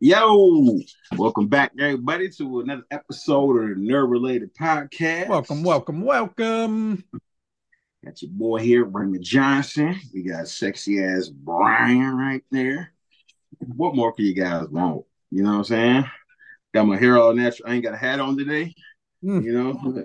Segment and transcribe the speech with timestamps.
[0.00, 0.78] Yo,
[1.16, 5.28] welcome back, everybody, to another episode of the Nerd Related Podcast.
[5.28, 7.04] Welcome, welcome, welcome.
[8.04, 9.98] Got your boy here, Raymond Johnson.
[10.12, 12.92] We got sexy ass Brian right there.
[13.58, 15.04] What more can you guys want?
[15.30, 16.04] You know what I'm saying?
[16.74, 17.70] Got my hair all natural.
[17.70, 18.74] I ain't got a hat on today.
[19.24, 19.44] Mm.
[19.44, 20.04] You know,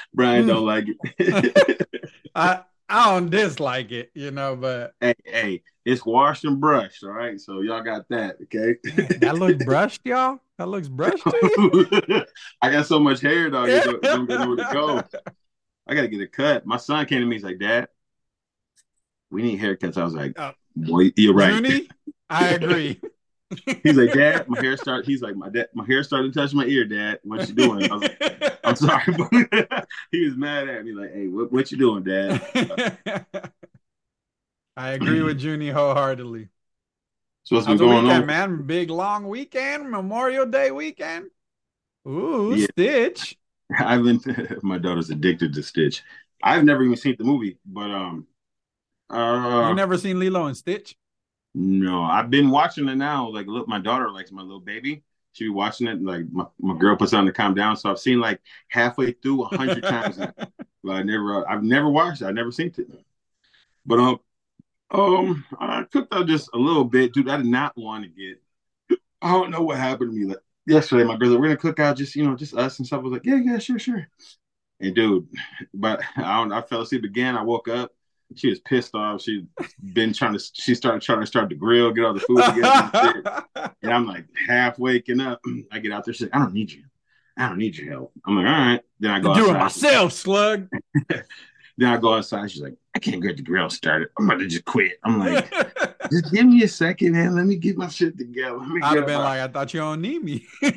[0.14, 0.48] Brian mm.
[0.48, 1.86] don't like it.
[2.34, 7.10] I I don't dislike it, you know, but hey, hey, it's washed and brushed, all
[7.10, 7.40] right.
[7.40, 8.74] So y'all got that, okay?
[9.20, 10.40] that looks brushed, y'all.
[10.58, 11.22] That looks brushed.
[12.60, 13.68] I got so much hair, dog.
[13.68, 15.02] You don't, don't know where to go.
[15.86, 16.66] I gotta get a cut.
[16.66, 17.36] My son came to me.
[17.36, 17.86] He's like, "Dad,
[19.30, 21.88] we need haircuts." I was like, uh, "Boy, you're right."
[22.28, 23.00] I agree.
[23.84, 25.06] he's like, Dad, my hair started.
[25.06, 27.20] He's like, my dad, my hair started to touch my ear, Dad.
[27.22, 27.88] What you doing?
[27.88, 29.04] I was like, I'm sorry,
[30.10, 30.92] he was mad at me.
[30.92, 33.52] Like, hey, what, what you doing, Dad?
[34.76, 36.48] I agree with Junie wholeheartedly.
[37.44, 38.62] So what's been going weekend, on, man?
[38.66, 41.30] Big long weekend, Memorial Day weekend.
[42.06, 42.66] Ooh, yeah.
[42.72, 43.38] Stitch.
[43.78, 44.20] I've been.
[44.62, 46.02] my daughter's addicted to Stitch.
[46.42, 48.26] I've never even seen the movie, but um,
[49.08, 50.96] uh, you never seen Lilo and Stitch?
[51.54, 53.30] No, I've been watching it now.
[53.30, 55.02] Like, look, my daughter likes my little baby.
[55.32, 56.02] She be watching it.
[56.02, 57.76] Like, my, my girl puts on to calm down.
[57.76, 60.18] So I've seen like halfway through a hundred times.
[60.84, 62.26] But I never, uh, I've never watched it.
[62.26, 62.88] I've never seen it.
[63.84, 64.20] But um,
[64.90, 67.28] um, I cooked out just a little bit, dude.
[67.28, 68.98] I did not want to get.
[69.22, 70.26] I don't know what happened to me.
[70.26, 73.00] Like yesterday, my brother, we're gonna cook out just you know just us and stuff.
[73.00, 74.06] I was like, yeah, yeah, sure, sure.
[74.80, 75.28] And dude,
[75.74, 76.52] but I don't.
[76.52, 77.36] I fell asleep again.
[77.36, 77.92] I woke up
[78.34, 79.22] she was pissed off.
[79.22, 79.42] She's
[79.92, 80.44] been trying to.
[80.54, 82.90] She started trying to start the grill, get all the food together,
[83.54, 85.40] and, and, I'm like half waking up.
[85.72, 86.14] I get out there.
[86.14, 86.84] She's like, "I don't need you.
[87.36, 89.34] I don't need your help." I'm like, "All right." Then I go.
[89.34, 90.68] Do it myself, slug.
[91.78, 92.50] then I go outside.
[92.50, 94.08] She's like, "I can't get the grill started.
[94.18, 95.50] I'm about to just quit." I'm like,
[96.10, 97.34] "Just give me a second, man.
[97.34, 100.24] Let me get my shit together." I'd have been like, "I thought you don't need
[100.24, 100.46] me."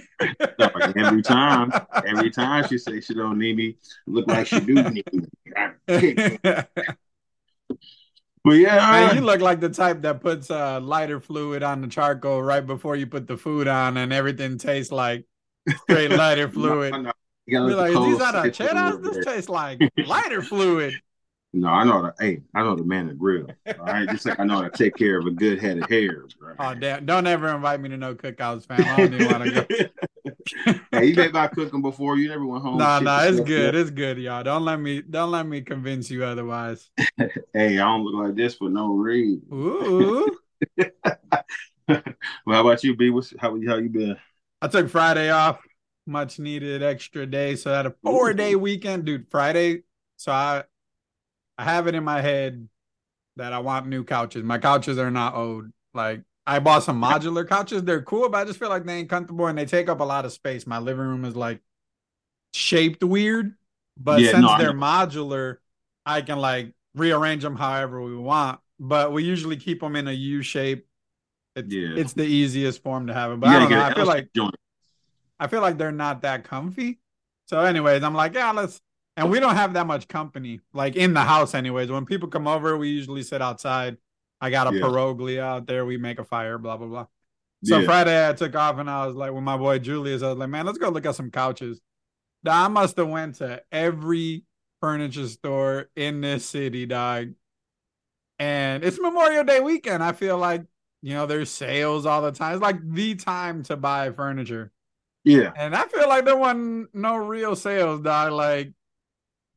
[0.97, 1.72] every time,
[2.06, 5.25] every time she says she don't need me, look like she do need me.
[8.41, 11.88] But yeah, man, you look like the type that puts uh, lighter fluid on the
[11.88, 15.25] charcoal right before you put the food on, and everything tastes like
[15.84, 16.94] straight lighter fluid.
[16.94, 17.12] no, no.
[17.51, 19.01] You're like, is these arrachera?
[19.01, 20.93] This tastes like lighter fluid.
[21.51, 23.47] No, I know the hey, I know the man to grill.
[23.65, 25.89] All right, just like I know how to take care of a good head of
[25.89, 26.25] hair.
[26.39, 26.53] Bro.
[26.59, 27.07] Oh damn!
[27.07, 28.81] Don't ever invite me to no cookouts, fam.
[28.81, 30.75] I don't even want to go.
[30.91, 32.17] hey, you made my cooking before.
[32.17, 32.77] You never went home.
[32.77, 33.73] No, nah, no, nah, it's good.
[33.73, 34.43] It's good, y'all.
[34.43, 35.01] Don't let me.
[35.01, 36.91] Don't let me convince you otherwise.
[37.17, 39.41] hey, I don't look like this for no reason.
[39.51, 40.37] Ooh.
[41.87, 42.03] well,
[42.47, 43.09] how about you, B?
[43.09, 44.17] What's how how you been?
[44.61, 45.59] I took Friday off.
[46.05, 49.29] Much needed extra day, so I had a four day weekend, dude.
[49.29, 49.83] Friday,
[50.17, 50.63] so I
[51.57, 52.67] I have it in my head
[53.35, 54.43] that I want new couches.
[54.43, 55.65] My couches are not old.
[55.93, 57.83] Like I bought some modular couches.
[57.83, 60.03] They're cool, but I just feel like they ain't comfortable and they take up a
[60.03, 60.65] lot of space.
[60.65, 61.61] My living room is like
[62.53, 63.55] shaped weird,
[63.97, 65.57] but yeah, since no, they're modular,
[66.05, 68.59] I can like rearrange them however we want.
[68.79, 70.87] But we usually keep them in a U shape.
[71.55, 71.89] It's, yeah.
[71.95, 73.39] it's the easiest form to have it.
[73.39, 73.81] But I don't know.
[73.81, 74.55] I feel like joint.
[75.39, 77.00] I feel like they're not that comfy.
[77.45, 78.81] So, anyways, I'm like, yeah, let's
[79.19, 81.91] and we don't have that much company, like in the house, anyways.
[81.91, 83.97] When people come over, we usually sit outside.
[84.39, 84.81] I got a yeah.
[84.81, 85.85] pierogi out there.
[85.85, 87.07] We make a fire, blah blah blah.
[87.63, 87.85] So yeah.
[87.85, 90.23] Friday I took off and I was like with my boy Julius.
[90.23, 91.81] I was like, man, let's go look at some couches.
[92.44, 94.45] Now, I must have went to every
[94.79, 97.33] furniture store in this city, dog.
[98.38, 100.01] And it's Memorial Day weekend.
[100.01, 100.63] I feel like
[101.01, 102.53] you know there's sales all the time.
[102.53, 104.72] It's like the time to buy furniture.
[105.24, 105.52] Yeah.
[105.56, 108.31] And I feel like there wasn't no real sales, dog.
[108.31, 108.74] Like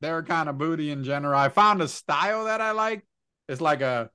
[0.01, 1.39] they're kind of booty in general.
[1.39, 3.05] I found a style that I like.
[3.49, 4.11] It's like a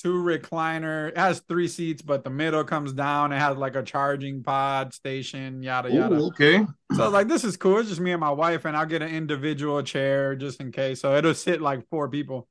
[0.00, 1.08] two recliner.
[1.08, 3.32] It has three seats, but the middle comes down.
[3.32, 6.16] It has like a charging pod station, yada yada.
[6.16, 6.64] Ooh, okay.
[6.94, 7.78] So I was like, this is cool.
[7.78, 11.00] It's just me and my wife, and I'll get an individual chair just in case.
[11.00, 12.48] So it'll sit like four people.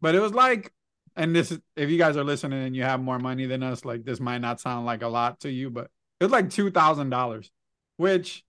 [0.00, 0.72] But it was like,
[1.16, 3.84] and this is if you guys are listening and you have more money than us,
[3.84, 6.70] like this might not sound like a lot to you, but it was like two
[6.70, 7.50] thousand dollars,
[7.98, 8.42] which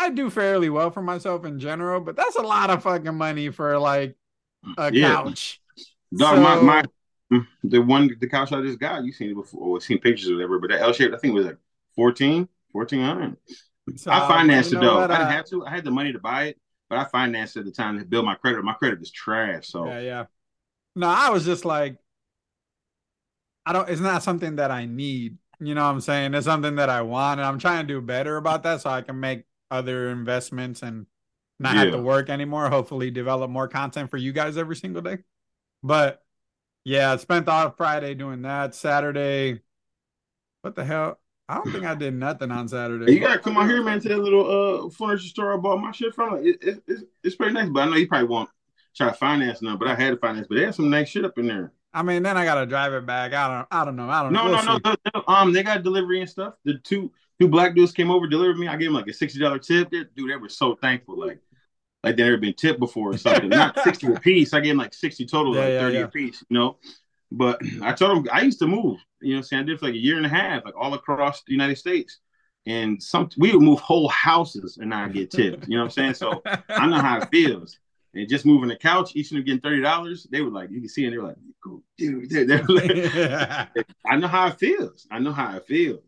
[0.00, 3.50] I do fairly well for myself in general, but that's a lot of fucking money
[3.50, 4.16] for like
[4.76, 5.12] a yeah.
[5.12, 5.60] couch.
[6.16, 9.60] Dog, so, my, my the one the couch I just got, you seen it before
[9.76, 11.58] or seen pictures or whatever, but that L shaped, I think it was like
[11.94, 13.36] 14, 1400.
[13.96, 14.98] So, I financed it though.
[14.98, 15.64] I uh didn't have to.
[15.66, 18.04] I had the money to buy it, but I financed it at the time to
[18.04, 18.62] build my credit.
[18.64, 19.68] My credit was trash.
[19.68, 20.24] So yeah, yeah.
[20.96, 21.96] No, I was just like,
[23.66, 23.88] I don't.
[23.88, 25.38] It's not something that I need.
[25.60, 26.34] You know what I'm saying?
[26.34, 29.02] It's something that I want, and I'm trying to do better about that so I
[29.02, 31.06] can make other investments and
[31.58, 31.82] not yeah.
[31.82, 32.70] have to work anymore.
[32.70, 35.18] Hopefully, develop more content for you guys every single day.
[35.82, 36.22] But
[36.84, 38.74] yeah, I spent all Friday doing that.
[38.74, 39.60] Saturday,
[40.62, 41.18] what the hell?
[41.46, 43.12] I don't think I did nothing on Saturday.
[43.12, 45.90] You gotta come out here, man, to that little uh furniture store I bought my
[45.92, 46.34] shit from.
[46.34, 48.48] Like, it, it, it's, it's pretty nice, but I know you probably won't
[48.96, 49.76] try to finance none.
[49.76, 51.72] But I had to finance, but they had some nice shit up in there.
[51.92, 53.32] I mean, then I gotta drive it back.
[53.32, 53.68] I don't.
[53.70, 54.08] I don't know.
[54.08, 54.32] I don't.
[54.32, 54.62] No, know.
[54.62, 55.24] no, no, no.
[55.26, 56.54] Um, they got delivery and stuff.
[56.64, 57.10] The two
[57.40, 58.68] two black dudes came over, delivered me.
[58.68, 59.90] I gave them like a sixty dollar tip.
[59.90, 61.18] Dude, they were so thankful.
[61.18, 61.40] Like,
[62.04, 63.48] like they never been tipped before or something.
[63.48, 64.54] Not sixty a piece.
[64.54, 66.04] I gave them like sixty total, Yeah, like yeah, thirty yeah.
[66.04, 66.44] a piece.
[66.48, 66.76] You know.
[67.32, 68.98] But I told them I used to move.
[69.20, 70.76] You know, what I'm saying I did for like a year and a half, like
[70.76, 72.18] all across the United States.
[72.66, 75.66] And some we would move whole houses and not get tipped.
[75.66, 76.14] You know what I'm saying?
[76.14, 77.78] So I know how it feels.
[78.14, 80.80] And just moving the couch, each of them getting thirty dollars, they were like, you
[80.80, 82.98] can see, and they were like, "Cool, dude." They, they were like,
[84.06, 85.06] I know how it feels.
[85.10, 86.02] I know how it feels.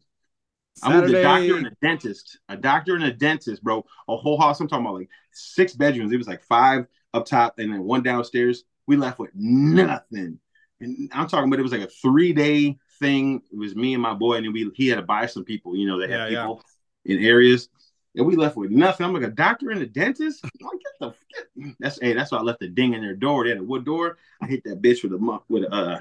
[0.82, 3.84] I moved a doctor and a dentist, a doctor and a dentist, bro.
[4.08, 4.60] A whole house.
[4.60, 6.12] I'm talking about like six bedrooms.
[6.12, 8.64] It was like five up top and then one downstairs.
[8.86, 10.40] We left with nothing.
[10.80, 13.42] And I'm talking about it was like a three day thing.
[13.52, 15.76] It was me and my boy, and then we he had to buy some people,
[15.76, 16.48] you know, they had Yeah, yeah.
[16.48, 16.62] people
[17.04, 17.68] in areas.
[18.14, 19.06] And we left with nothing.
[19.06, 20.44] I'm like a doctor and a dentist.
[20.44, 21.76] I'm like, get the get.
[21.80, 23.44] that's hey, that's why I left the ding in their door.
[23.44, 24.18] They had a wood door.
[24.42, 26.00] I hit that bitch with a with uh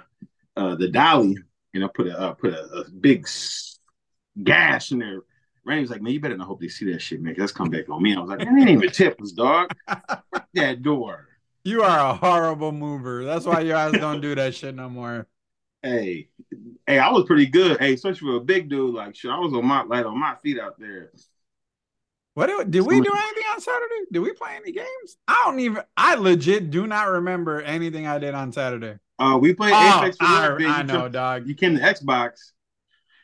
[0.58, 1.38] uh the dolly,
[1.74, 3.28] and I put a uh, put a, a big
[4.44, 5.22] gash in there.
[5.64, 7.36] Randy was like, man, you better not hope they see that shit, man.
[7.38, 8.16] That's come back on me.
[8.16, 9.72] I was like, man, they ain't even tip us, dog.
[10.54, 11.30] That door.
[11.64, 13.24] You are a horrible mover.
[13.24, 15.28] That's why your guys don't do that shit no more.
[15.82, 16.28] Hey,
[16.86, 17.80] hey, I was pretty good.
[17.80, 19.32] Hey, especially for a big dude like shit.
[19.32, 21.12] I was on my like on my feet out there.
[22.34, 24.06] What did we do anything on Saturday?
[24.12, 25.18] Did we play any games?
[25.28, 25.84] I don't even.
[25.98, 28.98] I legit do not remember anything I did on Saturday.
[29.20, 30.18] Uh, we played Oh, Apex.
[30.18, 30.48] for I.
[30.48, 31.48] I You know, took- dog.
[31.48, 32.32] You came to Xbox.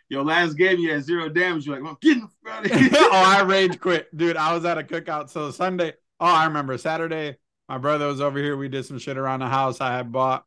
[0.09, 1.65] Your last game, you had zero damage.
[1.65, 4.38] You're like, well, get in front of oh, I rage quit, dude.
[4.38, 5.30] I was at a cookout.
[5.30, 5.94] So Sunday.
[6.19, 7.38] Oh, I remember Saturday.
[7.69, 8.56] My brother was over here.
[8.56, 9.81] We did some shit around the house.
[9.81, 10.45] I had bought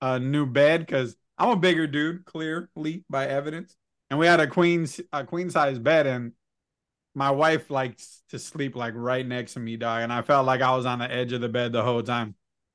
[0.00, 3.76] a new bed because I'm a bigger dude, clearly by evidence.
[4.08, 6.32] And we had a queen a queen size bed, and
[7.16, 10.02] my wife likes to sleep like right next to me, dog.
[10.02, 12.34] And I felt like I was on the edge of the bed the whole time.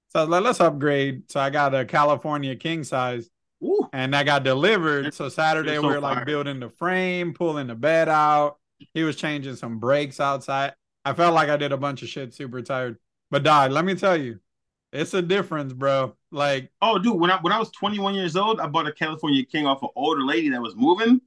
[0.09, 1.31] So I was like, let's upgrade.
[1.31, 3.29] So I got a California king size
[3.63, 5.13] Ooh, and that got delivered.
[5.13, 8.57] So Saturday It's we so were like building the frame, pulling the bed out.
[8.95, 10.73] He was changing some brakes outside.
[11.05, 12.97] I felt like I did a bunch of shit, super tired.
[13.29, 14.39] But dog, let me tell you,
[14.91, 16.15] it's a difference, bro.
[16.31, 19.45] Like, Oh, dude, when I when I was 21 years old, I bought a California
[19.45, 21.21] King off an older lady that was moving.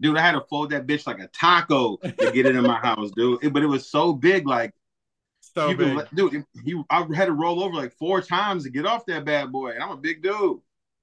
[0.00, 2.78] Dude, I had to fold that bitch like a taco to get it in my
[2.78, 3.42] house, dude.
[3.42, 4.72] It- but it was so big, like
[5.40, 6.08] so you big.
[6.14, 6.44] dude.
[6.64, 9.70] He, I had to roll over like four times to get off that bad boy,
[9.70, 10.60] and I'm a big dude.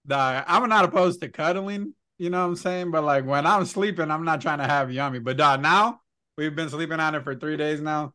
[0.07, 2.91] Dog, I'm not opposed to cuddling, you know what I'm saying?
[2.91, 5.19] But like when I'm sleeping, I'm not trying to have yummy.
[5.19, 6.01] But dog, now
[6.37, 8.13] we've been sleeping on it for three days now.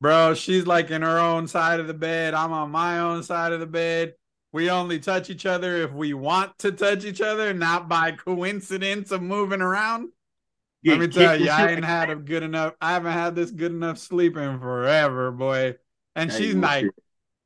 [0.00, 2.34] Bro, she's like in her own side of the bed.
[2.34, 4.14] I'm on my own side of the bed.
[4.54, 9.10] We only touch each other if we want to touch each other, not by coincidence
[9.10, 10.10] of moving around.
[10.84, 12.74] Let me tell you, I ain't had a good enough.
[12.80, 15.74] I haven't had this good enough sleeping forever, boy.
[16.14, 16.86] And she's like.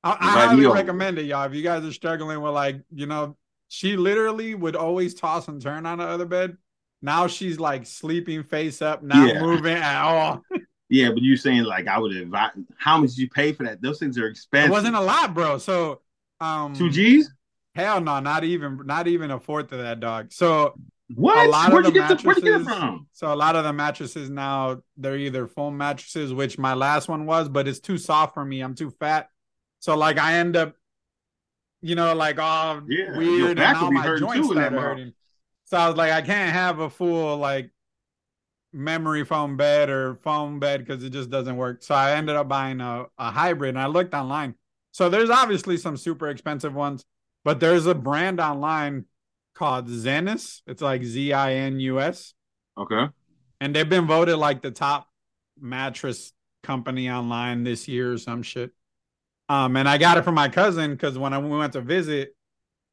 [0.05, 1.45] I, I highly recommend it, y'all.
[1.47, 3.39] If you guys are struggling with like, you know,
[3.69, 6.59] she literally would always toss and turn on the other bed.
[7.01, 9.41] Now she's like sleeping face up, not Yeah.
[9.41, 10.45] moving at all.
[10.91, 12.51] yeah, but you're saying like I would advise.
[12.77, 13.81] How much did you pay for that?
[13.81, 14.33] Those things are expensive.
[14.33, 14.71] It expensive.
[14.71, 15.59] wasn't a lot, bro.
[15.59, 16.03] So,
[16.41, 17.31] um, two G's.
[17.75, 20.33] hell no, not even, not even a fourth of that, dog.
[20.33, 20.75] So
[21.15, 21.47] What?
[21.47, 22.67] a lot Where'd of you the get the, Where'd you get it mattresses.
[22.67, 23.07] from?
[23.13, 27.27] So a lot of the mattresses now they're either foam mattresses, which my last one
[27.27, 28.61] was, but it's too soft for me.
[28.61, 29.29] I'm too fat.
[29.81, 30.75] So like I end up,
[31.81, 34.79] you know, like all Yeah, weird, and back now will be my joints too started
[34.81, 35.13] hurting.
[35.65, 37.71] So I was like, I can't have a full like
[38.73, 41.83] memory foam bed or foam bed because it just doesn't work.
[41.83, 44.55] So I ended up buying a, a hybrid, and I looked online.
[44.99, 47.05] So there's obviously some super expensive ones,
[47.45, 49.05] but there's a brand online
[49.55, 50.63] called Zinus.
[50.67, 52.35] It's like Z I N U S
[52.77, 53.07] Okay.
[53.61, 55.09] and they've been voted like the top
[55.61, 56.33] mattress
[56.65, 58.73] company online this year or some shit.
[59.49, 62.35] Um, and I got it from my cousin because when I, we went to visit,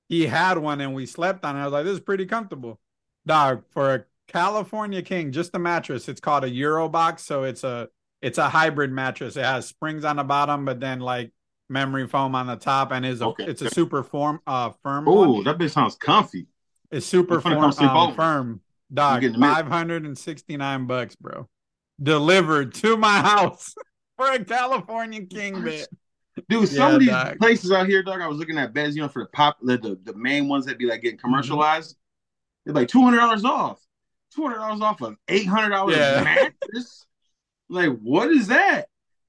[0.08, 1.62] he had one and we slept on it.
[1.62, 2.80] I was like, this is pretty comfortable.
[3.26, 7.24] Dog, for a California King, just the mattress, it's called a Euro box.
[7.24, 7.90] So it's a
[8.22, 9.38] it's a hybrid mattress.
[9.38, 11.32] It has springs on the bottom, but then like
[11.70, 13.46] memory foam on the top, and is a Okay.
[13.46, 15.08] it's a super form uh firm.
[15.08, 16.48] Oh, that bitch sounds comfy.
[16.92, 18.62] It's super form, um, firm.
[18.94, 21.50] Dog, getting the mid- 569 bucks, bro.
[22.02, 23.74] Delivered to my house
[24.18, 25.88] for a California king bed.
[26.50, 27.40] Dude, Yeah, some of these dog.
[27.40, 28.22] places out here, dog.
[28.22, 30.66] I was looking at beds, you know, for the pop, the the, the main ones
[30.66, 31.04] that be like Mm-hmm.
[31.04, 31.96] getting commercialized.
[32.66, 33.80] They're like two hundred dollars off,
[34.34, 36.22] two hundred dollars off of eight hundred dollars Yeah.
[36.24, 37.06] mattress.
[37.70, 38.86] like, what is that?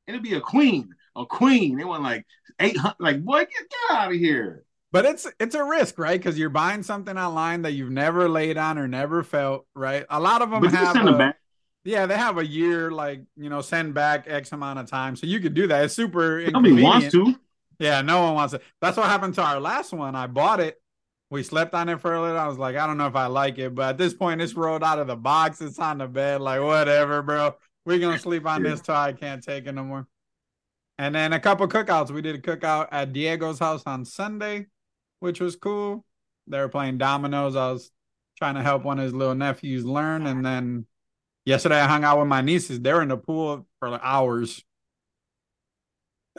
[0.06, 1.76] It'd be a queen, a queen.
[1.76, 2.26] They want like
[2.60, 2.96] eight hundred.
[3.00, 4.64] Like, boy, get, get out of here.
[4.92, 6.18] but it's it's a risk, right?
[6.18, 10.04] Because you're buying something online that you've never laid on or never felt, right?
[10.10, 11.36] A lot of them But have send them back.
[11.84, 15.26] yeah, they have a year, like you know, send back X amount of time, so
[15.26, 15.84] you could do that.
[15.84, 16.40] It's super.
[16.50, 17.34] Nobody wants to.
[17.78, 18.62] Yeah, no one wants it.
[18.80, 20.14] That's what happened to our last one.
[20.14, 20.80] I bought it.
[21.28, 22.38] We slept on it for a little.
[22.38, 24.54] I was like, I don't know if I like it, but at this point, it's
[24.54, 25.60] rolled out of the box.
[25.60, 26.40] It's on the bed.
[26.40, 27.54] Like, whatever, bro.
[27.84, 28.70] We're gonna sleep on Yeah.
[28.70, 30.06] this till I can't take it no more.
[30.98, 32.10] And then a couple cookouts.
[32.10, 34.66] We did a cookout at Diego's house on Sunday,
[35.20, 36.04] which was cool.
[36.46, 37.56] They were playing dominoes.
[37.56, 37.90] I was
[38.38, 40.26] trying to help one of his little nephews learn.
[40.26, 40.86] And then
[41.44, 42.80] yesterday, I hung out with my nieces.
[42.80, 44.64] They were in the pool for like hours.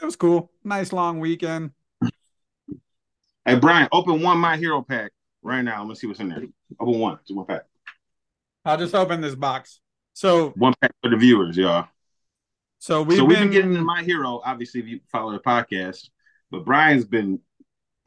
[0.00, 0.50] It was cool.
[0.64, 1.72] Nice long weekend.
[3.44, 5.10] Hey Brian, open one My Hero pack
[5.42, 5.84] right now.
[5.84, 6.44] Let's see what's in there.
[6.78, 7.18] Open one.
[7.26, 7.62] Just one pack.
[8.64, 9.80] I'll just open this box.
[10.12, 11.88] So, One pack for the viewers, y'all.
[12.78, 14.40] So we've so we've been, been getting into My Hero.
[14.44, 16.08] Obviously, if you follow the podcast,
[16.50, 17.40] but Brian's been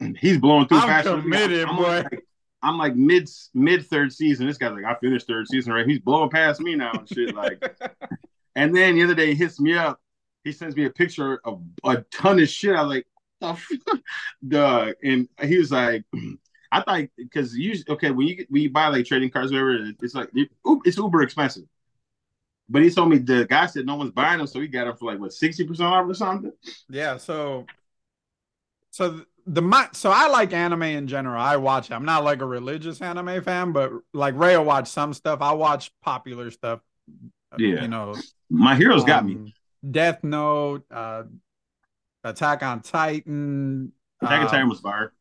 [0.18, 1.20] he's blowing through I'm faster.
[1.20, 2.02] committed, I'm boy.
[2.10, 2.24] Like,
[2.62, 4.46] I'm like mid mid third season.
[4.46, 5.86] This guy's like, I finished third season, right?
[5.86, 7.34] He's blowing past me now and shit.
[7.34, 7.60] Like,
[8.54, 10.00] and then the other day he hits me up.
[10.44, 12.74] He sends me a picture of a ton of shit.
[12.74, 13.06] I was like,
[13.40, 14.00] the
[14.48, 14.92] duh.
[15.02, 16.04] And he was like,
[16.72, 19.90] I thought because you okay when you when you buy like trading cards, or whatever,
[20.00, 20.50] it's like it-
[20.84, 21.64] it's uber expensive.
[22.68, 24.96] But he told me the guy said no one's buying them, so he got them
[24.96, 26.52] for like what sixty percent off or something.
[26.88, 27.16] yeah.
[27.16, 27.66] So,
[28.90, 31.40] so the my so I like anime in general.
[31.40, 31.90] I watch.
[31.90, 31.94] it.
[31.94, 35.40] I'm not like a religious anime fan, but like Ray will watch some stuff.
[35.42, 36.80] I watch popular stuff.
[37.58, 37.82] Yeah.
[37.82, 38.14] you know,
[38.48, 39.34] My heroes got me.
[39.34, 39.52] um,
[39.90, 41.24] Death Note, uh,
[42.24, 43.92] Attack on Titan.
[44.22, 45.12] Attack on uh, Titan was fire.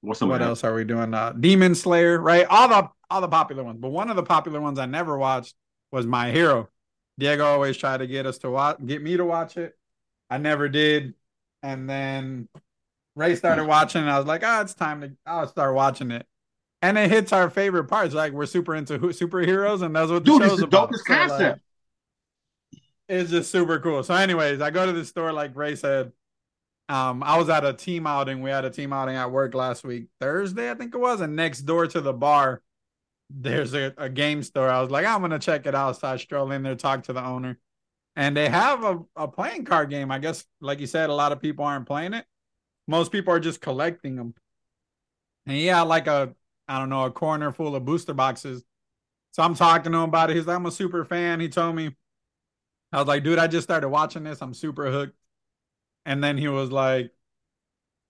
[0.00, 1.14] What's what else are we doing?
[1.14, 2.46] Uh, Demon Slayer, right?
[2.50, 3.78] All the all the popular ones.
[3.80, 5.54] But one of the popular ones I never watched
[5.94, 6.68] was My Hero.
[7.18, 9.78] Diego always tried to get us to watch, get me to watch it.
[10.28, 11.14] I never did.
[11.62, 12.48] And then
[13.16, 15.12] Ray started watching, and I was like, "Ah, it's time to.
[15.24, 16.26] I'll start watching it."
[16.82, 18.14] And it hits our favorite parts.
[18.14, 20.90] Like we're super into who- superheroes, and that's what the Dude, it's show's the about.
[20.90, 21.58] dopest So, like,
[23.08, 24.02] it's just super cool.
[24.02, 26.12] So, anyways, I go to the store like Ray said.
[26.88, 28.42] Um, I was at a team outing.
[28.42, 31.34] We had a team outing at work last week, Thursday, I think it was, and
[31.34, 32.60] next door to the bar,
[33.36, 34.68] there's a, a game store.
[34.68, 35.98] I was like, I'm gonna check it out.
[35.98, 37.58] So I stroll in there, talk to the owner,
[38.16, 40.10] and they have a, a playing card game.
[40.10, 42.26] I guess, like you said, a lot of people aren't playing it.
[42.86, 44.34] Most people are just collecting them.
[45.46, 46.34] And he had like a,
[46.68, 48.62] I don't know, a corner full of booster boxes.
[49.32, 50.36] So I'm talking to him about it.
[50.36, 51.40] He's like, I'm a super fan.
[51.40, 51.96] He told me,
[52.92, 54.40] I was like, dude, I just started watching this.
[54.40, 55.16] I'm super hooked.
[56.06, 57.10] And then he was like,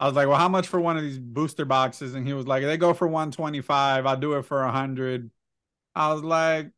[0.04, 2.14] I was like, well, how much for one of these booster boxes?
[2.14, 4.04] And he was like, they go for 125.
[4.04, 5.30] I'll do it for 100.
[5.94, 6.72] I was like,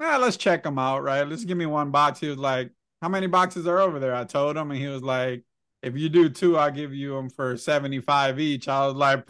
[0.00, 1.26] yeah, let's check them out, right?
[1.26, 2.20] Let's give me one box.
[2.20, 2.70] He was like,
[3.02, 4.14] how many boxes are over there?
[4.14, 5.42] I told him, and he was like,
[5.82, 8.68] if you do two, I'll give you them for 75 each.
[8.68, 9.28] I was like,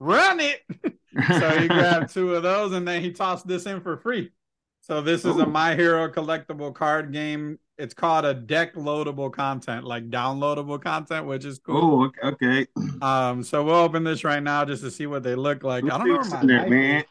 [0.00, 0.62] run it.
[1.38, 4.32] so he grabbed two of those and then he tossed this in for free.
[4.80, 7.60] So this is a My Hero collectible card game.
[7.80, 12.10] It's called a deck loadable content, like downloadable content, which is cool.
[12.22, 12.66] oh, okay.
[13.02, 15.84] Um, so we'll open this right now just to see what they look like.
[15.84, 17.02] I don't know there, man.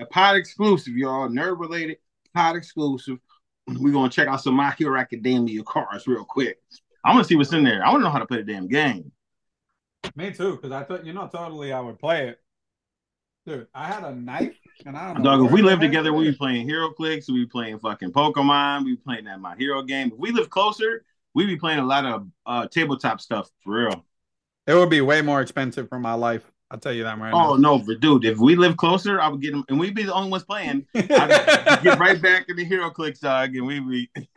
[0.00, 1.28] A pod exclusive, y'all.
[1.28, 1.98] Nerd related
[2.34, 3.18] pod exclusive.
[3.68, 6.58] We're gonna check out some My Hero Academia cards real quick.
[7.04, 7.86] I want to see what's in there.
[7.86, 9.12] I want to know how to play the damn game.
[10.16, 12.40] Me too, because I thought you know totally I would play it.
[13.46, 15.38] Dude, I had a knife and I don't know.
[15.38, 16.34] Dog, if we the live together, we is.
[16.34, 20.12] be playing HeroClix, we be playing fucking Pokemon, we be playing that My Hero game.
[20.12, 24.04] If we live closer, we be playing a lot of uh tabletop stuff for real.
[24.66, 26.50] It would be way more expensive for my life.
[26.70, 27.52] I'll tell you that right now.
[27.52, 30.04] Oh no, but dude, if we live closer, I would get them, and we'd be
[30.04, 30.86] the only ones playing.
[30.94, 34.10] I'd get right back in the HeroClix, dog, and we be.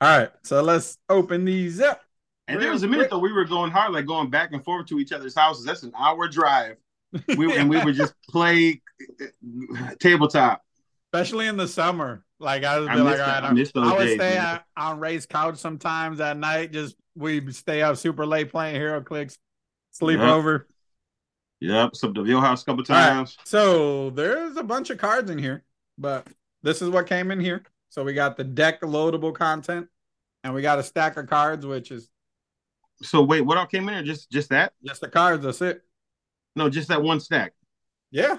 [0.00, 2.02] All right, so let's open these up.
[2.46, 4.86] And there was a minute though we were going hard, like going back and forth
[4.86, 5.64] to each other's houses.
[5.64, 6.76] That's an hour drive.
[7.34, 8.80] We and we would just play
[9.20, 10.62] uh, tabletop.
[11.12, 12.24] especially in the summer.
[12.40, 15.26] Like I would I like, all right, I I would days, stay on, on Ray's
[15.26, 16.72] couch sometimes at night.
[16.72, 19.38] Just we stay up super late playing HeroClix,
[19.90, 20.34] sleep Yeah.
[20.34, 20.66] over.
[21.60, 23.16] Yep, to your house a couple All right.
[23.16, 23.36] times.
[23.44, 25.64] So there's a bunch of cards in here,
[25.98, 26.28] but
[26.62, 27.64] this is what came in here.
[27.88, 29.88] So we got the deck loadable content,
[30.44, 32.08] and we got a stack of cards, which is
[33.02, 34.02] So wait, what all came in there?
[34.02, 34.72] Just just that?
[34.84, 35.44] just the cards.
[35.44, 35.82] That's it.
[36.58, 37.54] No, just that one stack
[38.10, 38.38] Yeah,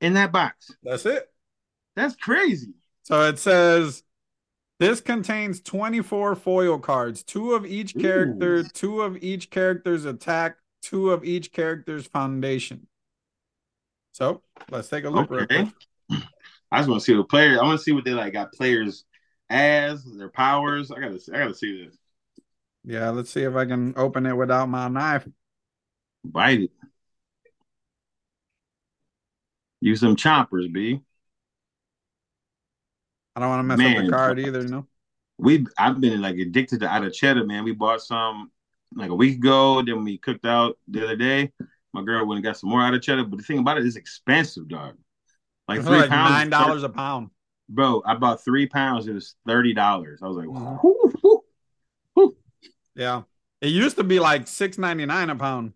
[0.00, 0.76] in that box.
[0.82, 1.28] that's it.
[1.96, 2.72] That's crazy.
[3.02, 4.02] So it says
[4.80, 8.68] this contains 24 foil cards, two of each character, Ooh.
[8.74, 12.88] two of each character's attack, two of each character's foundation.
[14.12, 15.66] So let's take a look real Okay.
[16.70, 17.58] I just want to see the players.
[17.58, 19.04] I want to see what they like got players
[19.48, 20.90] as their powers.
[20.90, 21.96] I gotta I gotta see this.
[22.84, 25.28] Yeah, let's see if I can open it without my knife.
[26.24, 26.70] Bite it.
[29.80, 31.00] Use some choppers, B.
[33.36, 33.96] I don't want to mess Man.
[33.98, 34.86] up the card either, you know?
[35.38, 37.62] We I've been like addicted to arrachera, man.
[37.64, 38.50] We bought some
[38.94, 41.52] like a week ago, then we cooked out the other day.
[41.92, 44.66] My girl went and got some more arrachera, but the thing about it is expensive,
[44.68, 44.96] dog.
[45.68, 47.30] Like three like pounds, nine dollars a pound.
[47.68, 48.02] bro.
[48.04, 49.06] I bought three pounds.
[49.06, 50.20] It was thirty dollars.
[50.22, 50.82] I was like, Mhm.
[50.82, 51.44] whoo,
[52.16, 52.36] whoo.
[52.96, 53.22] Yeah.
[53.60, 55.72] It used to be like six ninety nine a pound.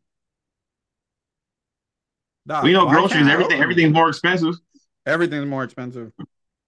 [2.46, 4.54] Dog, we know why groceries, everything, everything's more expensive.
[5.06, 6.12] Everything's more expensive.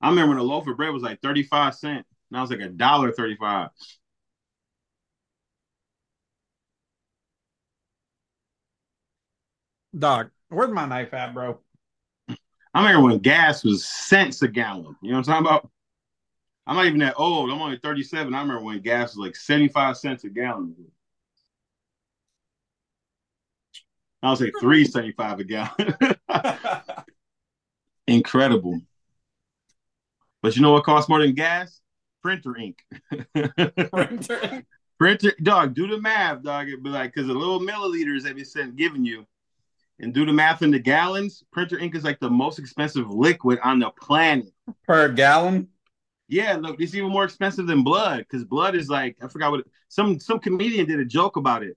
[0.01, 2.07] I remember when a loaf of bread was like thirty five cent.
[2.31, 3.71] Now it's like a dollar thirty five.
[9.97, 11.61] Dog, where's my knife at, bro?
[12.75, 14.97] I remember when gas was cents a gallon.
[15.01, 15.71] You know what I'm talking about?
[16.67, 17.51] I'm not even that old.
[17.51, 18.35] I'm only 37.
[18.35, 20.75] I remember when gas was like 75 cents a gallon.
[24.25, 27.05] I was say 375 a gallon.
[28.07, 28.81] Incredible.
[30.43, 31.81] But you know what costs more than gas?
[32.23, 32.85] Printer ink.
[33.93, 34.41] Printer.
[34.43, 34.67] ink.
[34.99, 36.69] Printer dog, do the math, dog.
[36.69, 39.27] It'd be like because the little milliliters they be sent giving you,
[39.99, 41.43] and do the math in the gallons.
[41.53, 44.53] Printer ink is like the most expensive liquid on the planet.
[44.87, 45.69] per gallon.
[46.29, 49.67] Yeah, look, it's even more expensive than blood because blood is like I forgot what
[49.89, 51.77] some some comedian did a joke about it.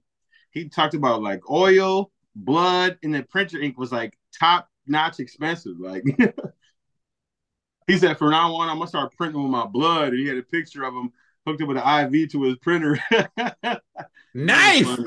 [0.51, 5.79] He talked about like oil, blood, and then printer ink was like top notch expensive.
[5.79, 6.03] Like
[7.87, 10.09] he said, from now on, I'm gonna start printing with my blood.
[10.09, 11.11] And he had a picture of him
[11.45, 12.99] hooked up with an IV to his printer.
[14.33, 14.99] Knife.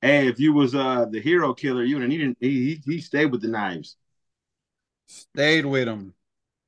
[0.00, 3.42] hey, if you was uh the hero killer, you would he, he he stayed with
[3.42, 3.96] the knives.
[5.06, 6.14] Stayed with him.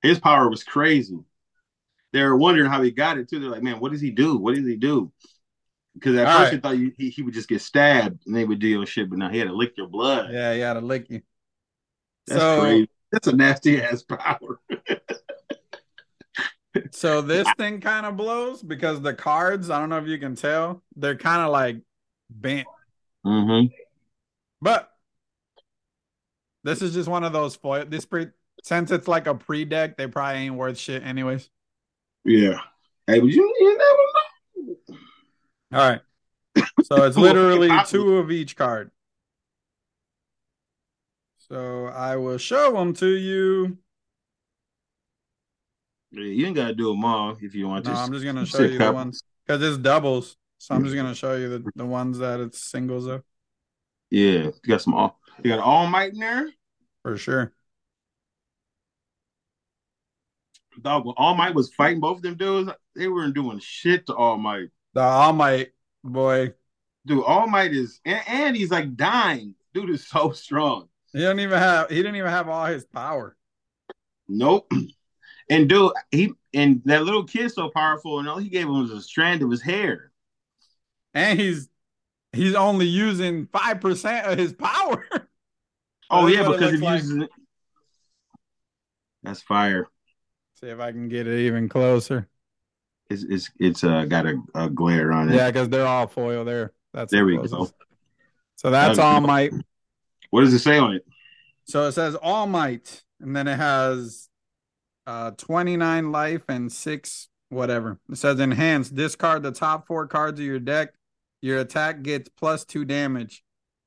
[0.02, 1.21] His power was crazy.
[2.12, 3.41] They were wondering how he got it too.
[3.41, 4.37] They're like, man, what does he do?
[4.37, 5.12] What does he do?
[5.94, 6.50] Because at All first right.
[6.50, 9.11] they thought you, he, he would just get stabbed and they would deal with shit,
[9.11, 10.33] but now he had to lick your blood.
[10.33, 11.20] Yeah, he had to lick you.
[12.26, 12.90] That's so, crazy.
[13.11, 14.61] That's a nasty ass power.
[16.92, 20.35] so this thing kind of blows because the cards, I don't know if you can
[20.35, 21.76] tell, they're kind of like
[22.31, 22.66] bent.
[23.26, 23.66] Mm-hmm.
[24.62, 24.92] But
[26.64, 27.85] this is just one of those foil.
[27.87, 28.28] This pre
[28.62, 31.50] since it's like a pre deck, they probably ain't worth shit anyways.
[32.24, 32.61] Yeah.
[33.07, 34.12] Hey, but you, you never know.
[35.73, 36.01] All right.
[36.85, 38.91] So it's literally two of each card.
[41.39, 43.79] So I will show them to you.
[46.11, 47.99] You ain't gotta do them all if you want No, to.
[47.99, 50.37] I'm just gonna show you the ones because it's doubles.
[50.59, 51.05] So I'm just mm-hmm.
[51.05, 53.23] gonna show you the, the ones that it's singles of
[54.11, 55.19] Yeah, you got some all.
[55.43, 56.51] You got All Might in there.
[57.03, 57.53] for sure.
[60.81, 64.15] Dog, when All Might was fighting both of them dudes, they weren't doing shit to
[64.15, 64.69] All Might.
[64.94, 65.72] The All Might
[66.05, 66.55] boy,
[67.07, 69.55] Dude, All Might is, and, and he's like dying.
[69.74, 70.88] Dude is so strong.
[71.12, 73.37] he don't even have he didn't even have all his power.
[74.28, 74.70] Nope.
[75.50, 78.90] And dude, he and that little kid so powerful, and all he gave him was
[78.90, 80.11] a strand of his hair.
[81.12, 81.68] And he's
[82.33, 85.05] he's only using five percent of his power.
[86.14, 87.02] Oh yeah, it because he like.
[87.02, 87.31] uses it.
[89.22, 89.88] That's fire.
[90.61, 92.28] See if I can get it even closer.
[93.12, 95.35] It's it's it's uh got a, a glare on it.
[95.35, 96.72] Yeah, because they're all foil there.
[96.92, 97.55] That's There we closest.
[97.55, 97.70] go.
[98.57, 99.27] So that's All cool.
[99.27, 99.53] Might.
[100.31, 101.05] What does it say on it?
[101.64, 104.29] So it says All Might, and then it has
[105.07, 107.98] uh 29 life and six whatever.
[108.11, 108.88] It says enhance.
[108.88, 110.90] Discard the top four cards of your deck.
[111.40, 113.42] Your attack gets plus two damage.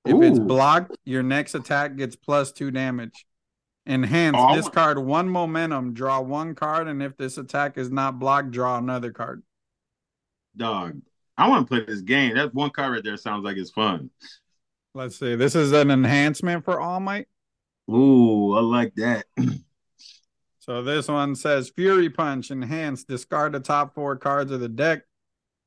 [0.05, 3.25] If it's blocked, your next attack gets plus two damage.
[3.87, 4.35] Enhance.
[4.39, 5.93] Oh, discard one momentum.
[5.93, 9.43] Draw one card, and if this attack is not blocked, draw another card.
[10.57, 11.01] Dog.
[11.37, 12.35] I want to play this game.
[12.35, 14.09] That one card right there sounds like it's fun.
[14.93, 15.35] Let's see.
[15.35, 17.27] This is an enhancement for All Might.
[17.91, 19.25] Ooh, I like that.
[20.65, 25.03] So this one says Fury Punch, enhance, discard the top four cards of the deck.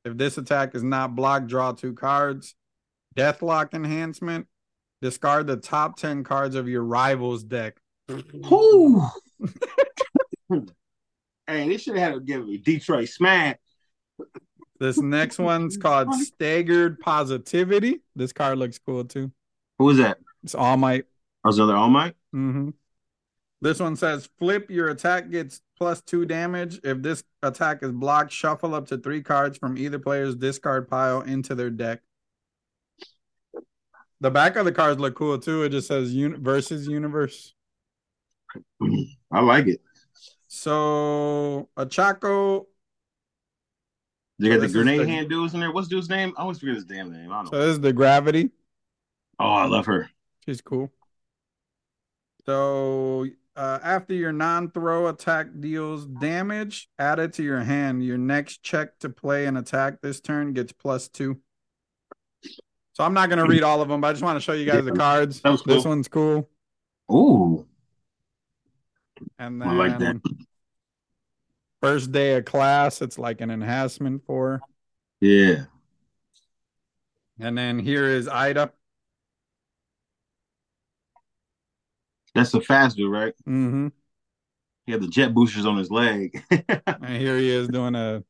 [0.03, 2.53] If this attack is not blocked, draw two cards.
[3.15, 4.47] Deathlock enhancement,
[5.01, 7.77] discard the top 10 cards of your rival's deck.
[11.47, 13.55] Hey, they should have had to give me Detroit Smash.
[14.79, 18.01] This next one's called Staggered Positivity.
[18.15, 19.31] This card looks cool too.
[19.77, 20.19] Who is that?
[20.43, 21.05] It's All Might.
[21.43, 22.15] Other All Might?
[22.31, 22.69] hmm
[23.61, 26.79] This one says flip your attack gets plus two damage.
[26.83, 31.21] If this attack is blocked, shuffle up to three cards from either player's discard pile
[31.21, 32.01] into their deck.
[34.21, 35.63] The back of the cards look cool too.
[35.63, 37.53] It just says uni- versus universe.
[39.31, 39.81] I like it.
[40.47, 42.65] So Ochaco
[44.39, 45.71] They got So the grenade the- hand dudes in there.
[45.71, 46.33] What's dude's name?
[46.37, 47.31] I always forget his damn name.
[47.31, 47.65] I don't So know.
[47.65, 48.49] this is the gravity.
[49.39, 50.09] Oh, I love her.
[50.45, 50.91] She's cool.
[52.45, 58.03] So uh, after your non-throw attack deals damage, add it to your hand.
[58.03, 61.39] Your next check to play an attack this turn gets plus two.
[62.93, 64.65] So I'm not gonna read all of them, but I just want to show you
[64.65, 65.41] guys the cards.
[65.45, 66.49] Was This one's cool.
[67.11, 67.65] Ooh,
[69.39, 69.99] And I like that.
[69.99, 70.21] then
[71.81, 74.59] first day of class, it's like an enhancement for.
[75.21, 75.65] Yeah.
[77.39, 78.71] And then here is Iida.
[82.35, 83.33] That's the fast dude, right?
[83.45, 83.87] hmm
[84.85, 86.43] He had the jet boosters on his leg.
[86.85, 88.23] And here he is doing a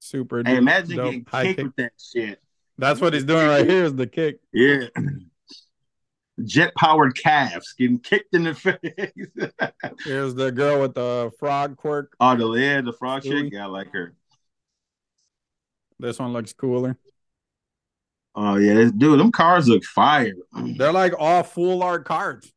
[0.00, 0.42] super.
[0.44, 1.66] hey, imagine getting kicked kick.
[1.66, 2.42] with that shit.
[2.76, 3.84] That's what he's doing right here.
[3.84, 4.40] Is the kick.
[4.52, 4.86] Yeah.
[6.44, 8.78] Jet powered calves getting kicked in the face.
[10.04, 12.14] Here's the girl with the frog quirk.
[12.20, 13.52] oh, the lid, the frog chick.
[13.52, 14.14] Yeah, I like her.
[15.98, 16.96] This one looks cooler.
[18.34, 20.34] Oh yeah, this, dude, them cars look fire.
[20.52, 22.52] They're like all full art cards.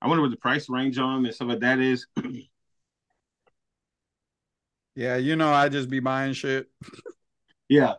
[0.00, 2.06] I wonder what the price range on them and stuff like that is.
[4.94, 6.68] Yeah, you know, I just be buying shit.
[7.66, 7.94] Yeah,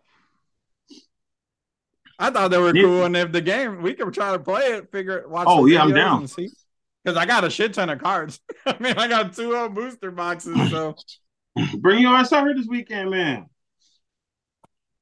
[2.20, 2.84] I thought they were Yeah.
[2.84, 5.48] cool, and if the game we could try to play it, figure it, watch.
[5.50, 6.20] Oh, yeah, I'm down.
[6.20, 6.50] and see.
[7.04, 8.40] Because I got a shit ton of cards.
[8.66, 10.70] I mean, I got two old booster boxes.
[10.70, 10.96] So
[11.80, 13.48] bring your ass out here this weekend, man.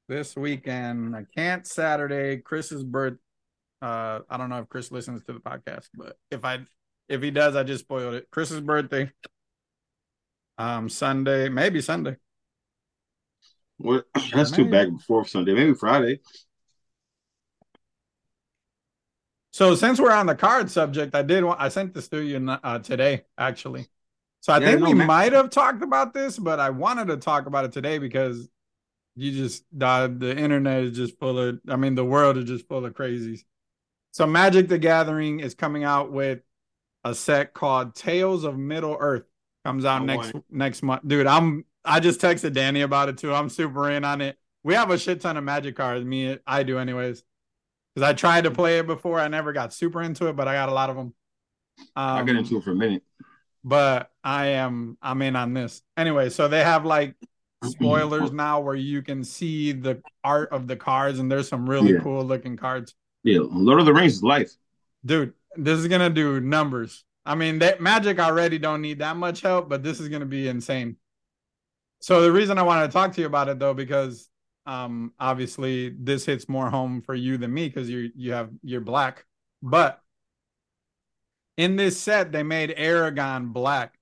[0.08, 2.38] this weekend, I can't Saturday.
[2.38, 3.18] Chris's birth.
[3.80, 6.60] Uh, I don't know if Chris listens to the podcast, but if I
[7.08, 8.28] if he does, I just spoiled it.
[8.30, 9.10] Chris's birthday.
[10.58, 12.16] Um, Sunday, maybe Sunday.
[13.78, 14.06] What?
[14.32, 16.20] That's too back and forth Sunday, maybe Friday.
[19.52, 22.38] So since we're on the card subject, I did want I sent this to you
[22.50, 23.88] uh, today actually.
[24.40, 25.06] So I Yeah, think no, we man.
[25.06, 28.48] might have talked about this, but I wanted to talk about it today because
[29.16, 32.68] you just the, the internet is just full of I mean the world is just
[32.68, 33.44] full of crazies.
[34.12, 36.40] So Magic the Gathering is coming out with
[37.04, 39.24] a set called Tales of Middle Earth.
[39.64, 41.06] Comes out I next want next month.
[41.06, 43.34] Dude, I'm I just texted Danny about it too.
[43.34, 44.38] I'm super in on it.
[44.64, 46.04] We have a shit ton of magic cards.
[46.04, 47.24] Me, I do anyways.
[47.94, 49.20] Because I tried to play it before.
[49.20, 51.14] I never got super into it, but I got a lot of them.
[51.78, 53.02] Um, I'll get into it for a minute.
[53.64, 55.82] but I am I'm in on this.
[55.96, 57.14] Anyway, so they have like
[57.64, 61.92] spoilers now where you can see the art of the cards and there's some really
[61.94, 62.00] Yeah.
[62.00, 62.94] cool looking cards.
[63.24, 64.50] Yeah, Lord of the Rings is life.
[65.04, 67.04] Dude, this is gonna do numbers.
[67.24, 70.48] I mean, that Magic already don't need that much help, but this is gonna be
[70.48, 70.96] insane.
[72.00, 74.28] So the reason I wanted to talk to you about it though, because
[74.64, 78.80] um obviously this hits more home for you than me because you you have you're
[78.80, 79.24] black.
[79.62, 80.00] But
[81.56, 83.94] in this set, they made Aragorn black.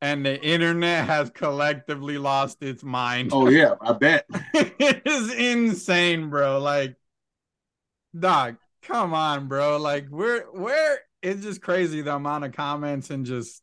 [0.00, 3.30] And the internet has collectively lost its mind.
[3.32, 4.26] Oh yeah, I bet.
[4.54, 6.58] it is insane, bro.
[6.58, 6.96] Like,
[8.18, 9.78] dog, come on, bro.
[9.78, 13.62] Like, we're where it's just crazy the amount of comments and just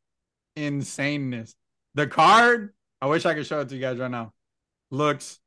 [0.58, 1.54] insaneness.
[1.94, 4.34] The card, I wish I could show it to you guys right now.
[4.90, 5.40] Looks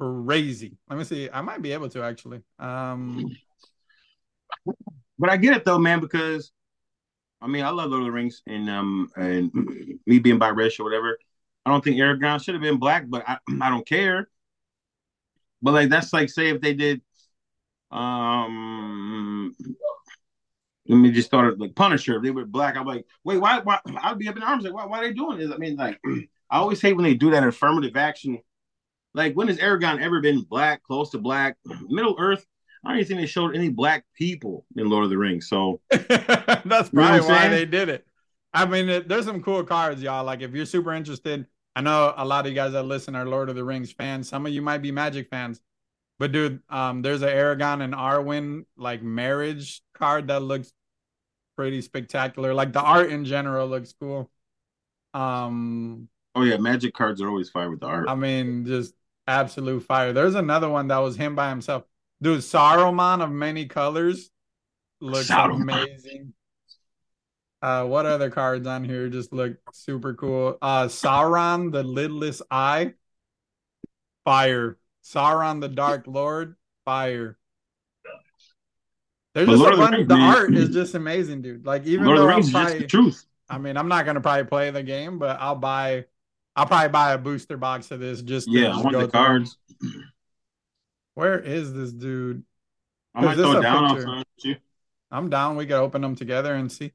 [0.00, 0.76] crazy.
[0.88, 1.28] Let me see.
[1.30, 2.42] I might be able to actually.
[2.58, 3.36] Um,
[5.18, 6.50] But I get it though, man, because
[7.42, 9.52] I mean I love Lord of the Rings and um and
[10.06, 11.18] me being biracial whatever.
[11.66, 14.28] I don't think Aragorn should have been black, but I, I don't care.
[15.62, 17.02] But like that's like say if they did
[17.90, 19.54] um
[20.88, 23.78] let me just start like Punisher, if they were black, I'm like, wait, why why
[24.02, 25.52] I'd be up in arms like why why are they doing this?
[25.52, 26.00] I mean, like
[26.50, 28.38] I always hate when they do that affirmative action.
[29.14, 31.56] Like when has Aragorn ever been black, close to black?
[31.88, 32.46] Middle Earth,
[32.84, 35.48] I don't even think they showed any black people in Lord of the Rings.
[35.48, 38.06] So that's You know probably why they did it.
[38.52, 40.24] I mean, it, there's some cool cards, y'all.
[40.24, 41.46] Like, if you're super interested,
[41.76, 44.28] I know a lot of you guys that listen are Lord of the Rings fans.
[44.28, 45.60] Some of you might be Magic fans,
[46.18, 50.72] but dude, um, there's an Aragorn and Arwen like marriage card that looks
[51.56, 52.54] pretty spectacular.
[52.54, 54.30] Like the art in general looks cool.
[55.14, 58.08] Um, Oh yeah, magic cards are always fire with the art.
[58.08, 58.94] I mean, just
[59.30, 60.12] absolute fire.
[60.12, 61.84] There's another one that was him by himself.
[62.20, 64.30] Dude, Saruman of many colors
[65.00, 65.62] looks Saruman.
[65.62, 66.34] amazing.
[67.62, 70.58] Uh, what other cards on here just look super cool?
[70.62, 72.94] Uh, Sauron, the lidless eye,
[74.24, 74.78] fire.
[75.04, 77.38] Sauron, the Dark Lord, fire.
[79.34, 79.96] There's But just Lord a of the.
[79.96, 81.64] Rings, The art is just amazing, dude.
[81.64, 83.24] Like even Lord though the Rings probably, the truth.
[83.48, 86.06] I mean, I'm not gonna probably play the game, but I'll buy.
[86.56, 89.08] I'll probably buy a booster box of this just to Yeah, I want the through
[89.08, 89.56] cards.
[91.14, 92.44] Where is this dude?
[93.14, 94.56] I might throw down on you.
[95.10, 95.56] I'm down.
[95.56, 96.92] We could open them together and see.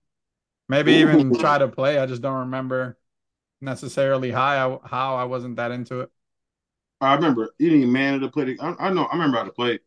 [0.68, 2.00] Maybe even try to play.
[2.00, 2.98] I just don't remember
[3.62, 6.10] necessarily how I, how I wasn't that into it.
[7.02, 8.58] I remember you didn't man to play.
[8.60, 9.06] I, I know.
[9.06, 9.80] I remember how to play.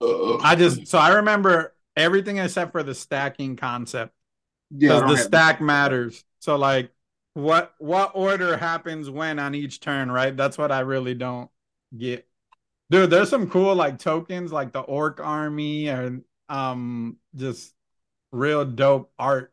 [0.00, 4.12] Uh, I just so I remember everything except for the stacking concept.
[4.70, 6.24] Yeah, Because the stack matters.
[6.40, 6.90] So like
[7.34, 10.36] what what order happens when on each turn, right?
[10.36, 11.50] That's what I really don't
[11.96, 12.26] get.
[12.90, 17.74] Dude, there's some cool like tokens like the orc army and um just
[18.32, 19.52] real dope art.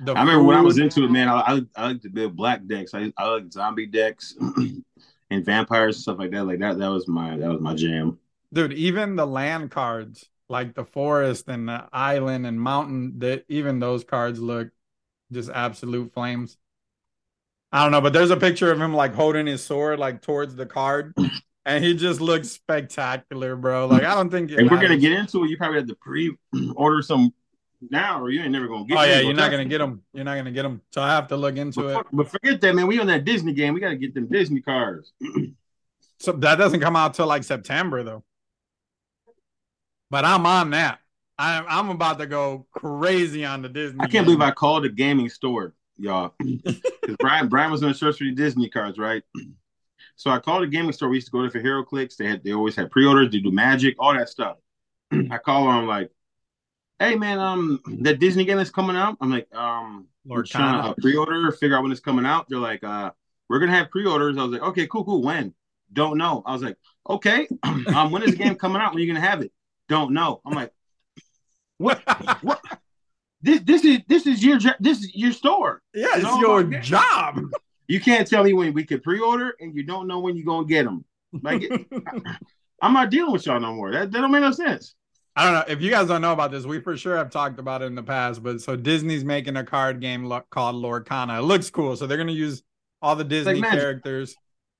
[0.00, 0.46] The I remember food.
[0.48, 1.28] when I was into it, man.
[1.28, 2.94] I I, I like to build black decks.
[2.94, 4.34] I I like zombie decks
[5.30, 6.44] and vampires and stuff like that.
[6.44, 8.18] Like that that was my that was my jam.
[8.52, 13.80] Dude, even the land cards, like the forest and the island and mountain, that even
[13.80, 14.70] those cards look
[15.32, 16.56] just absolute flames.
[17.74, 20.54] I don't know, but there's a picture of him like holding his sword like towards
[20.54, 21.12] the card.
[21.66, 23.86] And he just looks spectacular, bro.
[23.86, 24.52] Like I don't think.
[24.52, 27.34] If we're gonna get into it, you probably have to pre-order some
[27.90, 28.96] now, or you ain't never gonna get.
[28.96, 30.02] Oh yeah, you're not gonna get them.
[30.12, 30.82] You're not gonna get them.
[30.92, 32.06] So I have to look into but, it.
[32.12, 32.86] But forget that, man.
[32.86, 33.74] We on that Disney game.
[33.74, 35.12] We gotta get them Disney cards.
[36.20, 38.22] so that doesn't come out till like September though.
[40.10, 41.00] But I'm on that.
[41.38, 43.98] I, I'm about to go crazy on the Disney.
[43.98, 44.24] I can't game.
[44.26, 46.34] believe I called a gaming store, y'all.
[47.04, 49.22] Because Brian Brian was gonna search for the Disney cards, right?
[50.16, 51.08] So I called a gaming store.
[51.08, 52.16] We used to go there for HeroClix.
[52.16, 53.32] They had they always had pre-orders.
[53.32, 54.58] They do Magic, all that stuff.
[55.10, 55.74] I call them.
[55.74, 56.12] I'm like,
[57.00, 59.16] hey man, um, that Disney game is coming out.
[59.20, 62.46] I'm like, um, Lord trying to uh, pre-order, figure out when it's coming out.
[62.48, 63.10] They're like, uh,
[63.48, 64.38] we're gonna have pre-orders.
[64.38, 65.22] I was like, okay, cool, cool.
[65.22, 65.52] When?
[65.92, 66.42] Don't know.
[66.46, 66.76] I was like,
[67.08, 68.92] okay, um, when is the game coming out?
[68.92, 69.52] When are you gonna have it?
[69.88, 70.40] Don't know.
[70.46, 70.72] I'm like,
[71.78, 72.02] what?
[72.42, 72.60] what?
[73.44, 75.82] This this is this is your this is your store.
[75.92, 77.40] Yeah, it's, it's your job.
[77.86, 80.66] You can't tell me when we could pre-order, and you don't know when you're gonna
[80.66, 81.04] get them.
[81.42, 81.62] Like,
[82.80, 83.92] I'm not dealing with y'all no more.
[83.92, 84.94] That, that don't make no sense.
[85.36, 86.64] I don't know if you guys don't know about this.
[86.64, 89.64] We for sure have talked about it in the past, but so Disney's making a
[89.64, 91.40] card game lo- called Lorcana.
[91.40, 92.62] It looks cool, so they're gonna use
[93.02, 94.34] all the Disney like characters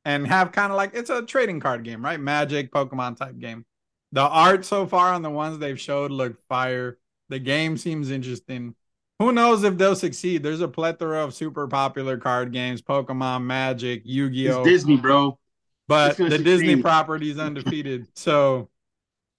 [0.07, 2.19] and have kind of like it's a trading card game, right?
[2.19, 3.67] Magic, Pokemon type game.
[4.13, 6.97] The art so far on the ones they've showed look fire.
[7.29, 8.75] The game seems interesting.
[9.19, 10.43] Who knows if they'll succeed?
[10.43, 14.61] There's a plethora of super popular card games: Pokemon, Magic, Yu-Gi-Oh.
[14.61, 15.39] It's Disney, bro.
[15.87, 16.45] But the succeed.
[16.45, 18.09] Disney property is undefeated.
[18.15, 18.71] so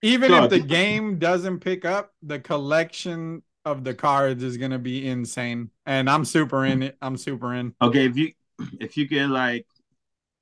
[0.02, 5.08] even if the game doesn't pick up, the collection of the cards is gonna be
[5.08, 5.71] insane.
[5.86, 6.98] And I'm super in it.
[7.02, 7.74] I'm super in.
[7.82, 8.32] Okay, if you
[8.80, 9.65] if you get like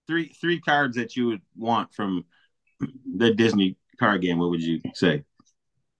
[0.07, 2.25] three three cards that you would want from
[3.15, 5.23] the Disney card game, what would you say?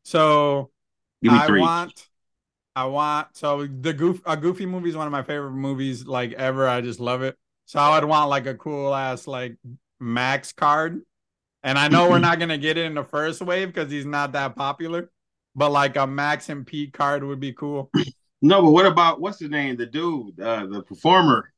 [0.04, 0.72] So
[1.32, 1.62] I three.
[1.62, 2.08] want
[2.76, 6.34] I want so the goof a goofy movie is one of my favorite movies like
[6.34, 6.68] ever.
[6.68, 7.38] I just love it.
[7.66, 9.56] So I would want like a cool ass like
[10.00, 11.02] Max card
[11.64, 14.34] and I know we're not gonna get it in the first wave because he's not
[14.34, 15.10] that popular,
[15.56, 17.90] but like a Max and Pete card would be cool.
[18.46, 19.78] No, but what about what's his name?
[19.78, 21.54] The dude, uh, the performer.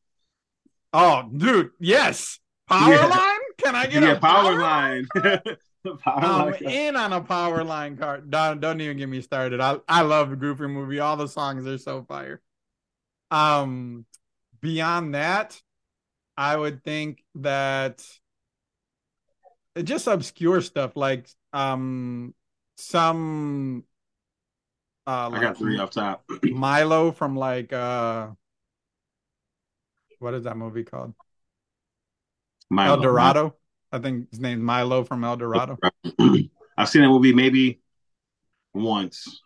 [0.94, 2.40] Oh, dude, yes.
[2.70, 3.06] Power yeah.
[3.08, 3.40] line?
[3.58, 5.08] Can I get yeah, a power, power line?
[5.16, 5.42] line?
[6.06, 8.30] I'm line in on a power line card.
[8.30, 9.60] Don't don't even get me started.
[9.62, 11.00] I I love the Goofy movie.
[11.00, 12.42] All the songs are so fire.
[13.32, 14.06] Um,
[14.62, 15.62] beyond that,
[16.38, 18.06] I would think that
[19.84, 22.34] just obscure stuff like um
[22.78, 23.84] some
[25.08, 26.24] uh like I got three off top.
[26.44, 28.30] Milo from like uh
[30.20, 31.14] what is that movie called?
[32.70, 32.96] Milo.
[32.96, 33.56] El Dorado.
[33.96, 35.78] I think his name's Milo from El Dorado.
[36.78, 37.80] I've seen that movie maybe
[38.74, 39.42] once.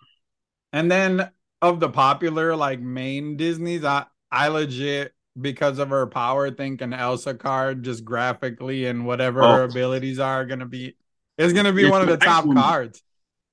[0.74, 1.30] And then
[1.62, 6.94] of the popular like main Disney's, I I legit because of her power think an
[6.94, 9.56] Elsa card just graphically and whatever oh.
[9.56, 10.96] her abilities are gonna be
[11.38, 12.58] it's gonna be it's one of the top one.
[12.58, 13.02] cards.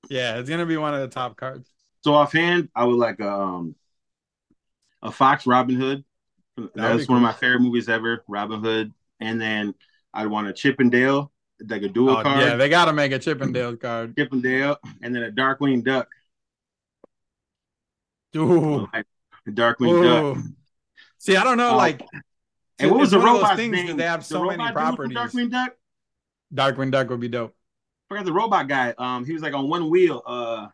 [0.09, 1.69] Yeah, it's gonna be one of the top cards.
[2.03, 3.75] So offhand, I would like um
[5.01, 6.03] a Fox Robin Hood.
[6.73, 7.15] That's cool.
[7.15, 8.93] one of my favorite movies ever, Robin Hood.
[9.19, 9.73] And then
[10.17, 11.31] I'd want a Chip 'n Dale,
[11.69, 12.39] like a dual oh, card.
[12.39, 14.17] Yeah, they gotta make a Chip 'n Dale card.
[14.17, 16.07] Chip 'n Dale, and then a Darkwing Duck.
[18.35, 18.87] Ooh.
[18.91, 19.05] Like
[19.47, 20.33] Darkwing Ooh.
[20.33, 20.43] Duck.
[21.19, 22.01] See, I don't know, uh, like.
[22.79, 23.95] And what was the robot name?
[23.95, 25.15] They have so many properties.
[25.15, 25.75] Darkwing Duck.
[26.53, 27.55] Darkwing Duck would be dope.
[28.09, 28.95] I forgot the robot guy.
[28.97, 30.23] Um, he was like on one wheel.
[30.25, 30.67] Uh,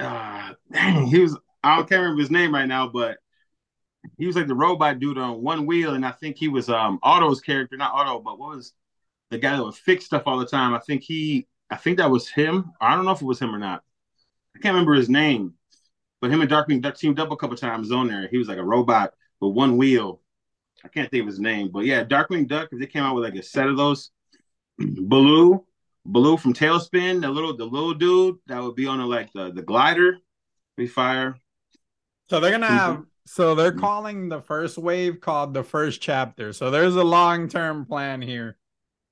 [0.00, 1.38] uh dang, he was.
[1.62, 3.18] I can't remember his name right now, but
[4.18, 6.98] he was like the robot dude on one wheel, and I think he was um
[7.02, 8.72] Otto's character, not Otto, but what was
[9.30, 10.74] the guy that would fix stuff all the time?
[10.74, 12.72] I think he, I think that was him.
[12.80, 13.82] I don't know if it was him or not.
[14.54, 15.54] I can't remember his name,
[16.20, 18.28] but him and Darkwing Duck teamed up a couple times on there.
[18.28, 20.20] He was like a robot with one wheel.
[20.84, 22.68] I can't think of his name, but yeah, Darkwing Duck.
[22.70, 24.10] If they came out with like a set of those,
[24.78, 25.64] Baloo,
[26.04, 29.50] Baloo from TaleSpin, the little the little dude that would be on a, like the
[29.50, 30.18] the glider,
[30.76, 31.36] be fire.
[32.28, 33.02] So they're gonna have.
[33.26, 36.52] So they're calling the first wave called the first chapter.
[36.52, 38.56] So there's a long term plan here.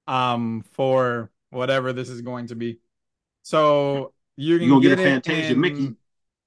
[0.08, 2.78] um for whatever this is going to be.
[3.42, 5.94] So you can get, get a Fantasia in- Mickey.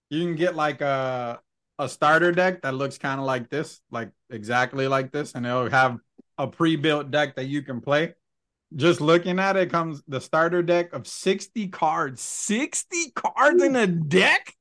[0.10, 1.42] You can get like a
[1.80, 5.70] a starter deck that looks kind of like this, like exactly like this, and it'll
[5.70, 6.00] have
[6.38, 8.16] a pre-built deck that you can play.
[8.76, 12.22] Just looking at it comes the starter deck of 60 cards.
[12.22, 14.54] 60 cards in a deck?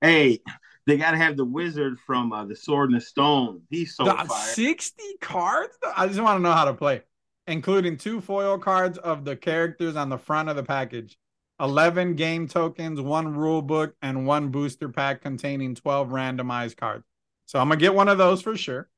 [0.00, 0.40] Hey,
[0.86, 3.62] they gotta have the wizard from uh, the Sword and the Stone.
[3.70, 4.52] He's so Dog, fire.
[4.52, 5.76] 60 cards?
[5.96, 7.02] I just want to know how to play,
[7.46, 11.16] including two foil cards of the characters on the front of the package,
[11.60, 17.04] 11 game tokens, one rule book, and one booster pack containing 12 randomized cards.
[17.46, 18.88] So I'm going to get one of those for sure.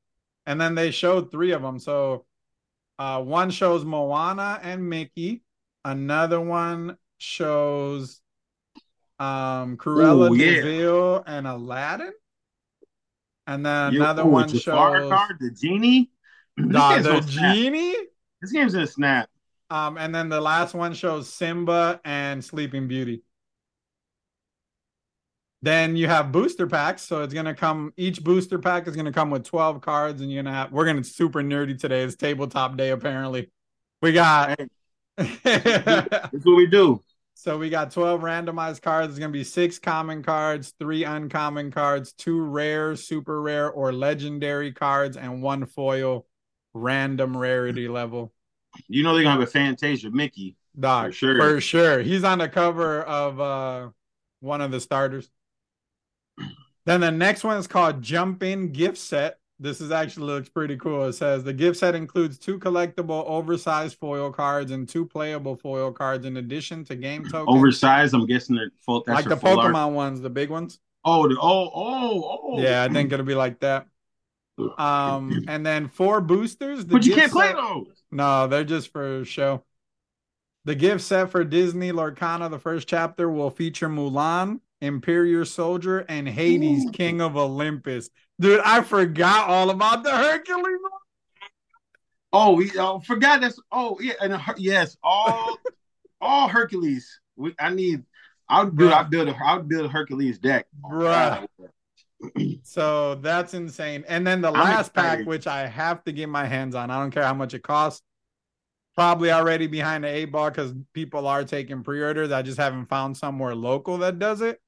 [0.45, 1.79] And then they showed three of them.
[1.79, 2.25] So
[2.99, 5.43] uh, one shows Moana and Mickey,
[5.85, 8.21] another one shows
[9.19, 10.61] um Cruella Ooh, yeah.
[10.61, 12.11] de Vil and Aladdin.
[13.47, 16.11] And then another ooh, one shows card, the genie.
[16.57, 17.55] This Nah, game's the snap.
[17.55, 17.95] genie.
[18.41, 19.29] This game's gonna snap.
[19.69, 23.21] Um, and then the last one shows Simba and Sleeping Beauty.
[25.61, 27.91] Then you have booster packs, so it's gonna come.
[27.97, 30.71] Each booster pack is gonna come with twelve cards, and you're gonna have.
[30.71, 32.03] We're gonna super nerdy today.
[32.03, 33.51] It's tabletop day apparently.
[34.01, 34.59] We got.
[35.17, 37.03] That's what we do.
[37.39, 39.11] So we got twelve randomized cards.
[39.11, 44.71] It's gonna be six common cards, three uncommon cards, two rare, super rare, or legendary
[44.71, 46.25] cards, and one foil
[46.73, 48.33] random rarity level.
[48.87, 50.55] You know they're gonna have a Fantasia Mickey.
[50.79, 51.39] Dog, For sure.
[51.39, 51.99] For sure.
[52.01, 53.89] He's on the cover of uh
[54.39, 55.29] one of the starters.
[56.87, 59.36] Then the next one is called Jump In Gift Set.
[59.59, 61.05] This is actually looks pretty cool.
[61.05, 65.91] It says the gift set includes two collectible oversized foil cards and two playable foil
[65.91, 67.57] cards in addition to game tokens.
[67.57, 68.13] Oversized.
[68.13, 69.03] I'm guessing they're full.
[69.07, 69.73] Like the full art.
[69.73, 70.79] Pokemon ones, the big ones.
[71.03, 72.61] Oh, the, oh, oh, oh.
[72.61, 73.87] Yeah, I think it'll be like that.
[74.79, 76.83] Um, and then four boosters.
[76.83, 78.01] The But you can't play set- those.
[78.11, 79.63] No, they're just for show.
[80.65, 86.27] The gift set for Disney Lorcana, the first chapter, will feature Mulan, Imperial Soldier, and
[86.27, 86.91] Hades, Ooh.
[86.91, 88.09] King of Olympus.
[88.39, 90.79] Dude, I forgot all about the Hercules.
[92.31, 93.59] Oh, we oh, forgot that's.
[93.71, 95.57] Oh, yeah, and Her- yes, all,
[96.21, 97.19] all Hercules.
[97.35, 98.03] We, I need.
[98.49, 98.91] I'll build.
[98.91, 99.35] I'll build a.
[99.43, 100.67] I'll build a Hercules deck.
[100.81, 101.47] Bruh.
[102.63, 104.03] So that's insane.
[104.07, 107.11] And then the last pack, which I have to get my hands on, I don't
[107.11, 108.01] care how much it costs.
[108.95, 112.31] Probably already behind the eight ball because people are taking pre-orders.
[112.31, 114.59] I just haven't found somewhere local that does it.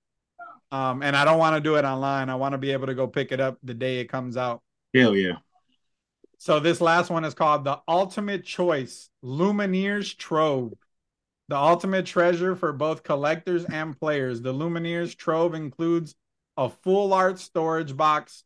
[0.71, 2.29] Um, and I don't want to do it online.
[2.29, 4.61] I want to be able to go pick it up the day it comes out.
[4.93, 5.37] Hell yeah.
[6.37, 10.73] So this last one is called the Ultimate Choice Illumineer's Trove.
[11.49, 14.41] The ultimate treasure for both collectors and players.
[14.41, 16.15] The Illumineer's Trove includes
[16.55, 18.43] a full art storage box,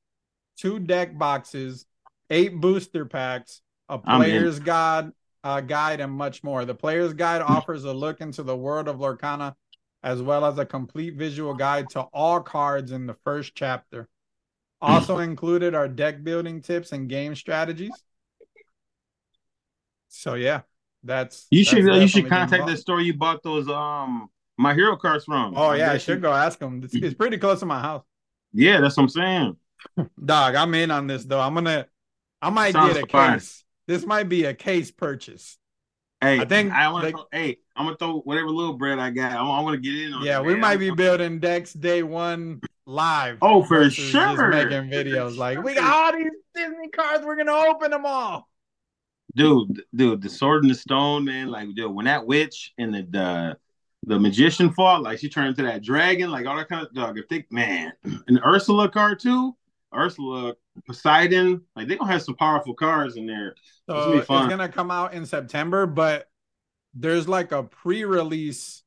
[0.57, 1.85] two deck boxes,
[2.29, 5.11] eight booster packs, a player's guide,
[5.43, 6.63] uh, guide, and much more.
[6.63, 9.55] The player's guide offers a look into the world of Lorcana,
[10.03, 14.09] as well as a complete visual guide to all cards in the first chapter.
[14.81, 18.03] Also included are deck building tips and game strategies.
[20.09, 20.61] So yeah,
[21.03, 21.85] that's You that's should.
[21.85, 25.53] You should contact the store you bought those um my hero cards from.
[25.57, 26.81] Oh yeah, I should you- go ask them.
[26.83, 28.03] It's, it's pretty close to my house.
[28.53, 29.57] Yeah, that's what I'm saying.
[30.25, 31.39] Dog, I'm in on this though.
[31.39, 31.87] I'm gonna,
[32.41, 33.63] I might Sounds get a case.
[33.87, 35.57] This might be a case purchase.
[36.21, 37.11] Hey, I think I want to.
[37.11, 37.25] to.
[37.31, 39.31] hey, I'm gonna throw whatever little bread I got.
[39.33, 40.23] I, want to get in on.
[40.23, 43.39] Yeah, we might be building decks day one live.
[43.41, 44.49] Oh, for sure.
[44.49, 45.83] making videos like we got
[46.13, 47.25] all these Disney cards.
[47.25, 48.47] We're gonna open them all.
[49.35, 51.49] dude, dude, the sword and the stone, man.
[51.49, 53.57] Like, dude, when that witch and the the,
[54.05, 57.17] the magician fought, like she turned into that dragon, like all that kind of dog.
[57.17, 59.55] If they man, an Ursula card too,
[59.95, 60.53] Ursula,
[60.85, 63.49] Poseidon, like they gonna have some powerful cards in there.
[63.49, 66.27] It's So gonna be it's gonna come out in September, but
[66.93, 68.83] there's like a pre-release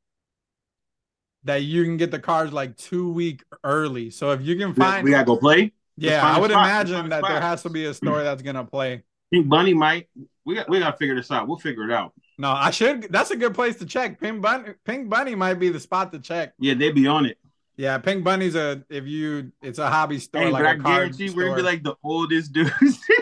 [1.44, 4.11] that you can get the cards like two week early.
[4.11, 5.72] So if you can find, we gotta go play.
[5.96, 6.50] yeah, I would.
[6.50, 9.02] Imagine that there has to be a store that's gonna play.
[9.32, 10.09] Pink Bunny might.
[10.44, 11.48] We got we gotta figure this out.
[11.48, 12.12] We'll figure it out.
[12.38, 13.11] No, I should.
[13.11, 14.20] That's a good place to check.
[14.20, 16.52] Pink Bunny, Pink Bunny might be the spot to check.
[16.59, 17.38] Yeah, they be on it.
[17.76, 21.30] Yeah, Pink Bunny's a if you, it's a hobby store Hey, like but I guarantee
[21.30, 22.72] we're gonna be like the oldest dudes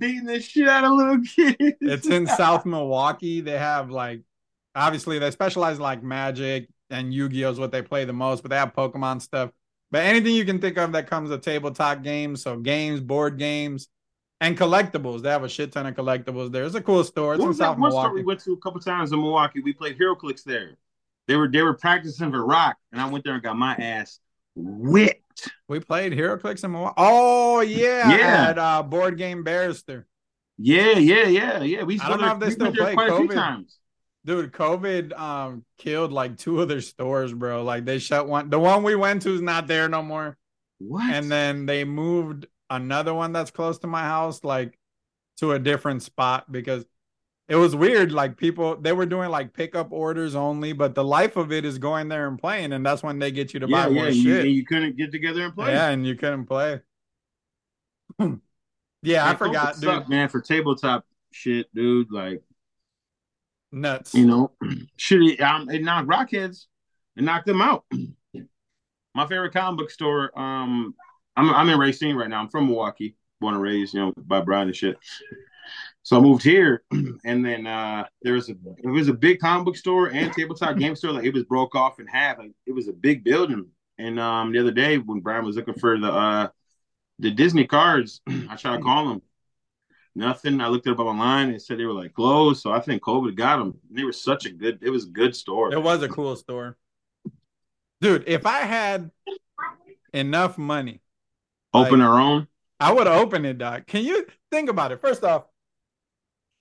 [0.00, 1.76] beating the shit out of little kids.
[1.80, 3.40] it's in South Milwaukee.
[3.40, 4.22] They have like
[4.74, 8.50] obviously they specialize in like Magic and Yu-Gi-Oh is what they play the most, but
[8.50, 9.50] they have Pokemon stuff.
[9.92, 13.88] But anything you can think of that comes with tabletop games, so games, board games,
[14.40, 15.22] and collectibles.
[15.22, 16.64] They have a shit ton of collectibles there.
[16.64, 17.34] It's a cool store.
[17.34, 18.22] It's What in was that South one store Milwaukee.
[18.22, 19.60] we went to a couple times in Milwaukee?
[19.60, 20.76] We played HeroClix there.
[21.28, 24.18] They were they were practicing for rock, and I went there and got my ass
[24.56, 25.22] whipped.
[25.68, 26.94] We played HeroClix in Milwaukee.
[26.98, 28.46] Oh yeah, Yeah.
[28.50, 30.06] at uh, Board Game Barrister.
[30.58, 31.82] Yeah, yeah, yeah, yeah.
[31.84, 33.34] We I don't know if they still play quite a few COVID.
[33.34, 33.78] times.
[34.24, 37.62] Dude, COVID um killed like two of their stores, bro.
[37.64, 38.50] Like they shut one.
[38.50, 40.36] The one we went to is not there no more.
[40.78, 41.08] What?
[41.10, 44.78] And then they moved another one that's close to my house, like
[45.38, 46.84] to a different spot because
[47.50, 48.12] it was weird.
[48.12, 51.78] Like people, they were doing like pickup orders only, but the life of it is
[51.78, 53.94] going there and playing, and that's when they get you to yeah, buy yeah.
[53.94, 54.44] more and You, shit.
[54.44, 55.72] and you couldn't get together and play.
[55.72, 56.80] Yeah, and you couldn't play.
[59.02, 60.08] yeah, I forgot, dude.
[60.08, 62.12] man, for tabletop shit, dude.
[62.12, 62.40] Like,
[63.72, 64.14] Nuts.
[64.14, 64.52] you know,
[64.96, 65.40] shit.
[65.40, 66.66] Um, it knocked Rockheads.
[67.16, 67.84] It knocked them out.
[69.14, 70.30] My favorite comic book store.
[70.38, 70.94] Um,
[71.36, 72.42] I'm I'm in Racine right now.
[72.42, 74.96] I'm from Milwaukee, born and raised, you know, by Brian and shit.
[76.02, 76.82] So I moved here,
[77.24, 80.76] and then uh there was a it was a big comic book store and tabletop
[80.78, 81.12] game store.
[81.12, 82.38] Like it was broke off in half.
[82.38, 83.66] Like it was a big building.
[83.98, 86.48] And um the other day when Brian was looking for the uh
[87.18, 89.22] the Disney cards, I tried to call him.
[90.14, 90.60] Nothing.
[90.60, 92.62] I looked it up online and said they were like closed.
[92.62, 93.78] So I think COVID got them.
[93.90, 94.78] They were such a good.
[94.82, 95.72] It was a good store.
[95.72, 96.76] It was a cool store.
[98.00, 99.10] Dude, if I had
[100.14, 101.02] enough money,
[101.74, 102.48] Open like- our own,
[102.80, 103.86] I would open it, Doc.
[103.86, 105.00] Can you think about it?
[105.02, 105.44] First off,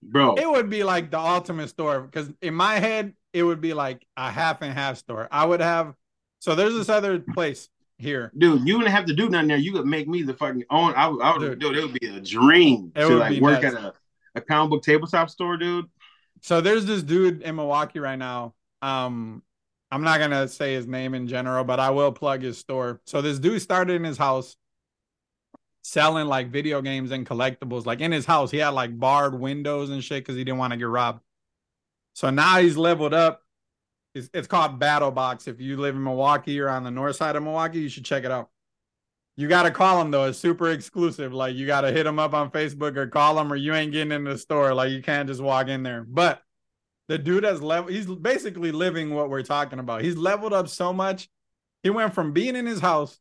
[0.02, 0.36] bro.
[0.36, 4.06] it would be like the ultimate store because in my head, it would be like
[4.18, 5.28] a half and half store.
[5.32, 5.94] I would have
[6.40, 8.32] so there's this other place here.
[8.38, 9.58] Dude, you wouldn't have to do nothing there.
[9.58, 10.94] You could make me the fucking own.
[10.96, 11.60] I, would- I would, Dude.
[11.60, 11.78] dude.
[11.78, 13.76] It would be a dream It to would like be work nuts.
[13.76, 13.94] at a,
[14.36, 15.86] a comic book tabletop store, dude.
[16.42, 18.54] So there's this dude in Milwaukee right now.
[18.82, 19.44] Um,
[19.92, 23.02] I'm not gonna say his name in general, but I will plug his store.
[23.06, 24.56] So this dude started in his house
[25.82, 27.86] selling like video games and collectibles.
[27.86, 30.72] Like in his house, he had like barred windows and shit because he didn't want
[30.72, 31.22] to get robbed.
[32.14, 33.44] So now he's leveled up.
[34.14, 35.48] It's, it's called Battle Box.
[35.48, 38.24] If you live in Milwaukee or on the north side of Milwaukee, you should check
[38.24, 38.50] it out.
[39.38, 40.26] You got to call him though.
[40.26, 41.34] It's super exclusive.
[41.34, 43.94] Like you got to hit him up on Facebook or call him, or you ain't
[43.94, 44.74] getting in the store.
[44.74, 46.04] Like you can't just walk in there.
[46.04, 46.42] But
[47.08, 47.90] the dude has level.
[47.90, 50.02] He's basically living what we're talking about.
[50.02, 51.30] He's leveled up so much.
[51.84, 53.20] He went from being in his house.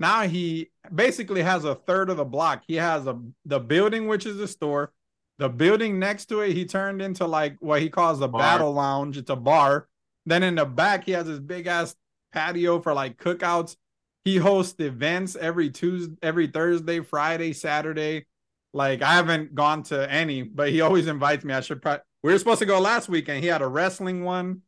[0.00, 2.62] Now he basically has a third of the block.
[2.66, 4.92] He has a the building, which is the store.
[5.38, 9.18] The building next to it, he turned into like what he calls a battle lounge.
[9.18, 9.88] It's a bar.
[10.24, 11.94] Then in the back, he has this big ass
[12.32, 13.76] patio for like cookouts.
[14.24, 18.24] He hosts events every Tuesday, every Thursday, Friday, Saturday.
[18.72, 21.52] Like I haven't gone to any, but he always invites me.
[21.52, 22.02] I should probably.
[22.22, 23.42] We were supposed to go last weekend.
[23.42, 24.62] He had a wrestling one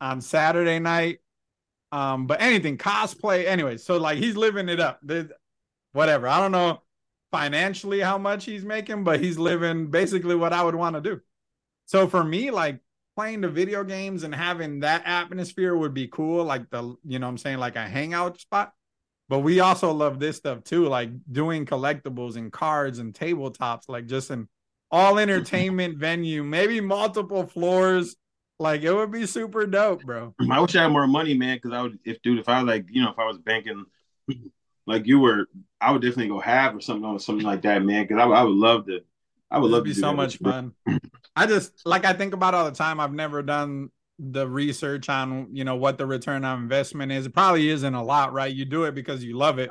[0.00, 1.18] on Saturday night.
[1.90, 3.76] Um, but anything cosplay, anyway.
[3.78, 5.00] So like he's living it up.
[5.02, 5.30] The,
[5.92, 6.28] whatever.
[6.28, 6.82] I don't know
[7.30, 11.20] financially how much he's making, but he's living basically what I would want to do.
[11.86, 12.80] So for me, like
[13.16, 16.44] playing the video games and having that atmosphere would be cool.
[16.44, 18.72] Like the, you know I'm saying, like a hangout spot.
[19.28, 24.06] But we also love this stuff too, like doing collectibles and cards and tabletops, like
[24.06, 24.48] just an
[24.90, 28.16] all entertainment venue, maybe multiple floors.
[28.58, 30.34] Like it would be super dope, bro.
[30.50, 31.56] I wish I had more money, man.
[31.56, 33.84] Because I would, if dude, if I was like, you know, if I was banking
[34.86, 35.46] like you were,
[35.80, 38.04] I would definitely go half or something or something like that, man.
[38.04, 39.00] Because I, would- I would love to.
[39.50, 40.72] I would It'd love be to do so much fun.
[41.34, 43.00] I just like I think about all the time.
[43.00, 47.26] I've never done the research on you know what the return on investment is.
[47.26, 48.52] It probably isn't a lot, right?
[48.52, 49.70] You do it because you love it,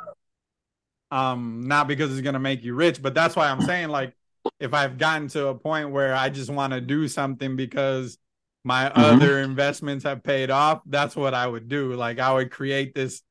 [1.12, 3.02] um, not because it's gonna make you rich.
[3.02, 4.16] But that's why I'm saying like
[4.60, 8.18] if I've gotten to a point where I just want to do something because
[8.64, 8.96] my Mhm.
[8.96, 11.94] other investments have paid off, that's what I would do.
[11.94, 13.24] Like I would create this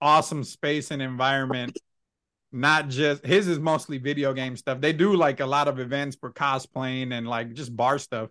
[0.00, 1.76] awesome space and environment
[2.52, 4.80] not just his is mostly video game stuff.
[4.80, 8.30] They do like a lot of events for cosplaying and like just bar stuff.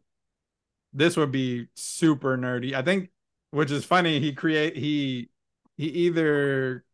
[0.94, 2.74] This would be super nerdy.
[2.74, 3.10] I think
[3.52, 5.30] which is funny, he create he
[5.78, 6.86] he either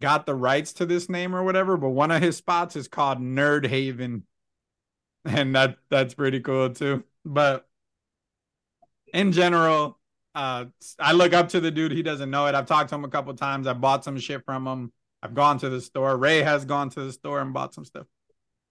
[0.00, 3.18] got the rights to this name or whatever, but one of his spots is called
[3.20, 4.24] Nerd Haven.
[5.24, 7.04] And that that's pretty cool too.
[7.24, 7.66] But
[9.14, 10.00] in general,
[10.36, 10.66] uh
[11.00, 11.92] I look up to the dude.
[11.92, 12.56] He doesn't know it.
[12.56, 13.68] I've talked to him a couple times.
[13.68, 14.92] I bought some shit from him.
[15.22, 16.16] I've gone to the store.
[16.18, 18.06] Ray has gone to the store and bought some stuff.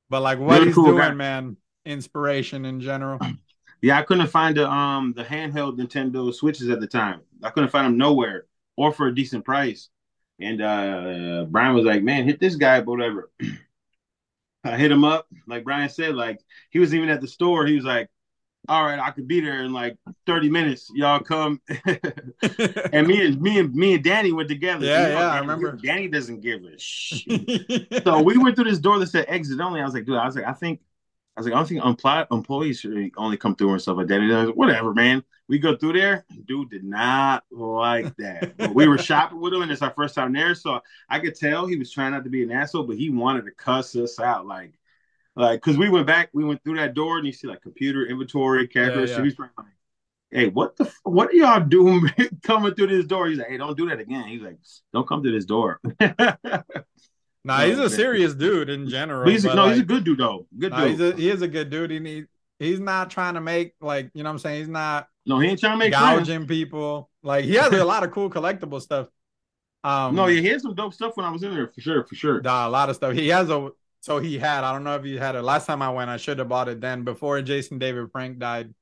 [0.09, 1.17] But like what Really he's cool doing, guy.
[1.17, 3.19] man, inspiration in general.
[3.81, 7.21] Yeah, I couldn't find the um the handheld Nintendo Switches at the time.
[7.43, 8.45] I couldn't find them nowhere
[8.77, 9.89] or for a decent price.
[10.39, 13.31] And uh Brian was like, "Man, hit this guy, whatever."
[14.63, 16.39] I hit him up, like Brian said, like
[16.69, 17.65] he was even at the store.
[17.65, 18.09] He was like,
[18.67, 20.89] "All right, I could be there in like 30 minutes.
[20.93, 21.61] Y'all come."
[22.93, 24.85] and me and me and me and Danny went together.
[24.85, 25.71] Yeah, You know, yeah, I remember.
[25.73, 27.87] Danny doesn't give a shit.
[28.03, 29.81] so we went through this door that said exit only.
[29.81, 30.81] I was like, dude, I was like, I think,
[31.35, 34.07] I was like, I don't think employ- employees should only come through and stuff like
[34.07, 34.19] that.
[34.21, 35.23] And I was like, whatever, man.
[35.49, 36.25] We go through there.
[36.45, 38.55] Dude did not like that.
[38.57, 41.35] But we were shopping with him, and it's our first time there, so I could
[41.35, 44.19] tell he was trying not to be an asshole, but he wanted to cuss us
[44.19, 44.45] out.
[44.47, 44.73] Like,
[45.35, 48.05] like because we went back, we went through that door, and you see like computer
[48.05, 49.09] inventory, characters.
[49.09, 49.23] Yeah, yeah.
[49.23, 49.49] He's like,
[50.29, 52.09] "Hey, what the what are y'all doing
[52.43, 54.57] coming through this door?" He's like, "Hey, don't do that again." He's like,
[54.93, 55.79] "Don't come to this door."
[57.43, 59.27] nah, he's a serious dude in general.
[59.29, 60.45] He's, no, like, he's a good dude though.
[60.57, 60.91] Good nah, dude.
[60.91, 61.89] He's a, he is a good dude.
[61.89, 62.27] He need,
[62.59, 64.59] he's not trying to make like you know what I'm saying.
[64.59, 65.07] He's not.
[65.25, 66.47] No, he ain't trying to make gouging friends.
[66.47, 67.09] people.
[67.23, 69.07] Like he has a lot of cool collectible stuff.
[69.83, 72.05] Um, no, yeah, he had some dope stuff when I was in there for sure,
[72.05, 72.41] for sure.
[72.41, 73.13] Nah, a lot of stuff.
[73.13, 73.71] He has a
[74.03, 74.65] so he had.
[74.65, 76.09] I don't know if he had it last time I went.
[76.09, 78.73] I should have bought it then before Jason David Frank died.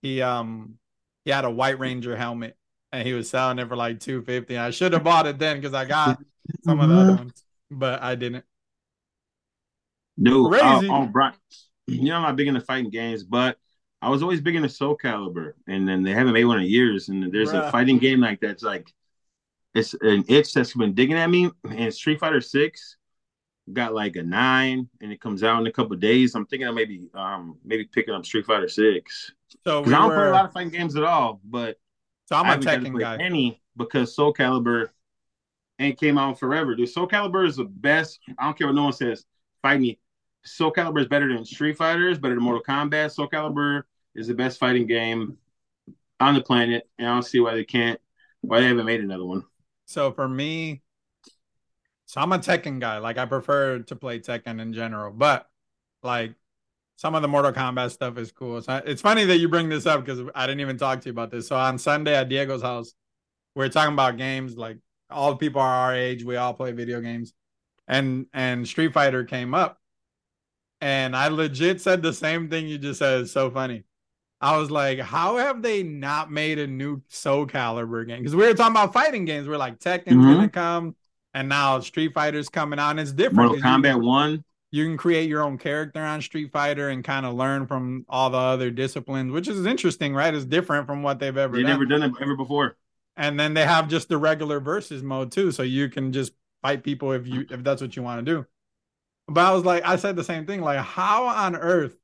[0.00, 0.78] He um
[1.26, 2.56] he had a White Ranger helmet
[2.90, 4.56] and he was selling it for like two fifty.
[4.56, 6.18] I should have bought it then because I got
[6.64, 8.46] some of the other ones, but I didn't.
[10.20, 10.88] Dude, Crazy.
[10.88, 11.34] Uh, Brian,
[11.86, 13.58] you know I'm not big into fighting games, but
[14.00, 17.10] I was always big into Soul Calibur, and then they haven't made one in years.
[17.10, 17.68] And there's Bruh.
[17.68, 18.90] a fighting game like that's like
[19.74, 21.50] it's an itch that's been digging at me.
[21.68, 22.96] And Street Fighter Six
[23.72, 26.34] got like a nine, and it comes out in a couple days.
[26.34, 29.32] I'm thinking of maybe um maybe picking up Street Fighter Six.
[29.64, 30.16] So we I don't were...
[30.16, 31.78] play a lot of fighting games at all, but
[32.26, 33.16] so I'm a Tekken guy.
[33.18, 34.88] Any because Soul Calibur
[35.78, 36.74] ain't came out forever.
[36.74, 38.20] Dude, Soul Calibur is the best.
[38.38, 39.24] I don't care what no one says.
[39.62, 39.98] Fight me.
[40.44, 43.12] Soul Calibur is better than Street Fighter, is better than Mortal Kombat.
[43.12, 43.82] Soul Calibur
[44.14, 45.38] is the best fighting game
[46.20, 48.00] on the planet, and I don't see why they can't,
[48.42, 49.44] why they haven't made another one.
[49.86, 50.82] So for me,
[52.14, 52.98] so I'm a Tekken guy.
[52.98, 55.50] Like I prefer to play Tekken in general, but
[56.04, 56.34] like
[56.94, 58.62] some of the Mortal Kombat stuff is cool.
[58.62, 61.10] So it's funny that you bring this up because I didn't even talk to you
[61.10, 61.48] about this.
[61.48, 62.94] So on Sunday at Diego's house,
[63.56, 64.56] we are talking about games.
[64.56, 64.76] Like
[65.10, 67.32] all the people are our age, we all play video games,
[67.88, 69.80] and and Street Fighter came up,
[70.80, 73.22] and I legit said the same thing you just said.
[73.22, 73.82] It's so funny.
[74.40, 78.20] I was like, how have they not made a new Soul Calibur game?
[78.20, 79.48] Because we were talking about fighting games.
[79.48, 80.32] We're like, Tekken's mm-hmm.
[80.32, 80.94] gonna come,
[81.34, 83.50] and now Street Fighter's coming out, and it's different.
[83.50, 84.44] Mortal Kombat you, One.
[84.70, 88.30] You can create your own character on Street Fighter and kind of learn from all
[88.30, 90.34] the other disciplines, which is interesting, right?
[90.34, 91.62] It's different from what they've ever done.
[91.62, 92.00] they've done.
[92.00, 92.76] never done it ever before.
[93.16, 96.32] And then they have just the regular versus mode too, so you can just
[96.62, 98.46] fight people if you if that's what you want to do.
[99.28, 100.60] But I was like, I said the same thing.
[100.60, 101.96] Like, how on earth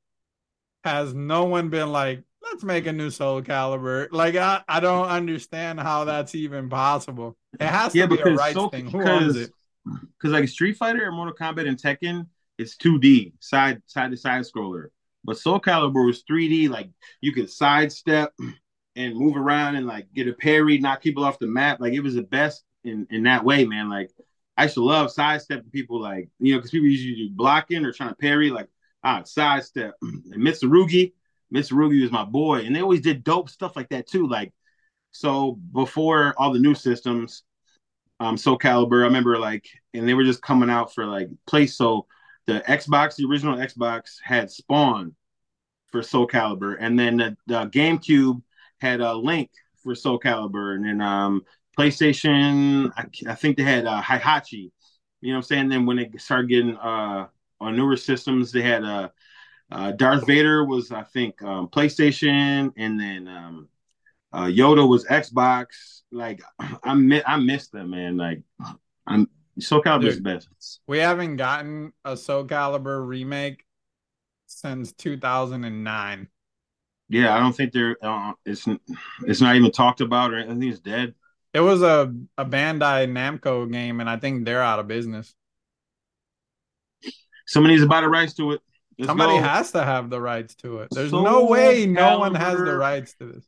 [0.83, 4.07] has no one been like, let's make a new Soul Calibur.
[4.11, 7.37] Like I, I don't understand how that's even possible.
[7.59, 8.85] It has to yeah, be a rights Soul, thing.
[8.85, 9.51] Who because, owns it?
[9.85, 12.27] Because like Street Fighter and Mortal Kombat and Tekken,
[12.57, 14.87] it's 2D, side side to side scroller.
[15.23, 16.89] But Soul Calibur was 3D, like
[17.19, 18.33] you could sidestep
[18.95, 21.79] and move around and like get a parry, knock people off the map.
[21.79, 23.89] Like it was the best in in that way, man.
[23.89, 24.11] Like
[24.57, 27.91] I used to love sidestepping people, like you know, because people usually do blocking or
[27.91, 28.67] trying to parry, like
[29.03, 29.95] ah, sidestep.
[30.01, 31.13] And Mitsurugi,
[31.53, 34.27] Mitsurugi was my boy, and they always did dope stuff like that too.
[34.27, 34.53] Like
[35.11, 37.43] so before all the new systems,
[38.19, 41.67] um, Soul Calibur, I remember like, and they were just coming out for like play.
[41.67, 42.05] So
[42.47, 45.15] the Xbox, the original Xbox, had Spawn
[45.91, 48.41] for Soul Calibur, and then the, the GameCube
[48.79, 49.49] had a Link
[49.83, 51.43] for Soul Calibur, and then um,
[51.77, 54.71] PlayStation, I, I, think they had uh, Heihachi.
[55.21, 55.69] You know what I'm saying?
[55.69, 57.27] Then when they started getting uh,
[57.59, 59.09] on newer systems, they had uh,
[59.71, 63.69] uh, Darth Vader was, I think, um, PlayStation, and then um,
[64.33, 66.01] uh, Yoda was Xbox.
[66.11, 66.41] Like
[66.83, 68.17] I mi- I miss them, man.
[68.17, 68.41] Like
[69.07, 69.27] I'm
[69.59, 70.49] Calibur is best.
[70.87, 73.63] We haven't gotten a Soul Calibur remake
[74.47, 76.27] since 2009.
[77.09, 77.97] Yeah, I don't think they're.
[78.01, 78.65] Uh, it's
[79.25, 81.13] it's not even talked about, or I think it's dead.
[81.53, 85.35] It was a a Bandai Namco game, and I think they're out of business.
[87.45, 88.61] Somebody needs to buy the rights to it.
[88.97, 89.43] Let's Somebody go.
[89.43, 90.87] has to have the rights to it.
[90.91, 91.91] There's Soul no way Calibur.
[91.91, 93.45] no one has the rights to this.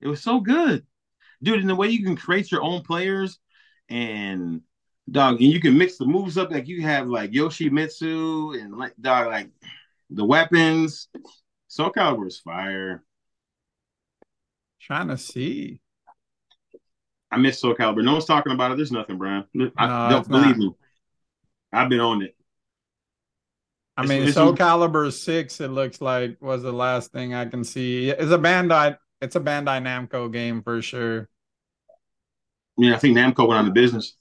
[0.00, 0.84] It was so good,
[1.42, 1.60] dude.
[1.60, 3.38] And the way you can create your own players
[3.88, 4.60] and
[5.10, 6.50] dog, and you can mix the moves up.
[6.50, 9.50] Like you have like Yoshi Yoshimitsu and like dog, like
[10.10, 11.08] the weapons.
[11.68, 13.02] Soul Calibur is fire.
[14.80, 15.80] Trying to see.
[17.30, 18.04] I miss Soul Calibur.
[18.04, 18.76] No one's talking about it.
[18.76, 19.44] There's nothing, Brian.
[19.76, 20.58] I, no, don't believe not.
[20.58, 20.74] me.
[21.72, 22.36] I've been on it.
[23.96, 25.60] I it's, mean, it's, Soul Calibur six.
[25.60, 28.10] It looks like was the last thing I can see.
[28.10, 28.98] It's a Bandai.
[29.24, 31.28] It's a Bandai Namco game for sure.
[32.76, 34.14] Yeah, I think Namco went on the business.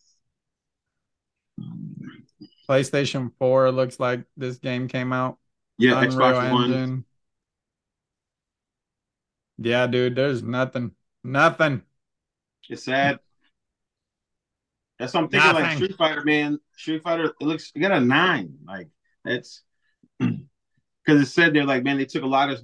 [2.69, 5.37] PlayStation Four looks like this game came out.
[5.77, 6.81] Yeah, Unreal Xbox Engine.
[6.81, 7.05] One.
[9.57, 10.15] Yeah, dude.
[10.15, 10.91] There's nothing.
[11.23, 11.81] Nothing.
[12.69, 13.19] It's sad.
[14.99, 15.51] That's what I'm thinking.
[15.51, 15.63] Nothing.
[15.63, 16.59] Like Street Fighter, man.
[16.77, 18.53] Street Fighter, it looks you got a nine.
[18.65, 18.87] Like
[19.25, 19.63] that's
[21.03, 22.61] because it said they're like, man, they took a lot of.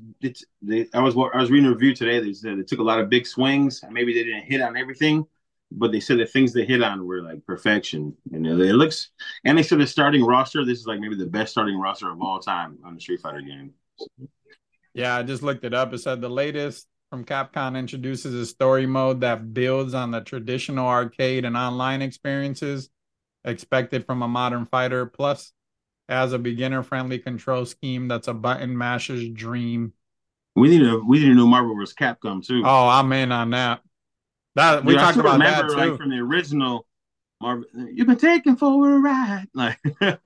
[0.62, 2.20] They, I was I was reading a review today.
[2.20, 3.82] They said they took a lot of big swings.
[3.90, 5.26] Maybe they didn't hit on everything,
[5.72, 8.16] but they said the things they hit on were like perfection.
[8.32, 9.10] And it looks,
[9.44, 10.64] and they said the starting roster.
[10.66, 13.42] This is like maybe the best starting roster of all time on the Street Fighter
[13.42, 13.74] game.
[14.94, 15.94] Yeah, I just looked it up.
[15.94, 20.88] It said the latest from Capcom introduces a story mode that builds on the traditional
[20.88, 22.90] arcade and online experiences
[23.44, 25.06] expected from a modern fighter.
[25.06, 25.52] Plus,
[26.10, 29.94] as a beginner friendly control scheme that's a button masher's dream.
[30.56, 31.96] We need a we need a new Marvel vs.
[31.96, 32.64] Capcom too.
[32.66, 33.82] Oh, I'm in on that.
[34.56, 35.90] That we Dude, talked about remember, that too.
[35.92, 36.86] like from the original
[37.42, 37.66] Marvel.
[37.94, 39.48] You've been taken for a ride.
[39.54, 40.18] Like I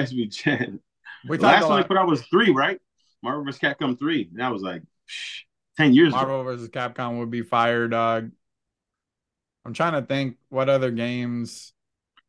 [0.00, 0.80] used to be chatting.
[1.28, 2.78] we The last one they put out was three, right?
[3.22, 3.60] Marvel vs.
[3.60, 4.28] Capcom three.
[4.30, 4.82] And That was like
[5.76, 6.18] ten years ago.
[6.20, 8.30] Marvel versus Capcom would be fire, dog.
[9.64, 11.72] I'm trying to think what other games.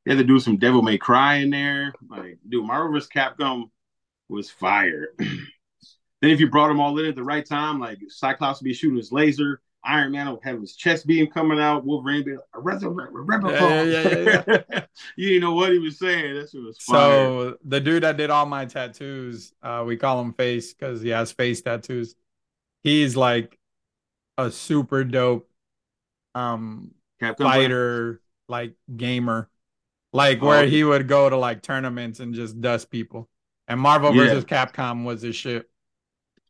[0.05, 1.93] They had to do some Devil May Cry in there.
[2.09, 3.09] Like, dude, Marvel vs.
[3.09, 3.69] Capcom
[4.29, 5.09] was fire.
[5.17, 8.73] then if you brought them all in at the right time, like Cyclops would be
[8.73, 12.43] shooting his laser, Iron Man would have his chest beam coming out, Wolverine be like,
[12.53, 14.85] resurrect, Yeah, yeah, yeah,
[15.15, 16.35] you didn't know what he was saying.
[16.35, 16.95] That shit was fire.
[16.95, 21.09] So the dude that did all my tattoos, uh, we call him Face because he
[21.09, 22.15] has face tattoos.
[22.83, 23.57] He's like
[24.37, 25.49] a super dope
[26.33, 26.91] um
[27.37, 29.49] fighter, like gamer,
[30.14, 30.68] like where Oh.
[30.68, 33.30] he would go to like tournaments and just dust people.
[33.68, 34.26] And Marvel Yeah.
[34.26, 35.70] versus Capcom was his shit.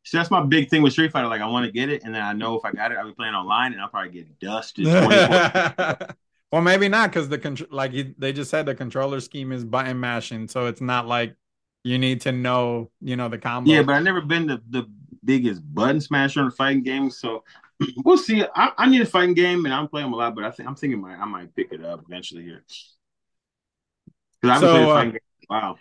[0.03, 1.28] See, that's my big thing with Street Fighter.
[1.28, 3.05] Like, I want to get it, and then I know if I got it, I'll
[3.05, 4.86] be playing online, and I'll probably get dusted.
[6.51, 9.64] well, maybe not because the contr- like he, they just said the controller scheme is
[9.64, 11.36] button mashing, so it's not like
[11.84, 13.70] you need to know, you know, the combo.
[13.72, 14.89] Yeah, but I've never been the, the
[15.24, 17.43] biggest button smasher in the fighting games, so
[18.03, 18.43] we'll see.
[18.55, 20.68] I, I need a fighting game, and I'm playing them a lot, but I think
[20.68, 22.64] I'm thinking my, I might pick it up eventually here.
[24.41, 25.11] Because been So, uh.
[25.49, 25.75] Wow.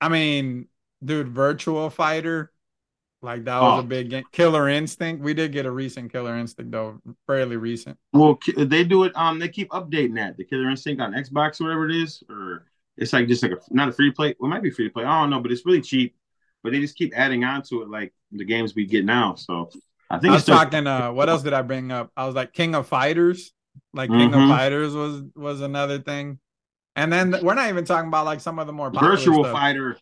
[0.00, 0.68] I mean,
[1.04, 2.52] dude, Virtual Fighter,
[3.22, 3.80] like that was Oh.
[3.80, 4.24] a big game.
[4.32, 7.98] Killer Instinct, we did get a recent Killer Instinct though, fairly recent.
[8.12, 9.12] Well, they do it.
[9.16, 12.66] Um, they keep updating that the Killer Instinct on Xbox or whatever it is, or
[12.96, 14.34] it's like just like a not a free play.
[14.38, 15.04] Well, it might be free to play.
[15.04, 16.14] I don't know, but it's really cheap.
[16.62, 19.34] But they just keep adding on to it, like the games we get now.
[19.34, 19.68] So
[20.10, 20.86] I think I was still, talking.
[20.86, 22.10] Uh, what else did I bring up?
[22.16, 23.52] I was like King of Fighters,
[23.92, 24.44] like King Mhm.
[24.44, 26.38] of Fighters was was another thing.
[26.96, 29.52] And then we're not even talking about like some of the more popular Virtual stuff.
[29.52, 29.98] Fighter.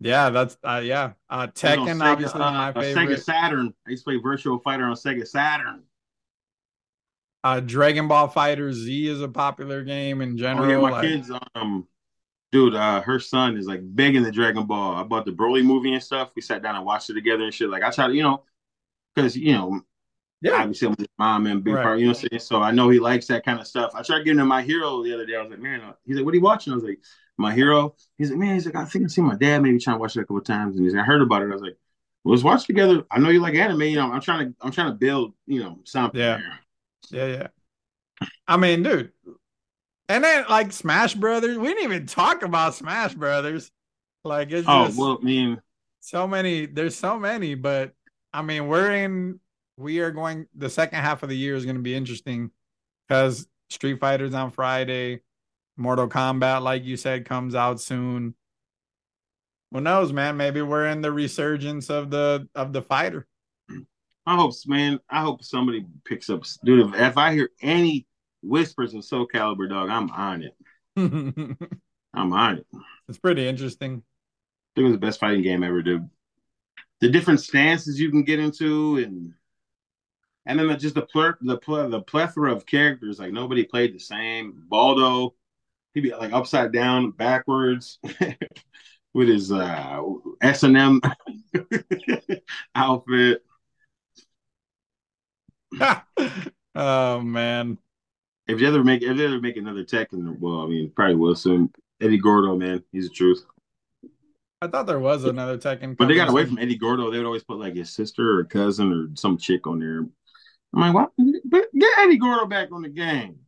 [0.00, 1.12] Yeah, that's uh, yeah.
[1.30, 3.18] Uh, Tekken, Sega, obviously uh, my Sega.
[3.22, 3.72] Saturn.
[3.86, 5.84] I used to play Virtual Fighter on Sega Saturn.
[7.44, 10.68] Uh, Dragon Ball FighterZ is a popular game in Oh general.
[10.70, 11.88] yeah, my like- kids, um,
[12.52, 14.94] dude, uh, her son is like begging the Dragon Ball.
[14.96, 16.30] I bought the Broly movie and stuff.
[16.36, 17.68] We sat down and watched it together and shit.
[17.70, 18.44] Like I tried, you know,
[19.14, 19.80] because you know,
[20.42, 21.82] yeah, obviously I'm his mom and big Right.
[21.82, 22.40] part, you know what I'm saying?
[22.40, 23.92] So I know he likes that kind of stuff.
[23.94, 25.36] I tried giving him my hero the other day.
[25.36, 26.72] I was like, man, uh," he's like, what are you watching?
[26.72, 27.00] I was like,
[27.38, 27.94] my hero.
[28.18, 30.16] He's like, man, he's like, I think I've seen my dad maybe trying to watch
[30.16, 30.76] it a couple of times.
[30.76, 31.46] And he's like, I heard about it.
[31.50, 31.78] I was like,
[32.24, 33.04] well, let's watch together.
[33.10, 34.12] I know you like anime, you know.
[34.12, 36.36] I'm trying to I'm trying to build, you know, something Yeah.
[36.36, 36.60] there.
[37.10, 37.48] yeah, yeah.
[38.48, 39.12] I mean, dude.
[40.08, 43.70] And then like Smash Brothers, we didn't even talk about Smash Brothers.
[44.24, 45.62] Like it's Oh, just well, I mean,
[46.00, 46.66] so many.
[46.66, 47.94] There's so many, but
[48.32, 49.40] I mean, we're in.
[49.76, 50.46] We are going.
[50.54, 52.50] The second half of the year is going to be interesting
[53.08, 55.20] because Street Fighters on Friday,
[55.76, 58.34] Mortal Kombat, like you said, comes out soon.
[59.72, 60.36] Who knows, man?
[60.36, 63.26] Maybe we're in the resurgence of the of the fighter.
[64.26, 65.00] I hope, man.
[65.10, 66.94] I hope somebody picks up, dude.
[66.94, 68.06] If, I hear any
[68.42, 70.54] whispers of Soul Calibur, dog, I'm on it.
[72.14, 72.66] I'm on it.
[73.08, 74.02] It's pretty interesting.
[74.74, 76.08] think it was the best fighting game ever, dude.
[77.00, 79.34] The different stances you can get into, and
[80.46, 83.18] and then the, just the plur, the pl- the plethora of characters.
[83.18, 84.64] Like nobody played the same.
[84.70, 85.32] Voldo,
[85.94, 87.98] he'd be like upside down, backwards,
[89.14, 90.00] with his uh
[90.40, 91.00] S and M
[92.74, 93.42] outfit.
[96.74, 97.78] oh man.
[98.48, 101.36] If you ever make if they ever make another Tekken, well, I mean, probably will
[101.36, 101.72] soon.
[102.00, 103.44] Eddie Gordo, man, he's the truth.
[104.60, 105.96] I thought there was another Tekken.
[105.96, 107.10] But they got away from Eddie Gordo.
[107.10, 110.06] They would always put like his sister or cousin or some chick on there.
[110.74, 111.10] I'm like, what?
[111.50, 113.38] Get Eddie Gordo back on the game.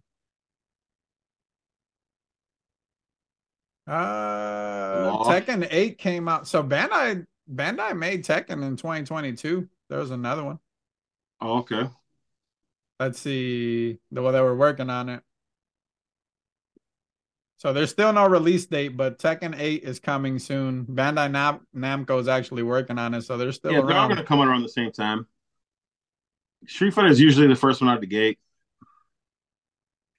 [3.87, 5.31] Uh, Lost.
[5.31, 6.49] Tekken 8 came out.
[6.49, 9.69] So Bandai Bandai made Tekken in 2022.
[9.89, 10.59] There was another one.
[11.41, 11.89] Oh, okay.
[12.99, 13.99] Let's see.
[14.11, 15.23] The well, they were working on it.
[17.59, 20.85] So there's still no release date, but Tekken 8 is coming soon.
[20.85, 24.23] Bandai Nam- Namco is actually working on it, so they're still Yeah, they're all gonna
[24.25, 25.27] come out around the same time.
[26.67, 28.39] Street Fighter is usually the first one out the gate.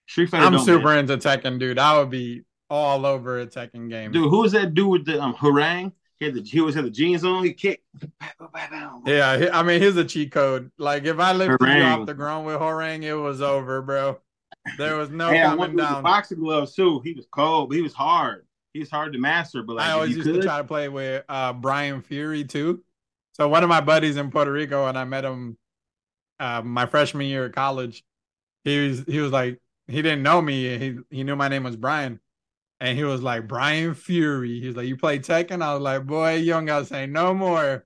[0.07, 0.45] Street Fighter.
[0.45, 1.09] I'm super miss.
[1.09, 1.79] into Tekken, dude.
[1.79, 4.11] I would be all over a Tekken game.
[4.11, 5.91] Dude, who was that dude with the um Hwoarang?
[6.19, 7.43] He had the he always had the jeans on.
[7.43, 7.83] He kicked.
[9.05, 10.71] Yeah, I mean, here's a cheat code.
[10.77, 14.19] Like if I lifted you off the ground with Hwoarang, it was over, bro.
[14.77, 16.03] There was no I coming down.
[16.03, 16.99] boxing gloves too.
[17.01, 18.47] He was cold, but he was hard.
[18.73, 20.89] He was hard to master, but like I always used could, to try to play
[20.89, 22.83] with uh, Bryan Fury too.
[23.33, 25.57] So one of my buddies in Puerto Rico, and I met him
[26.39, 28.03] uh, my freshman year of college.
[28.63, 30.77] He was he was like he didn't know me.
[30.77, 32.19] He he knew my name was Brian,
[32.79, 34.59] and he was like Bryan Fury.
[34.59, 35.61] He's like, you play Tekken?
[35.61, 37.85] I was like, boy, you don't gotta say no more.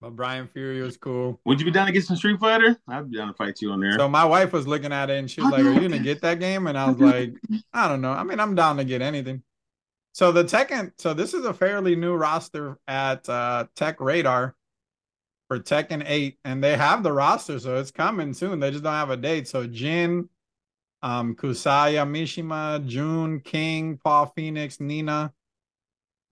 [0.00, 1.40] But Bryan Fury was cool.
[1.44, 2.76] would you be down to get some Street Fighter?
[2.88, 3.96] I'd be down to fight you on there.
[3.96, 6.22] So my wife was looking at it and she was like, Are you gonna get
[6.22, 6.66] that game?
[6.66, 7.34] And I was like,
[7.72, 8.10] I don't know.
[8.10, 9.44] I mean, I'm down to get anything.
[10.10, 14.54] So the Tekken, so this is a fairly new roster at uh TechRadar
[15.52, 18.58] for Tekken 8, and they have the roster, so it's coming soon.
[18.58, 19.46] They just don't have a date.
[19.46, 20.30] So Jin,
[21.02, 25.30] um, Kazuya Mishima, June, King, Paul Phoenix, Nina,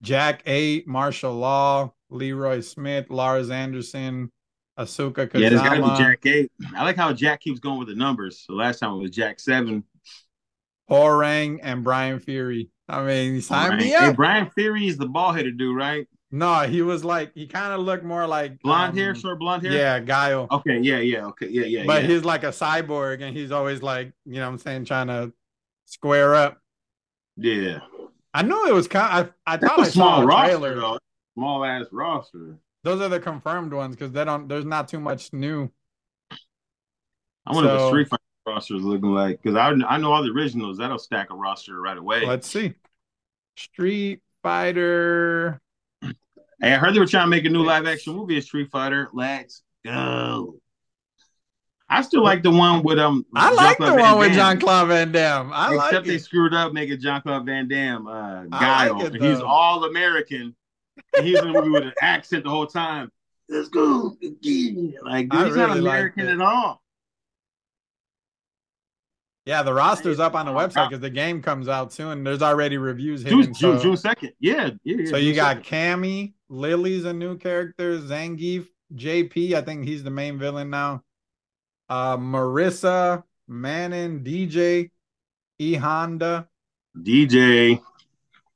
[0.01, 4.31] Jack 8, Marshall Law, Leroy Smith, Lars Anderson,
[4.79, 5.39] Asuka Kazama.
[5.39, 6.51] yeah, there's got to be Jack Eight.
[6.75, 8.43] I like how Jack keeps going with the numbers.
[8.47, 9.83] So last time it was Jack Seven.
[10.89, 12.69] Hwoarang and Bryan Fury.
[12.89, 14.15] I mean, sign Brian- me Hey, up.
[14.15, 16.07] Bryan Fury is the ball headed dude, right?
[16.31, 19.63] No, he was like he kind of looked more like Blonde um, hair, short blonde
[19.63, 19.73] hair.
[19.73, 20.47] Yeah, Guile.
[20.49, 20.79] Okay.
[20.79, 20.99] Yeah.
[20.99, 21.25] Yeah.
[21.27, 21.47] Okay.
[21.49, 21.65] Yeah.
[21.65, 21.83] Yeah.
[21.85, 22.07] but yeah.
[22.09, 25.33] he's like a cyborg, and he's always like, you know, what I'm saying, trying to
[25.85, 26.59] square up.
[27.37, 27.79] yeah.
[28.33, 29.29] I knew it was kind.
[29.45, 30.75] I I thought I saw small a roster trailer.
[30.79, 30.97] though.
[31.33, 32.55] Small ass roster.
[32.83, 34.47] Those are the confirmed ones because they don't.
[34.47, 35.69] There's not too much new.
[37.45, 40.13] I wonder what So- the Street Fighter roster is looking like because I I know
[40.13, 40.77] all the originals.
[40.77, 42.25] That'll stack a roster right away.
[42.25, 42.73] Let's see.
[43.57, 45.59] Street Fighter.
[46.61, 48.69] Hey, I heard they were trying to make a new live action movie of Street
[48.71, 49.09] Fighter.
[49.13, 50.57] Let's go.
[51.89, 53.25] I still like the one with um.
[53.35, 55.51] I like the Jean-Claude one Van with John Jean Claude Van Damme.
[55.53, 56.23] I Except like they it.
[56.23, 58.99] screwed up making John Claude Van Damme uh, I Guile.
[58.99, 60.55] like it, he's all American.
[61.17, 63.11] And he's in the movie with an accent the whole time.
[63.49, 64.93] Let's go again.
[65.03, 66.81] Like, dude, he's not really liked American at all.
[69.45, 70.89] Yeah, the roster's up on the website God.
[70.89, 72.23] because the game comes out soon.
[72.23, 73.53] There's already reviews June, hitting.
[73.55, 74.31] June, So, June 2nd.
[74.39, 75.09] Yeah, yeah, yeah.
[75.09, 75.65] so you June got 2nd.
[75.65, 79.53] Cammy, Lily's a new character, Zangief, JP.
[79.53, 81.01] I think he's the main villain now.
[81.89, 84.91] Uh, Marisa, Manon, DJ,
[85.59, 86.47] E Honda,
[86.97, 87.79] DJ.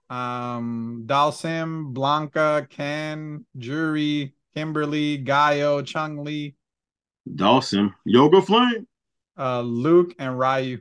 [0.09, 6.55] um, Dhalsim, Blanka, Ken, Juri, Kimberly, Gaio, Chun-Li,
[7.35, 7.93] Dawson.
[8.05, 8.87] Yoga Flame.
[9.37, 10.79] uh, Luke, and Ryu.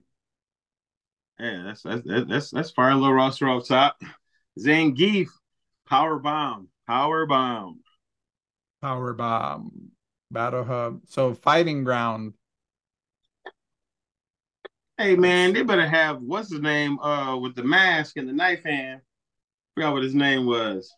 [1.38, 3.96] Yeah, that's that's that's that's, fire little roster off top.
[4.58, 5.28] Zangief,
[5.88, 7.80] Power Bomb, Power Bomb.
[8.82, 9.91] Power Bomb,
[10.30, 11.01] Battle Hub.
[11.07, 12.35] So Fighting Ground.
[14.99, 18.62] Hey man, they better have what's his name uh with the mask and the knife
[18.64, 19.01] hand.
[19.74, 20.95] Forgot what his name was.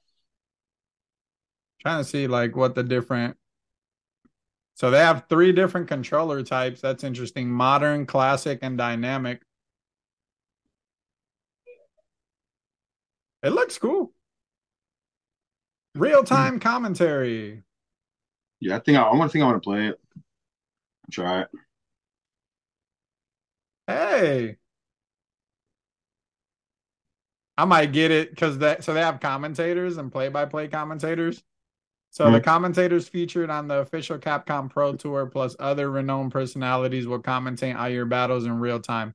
[1.80, 3.37] Trying to see like what the different.
[4.74, 6.82] So they have three different controller types.
[6.82, 7.49] That's interesting.
[7.49, 9.41] Modern, classic, and dynamic.
[13.43, 14.12] It looks cool.
[15.97, 17.62] Real time commentary.
[18.61, 20.01] Yeah, I think I, I want to think I want to play it.
[21.11, 21.49] Try it.
[23.86, 24.57] Hey.
[27.59, 31.42] I might get it because that so they have commentators and play by play commentators.
[32.11, 32.44] So the Mhm.
[32.44, 37.92] commentators featured on the official Capcom Pro Tour plus other renowned personalities will commentate on
[37.92, 39.14] your battles in real time.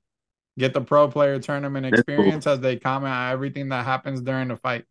[0.58, 2.16] Get the pro player tournament That's cool.
[2.16, 4.86] experience as they comment on everything that happens during the fight.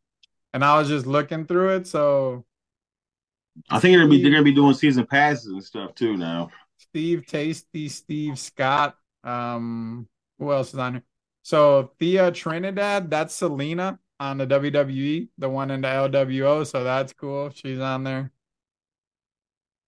[0.52, 1.86] And I was just looking through it.
[1.86, 2.44] So
[3.68, 6.50] I think they're gonna be they're gonna be doing season passes and stuff too now.
[6.78, 8.96] Steve Tasty, Steve Scott.
[9.22, 11.02] Um, who else is on here?
[11.42, 16.66] So Thea Trinidad, that's Zelina on the WWE, the one in the LWO.
[16.66, 17.50] So that's cool.
[17.50, 18.30] She's on there.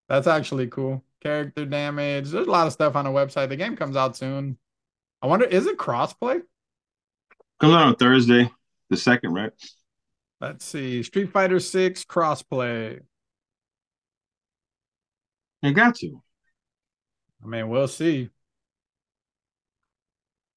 [0.09, 1.05] That's actually cool.
[1.21, 2.31] Character damage.
[2.31, 3.49] There's a lot of stuff on the website.
[3.49, 4.59] The game comes out soon.
[5.23, 6.43] I wonder, is it crossplay?
[7.61, 8.51] Comes out on Thursday,
[8.91, 9.53] the second, right?
[10.43, 11.05] Let's see.
[11.05, 12.99] Street Fighter 6 crossplay.
[15.63, 16.21] They got to.
[17.45, 18.29] I mean, we'll see.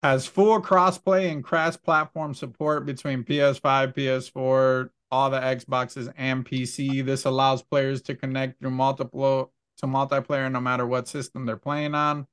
[0.01, 7.05] Has full crossplay and cross platform support between PS5, PS4, all the Xboxes, and PC.
[7.05, 11.93] This allows players to connect through multiple to multiplayer no matter what system they're playing
[11.93, 12.25] on.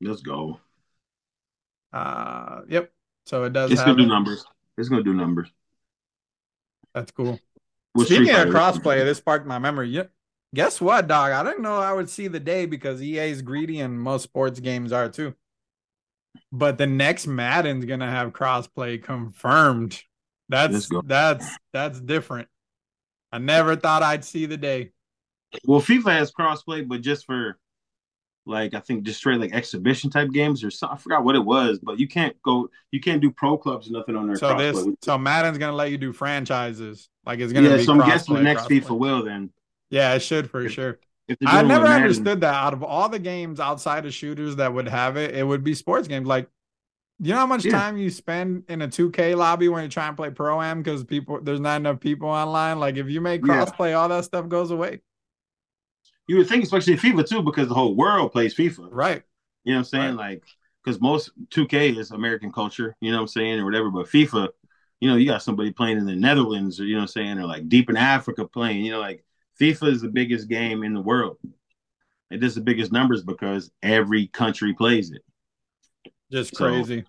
[0.00, 0.58] Let's go.
[1.92, 2.90] Uh, yep.
[3.26, 4.44] So it does It's have gonna do numbers.
[4.76, 5.48] It's gonna do numbers.
[6.96, 7.38] That's cool.
[7.94, 9.90] With Speaking of crossplay, this sparked my memory.
[9.90, 10.04] Yeah.
[10.54, 11.32] Guess what, dog?
[11.32, 14.60] I didn't know I would see the day because EA is greedy and most sports
[14.60, 15.34] games are too.
[16.50, 20.02] But the next Madden's gonna have crossplay confirmed.
[20.48, 22.48] That's that's that's different.
[23.30, 24.92] I never thought I'd see the day.
[25.66, 27.58] Well, FIFA has crossplay, but just for
[28.46, 30.96] like I think just straight like exhibition type games or something.
[30.96, 33.92] I forgot what it was, but you can't go, you can't do pro clubs or
[33.92, 34.36] nothing on there.
[34.36, 37.76] So this, so Madden's gonna let you do franchises, like it's gonna yeah.
[37.76, 38.68] be So I'm guessing the next.
[38.68, 39.50] FIFA will then.
[39.90, 40.98] Yeah, it should for sure.
[41.28, 42.54] If they're I never understood that.
[42.54, 45.74] Out of all the games outside of shooters that would have it, it would be
[45.74, 46.26] sports games.
[46.26, 46.48] Like,
[47.18, 47.72] you know how much Yeah.
[47.72, 51.02] time you spend in a 2K lobby when you're trying to play pro am because
[51.02, 52.78] people there's not enough people online.
[52.78, 53.64] Like, if you make Yeah.
[53.64, 55.00] crossplay, all that stuff goes away.
[56.26, 58.88] You would think, especially FIFA too, because the whole world plays FIFA.
[58.90, 59.22] Right.
[59.64, 60.16] You know what I'm saying?
[60.16, 60.42] Like,
[60.82, 63.90] because most 2K is American culture, you know what I'm saying, or whatever.
[63.90, 64.48] But FIFA,
[65.00, 67.38] you know, you got somebody playing in the Netherlands, or you know what I'm saying,
[67.38, 68.84] or like deep in Africa playing.
[68.84, 69.24] You know, like
[69.60, 71.38] FIFA is the biggest game in the world.
[72.30, 75.22] It does the biggest numbers because every country plays it.
[76.30, 77.04] Just So- crazy.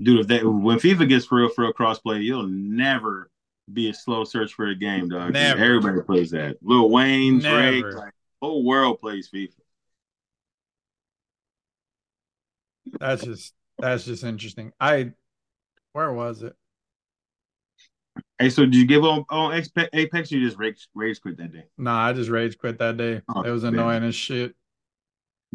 [0.00, 3.30] Dude, if that when FIFA gets for real for a crossplay, you'll never
[3.72, 5.32] be a slow search for a game, dog.
[5.32, 5.62] Never.
[5.62, 6.56] Everybody plays that.
[6.62, 9.52] Lil Wayne, Drake, like whole world plays FIFA.
[12.98, 14.72] That's just that's just interesting.
[14.80, 15.12] I
[15.92, 16.54] where was it?
[18.38, 19.62] Hey, so did you give on on
[19.92, 20.30] Apex?
[20.32, 21.64] You just rage rage quit that day?
[21.76, 23.22] Nah, I just rage quit that day.
[23.28, 23.74] Oh, it was man.
[23.74, 24.54] annoying as shit.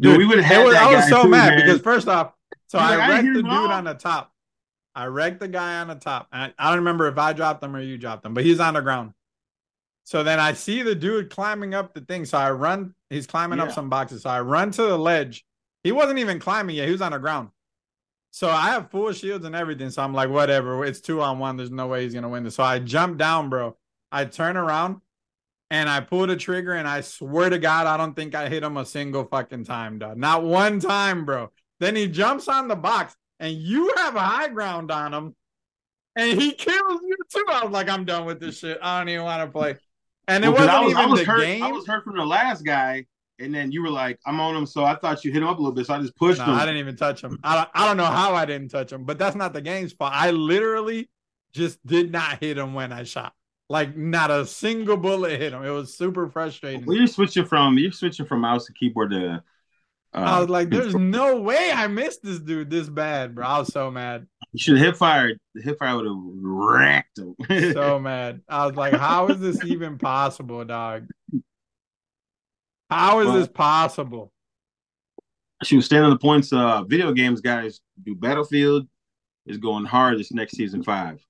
[0.00, 1.64] Dude, we would have It had was- that I was so too, mad man.
[1.64, 2.32] because first off,
[2.66, 4.33] so I like, wrecked the dude on the top.
[4.94, 6.28] I wrecked the guy on the top.
[6.32, 8.74] I, I don't remember if I dropped him or you dropped him, but he's on
[8.74, 9.12] the ground.
[10.04, 12.26] So then I see the dude climbing up the thing.
[12.26, 14.22] So I run, he's climbing up some boxes.
[14.22, 15.44] So I run to the ledge.
[15.82, 17.48] He wasn't even climbing yet, he was on the ground.
[18.30, 19.90] So I have full shields and everything.
[19.90, 20.84] So I'm like, whatever.
[20.84, 21.56] It's two on one.
[21.56, 22.56] There's no way he's gonna win this.
[22.56, 23.76] So I jump down, bro.
[24.12, 25.00] I turn around
[25.70, 28.62] and I pull the trigger, and I swear to God, I don't think I hit
[28.62, 30.16] him a single fucking time, dog.
[30.16, 31.50] Not one time, bro.
[31.80, 35.34] Then he jumps on the box, and you have a high ground on him,
[36.16, 37.44] and he kills you too.
[37.50, 38.78] I was like, I'm done with this shit.
[38.82, 39.76] I don't even want to play.
[40.28, 41.40] And it Well, wasn't I was, even I was the hurt.
[41.40, 41.62] game.
[41.62, 43.06] I was hurt from the last guy,
[43.38, 45.58] and then you were like, "I'm on him," so I thought you hit him up
[45.58, 46.54] a little bit, so I just pushed No, him.
[46.54, 47.38] I didn't even touch him.
[47.44, 49.92] I don't, I don't know how I didn't touch him, but that's not the game's
[49.92, 50.12] fault.
[50.14, 51.10] I literally
[51.52, 53.32] just did not hit him when I shot.
[53.68, 55.64] Like not a single bullet hit him.
[55.64, 56.84] It was super frustrating.
[56.84, 59.42] Well, you're switching from you're switching from mouse to keyboard to.
[60.14, 63.58] Uh, I was like, "There's no way I missed this dude this bad, bro." I
[63.58, 65.38] was so mad, you should have hip fired.
[65.54, 67.34] The hip fire would have wrecked him.
[67.72, 68.42] so mad.
[68.48, 71.08] I was like, "How is this even possible, dog?
[72.90, 74.30] How is Well- this possible?"
[75.62, 76.52] she was standing on the points.
[76.52, 78.86] Uh, video games guys do Battlefield
[79.46, 81.24] is going hard this next season five.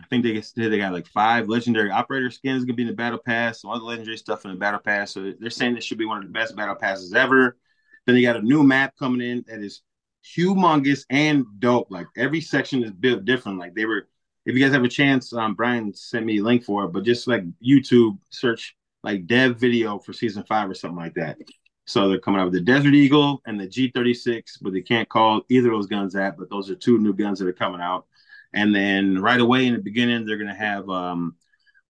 [0.00, 2.94] I think they said they got like five legendary operator skins gonna be in the
[2.94, 5.12] battle pass, some other legendary stuff in the battle pass.
[5.12, 7.58] So they're saying this should be one of the best battle passes ever.
[8.06, 9.82] Then they got a new map coming in that is
[10.24, 11.90] humongous and dope.
[11.90, 13.58] Like every section is built different.
[13.58, 14.08] Like they were,
[14.44, 17.04] if you guys have a chance, um, Brian sent me a link for it, but
[17.04, 21.38] just like YouTube search like dev video for season five or something like that.
[21.86, 25.42] So they're coming out with the Desert Eagle and the G36, but they can't call
[25.48, 26.36] either of those guns that.
[26.38, 28.06] But those are two new guns that are coming out.
[28.54, 31.36] And then right away in the beginning, they're going to have um,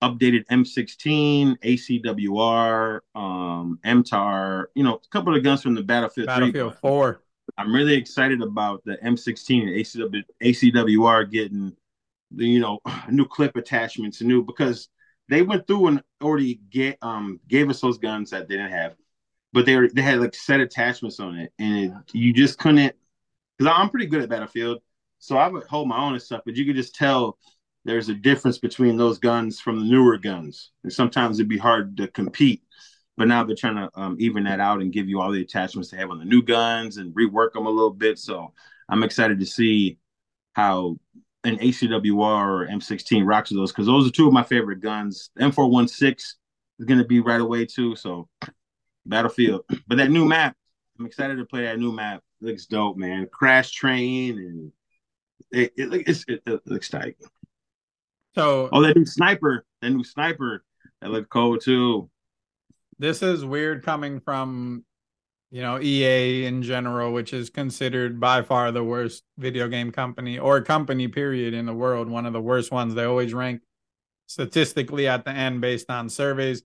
[0.02, 6.34] updated M16, ACWR, um, MTAR, you know, a couple of guns from the Battlefield 3.
[6.34, 7.22] Battlefield Four.
[7.56, 11.76] I'm really excited about the M16 and ACW, ACWR getting
[12.30, 12.80] the you know
[13.10, 14.88] new clip attachments and new because
[15.28, 18.94] they went through and already get um gave us those guns that they didn't have,
[19.52, 22.94] but they were, they had like set attachments on it and it, you just couldn't
[23.58, 24.82] because I'm pretty good at Battlefield,
[25.18, 27.38] so I would hold my own and stuff, but you could just tell
[27.84, 31.96] there's a difference between those guns from the newer guns, and sometimes it'd be hard
[31.96, 32.62] to compete.
[33.16, 35.90] But now they're trying to um, even that out and give you all the attachments
[35.90, 38.18] they have on the new guns and rework them a little bit.
[38.18, 38.52] So
[38.88, 39.98] I'm excited to see
[40.54, 40.96] how
[41.44, 45.30] an ACWR or M16 rocks with those because those are two of my favorite guns.
[45.38, 47.96] M416 is going to be right away too.
[47.96, 48.28] So
[49.04, 50.56] Battlefield, but that new map,
[50.98, 52.22] I'm excited to play that new map.
[52.40, 53.28] It looks dope, man.
[53.32, 54.72] Crash Train and
[55.50, 57.16] it, it, it, it looks tight.
[58.34, 60.64] So Oh, that new sniper, that new sniper,
[61.00, 62.08] that looked cool too.
[62.98, 64.84] this is weird coming from
[65.50, 70.38] you know EA in general, which is considered by far the worst video game company
[70.38, 72.94] or company period in the world, one of the worst ones.
[72.94, 73.60] They always rank
[74.26, 76.62] statistically at the end based on surveys,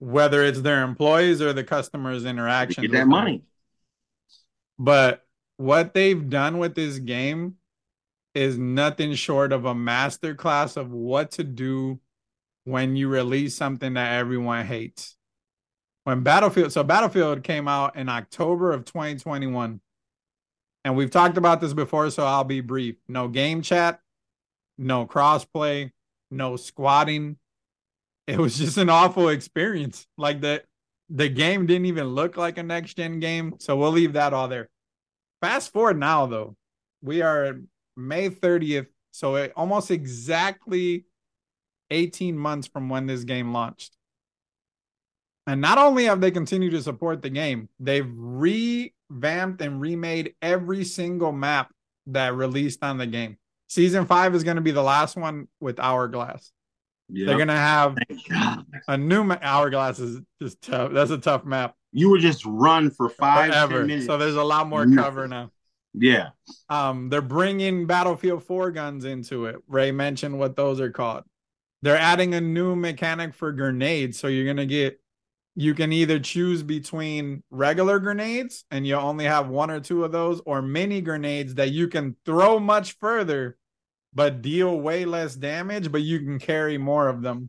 [0.00, 2.82] whether it's their employees or the customers' To interaction.
[2.82, 3.42] get that money.
[4.78, 5.24] But
[5.56, 7.54] what they've done with this game
[8.36, 11.98] is nothing short of a masterclass of what to do
[12.64, 15.16] when you release something that everyone hates.
[16.04, 19.80] When Battlefield, so Battlefield came out in October of 2021.
[20.84, 22.96] And we've talked about this before, so I'll be brief.
[23.08, 24.00] No game chat,
[24.76, 25.92] no crossplay,
[26.30, 27.38] no squatting.
[28.26, 30.06] It was just an awful experience.
[30.18, 30.62] Like the
[31.08, 33.54] the game didn't even look like a next gen game.
[33.60, 34.68] So we'll leave that all there.
[35.40, 36.56] Fast forward now, though,
[37.00, 37.60] we are
[37.96, 38.86] May 30th.
[39.10, 41.06] So it, almost exactly
[41.90, 43.96] 18 months from when this game launched.
[45.46, 50.84] And not only have they continued to support the game, they've revamped and remade every
[50.84, 51.70] single map
[52.08, 53.38] that released on the game.
[53.68, 56.52] Season five is going to be the last one with Hourglass.
[57.08, 57.26] Yep.
[57.26, 57.96] They're going to have
[58.88, 60.92] a new ma- Hourglass is just tough.
[60.92, 61.74] That's a tough map.
[61.92, 64.06] You would just run for five minutes.
[64.06, 65.50] So there's a lot more cover now.
[65.98, 66.28] Yeah.
[66.68, 69.56] Um, they're bringing Battlefield 4 guns into it.
[69.66, 71.24] Ray mentioned what those are called.
[71.82, 74.18] They're adding a new mechanic for grenades.
[74.18, 75.00] So you're going to get
[75.58, 80.12] you can either choose between regular grenades and you only have one or two of
[80.12, 83.56] those or mini grenades that you can throw much further
[84.14, 87.48] but deal way less damage but you can carry more of them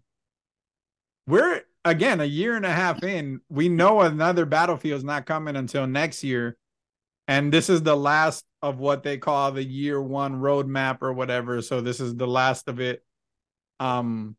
[1.28, 5.58] we're again a year and a half in we know another battlefield is not coming
[5.58, 6.58] until next year
[7.28, 11.62] and this is the last of what they call the year one roadmap or whatever
[11.62, 13.04] so this is the last of it
[13.80, 14.36] um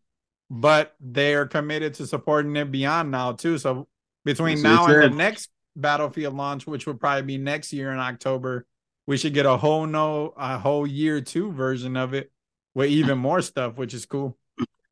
[0.51, 3.59] but they are committed to supporting it beyond now too.
[3.59, 3.87] So
[4.25, 8.67] between now and the next Battlefield launch, which will probably be next year in October,
[9.07, 12.33] we should get a whole no a whole year two version of it
[12.75, 14.37] with even more stuff, which is cool.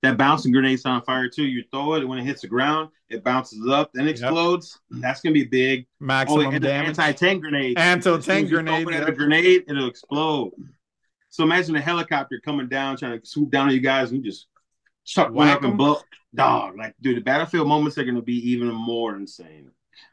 [0.06, 1.44] That bouncing grenade's on fire too.
[1.44, 4.78] You throw it when it hits the ground, it bounces up, then explodes.
[4.92, 5.02] Yep.
[5.02, 5.84] That's gonna be big.
[5.98, 6.90] Maximum oh, damage.
[6.90, 7.76] Anti tank grenade.
[7.76, 8.88] Anti tank grenade.
[8.88, 9.08] Yep.
[9.08, 10.52] A grenade, it'll explode.
[11.28, 14.30] So imagine a helicopter coming down, trying to swoop down on you guys, and you
[14.30, 14.46] just
[15.02, 15.98] start Whack and blow.
[16.32, 19.72] Dog, like dude, the battlefield moments are gonna be even more insane.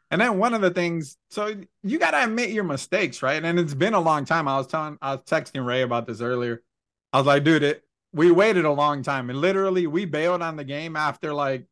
[0.10, 3.44] And then one of the things, so you gotta admit your mistakes, right?
[3.44, 4.48] And it's been a long time.
[4.48, 6.64] I was telling, I was texting Ray about this earlier.
[7.12, 7.84] I was like, dude, it
[8.14, 11.66] we waited a long time, and literally we bailed on the game after like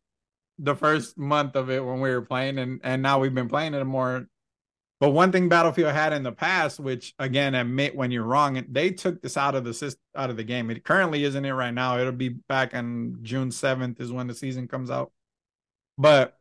[0.59, 3.73] the first month of it when we were playing, and and now we've been playing
[3.73, 4.27] it more
[5.01, 8.91] but one thing Battlefield had in the past, which again, admit when you're wrong, they
[8.91, 10.69] took this out of the system, out of the game.
[10.69, 11.97] It currently isn't it right now.
[11.97, 15.11] It'll be back on June 7th is when the season comes out.
[15.97, 16.37] But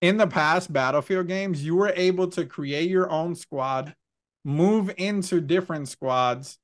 [0.00, 3.94] in the past Battlefield games, you were able to create your own squad,
[4.44, 6.58] move into different squads,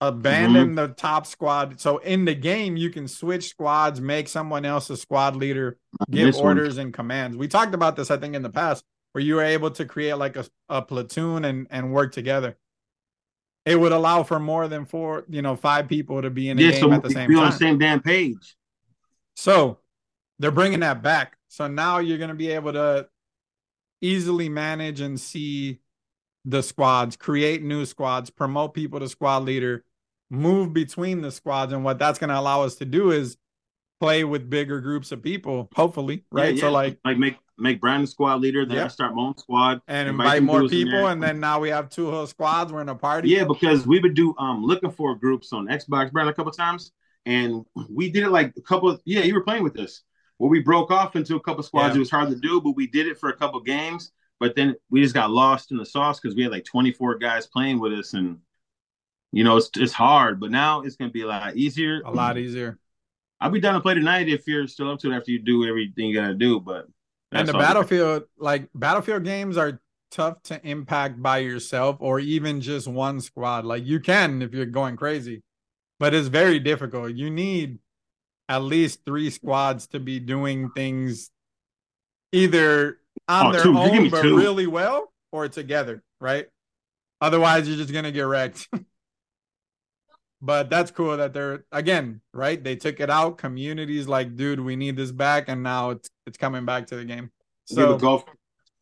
[0.00, 0.74] abandon mm-hmm.
[0.74, 1.80] the top squad.
[1.80, 5.78] So in the game, you can switch squads, make someone else a squad leader,
[6.10, 6.86] give this orders one.
[6.86, 7.36] and commands.
[7.36, 10.14] We talked about this, I think, in the past where you were able to create
[10.14, 12.56] like a, a platoon and and work together
[13.66, 16.62] it would allow for more than four, you know, five people to be in a
[16.62, 17.38] yeah, game so at the same time.
[17.38, 18.56] on the same damn page.
[19.34, 19.80] So
[20.38, 21.36] they're bringing that back.
[21.48, 23.08] So now you're going to be able to
[24.00, 25.80] easily manage and see
[26.46, 29.84] the squads, create new squads, promote people to squad leader,
[30.30, 31.72] move between the squads.
[31.72, 33.36] And what that's going to allow us to do is
[34.00, 36.54] play with bigger groups of people, hopefully, right?
[36.54, 36.60] Yeah, yeah.
[36.60, 38.86] So like like make make Brandon squad leader, then yep.
[38.86, 42.10] I start my own squad and invite more people, and then now we have two
[42.10, 42.72] whole squads.
[42.72, 43.30] We're in a party.
[43.30, 46.92] Yeah, because we would do um looking for groups on Xbox Brandon a couple times,
[47.24, 48.90] and we did it like a couple.
[48.90, 50.02] Of, yeah, you were playing with us.
[50.38, 51.94] Well, we broke off into a couple squads.
[51.94, 51.96] Yeah.
[51.96, 54.12] It was hard to do, but we did it for a couple games.
[54.38, 57.46] But then we just got lost in the sauce because we had like 24 guys
[57.46, 58.38] playing with us, and
[59.32, 60.40] you know it's it's hard.
[60.40, 62.02] But now it's gonna be a lot easier.
[62.04, 62.78] A lot easier.
[63.40, 65.66] I'll be down to play tonight if you're still up to it after you do
[65.66, 66.60] everything you gotta do.
[66.60, 66.86] But
[67.32, 69.80] and the battlefield, like battlefield games, are
[70.10, 73.64] tough to impact by yourself or even just one squad.
[73.64, 75.42] Like you can if you're going crazy,
[75.98, 77.14] but it's very difficult.
[77.14, 77.78] You need
[78.48, 81.30] at least three squads to be doing things
[82.32, 82.98] either
[83.28, 83.78] on oh, their two.
[83.78, 84.36] own but two.
[84.36, 86.46] really well or together, right?
[87.20, 88.68] Otherwise, you're just gonna get wrecked.
[90.42, 94.76] but that's cool that they're again right they took it out communities like dude we
[94.76, 97.30] need this back and now it's it's coming back to the game
[97.64, 98.24] so the golf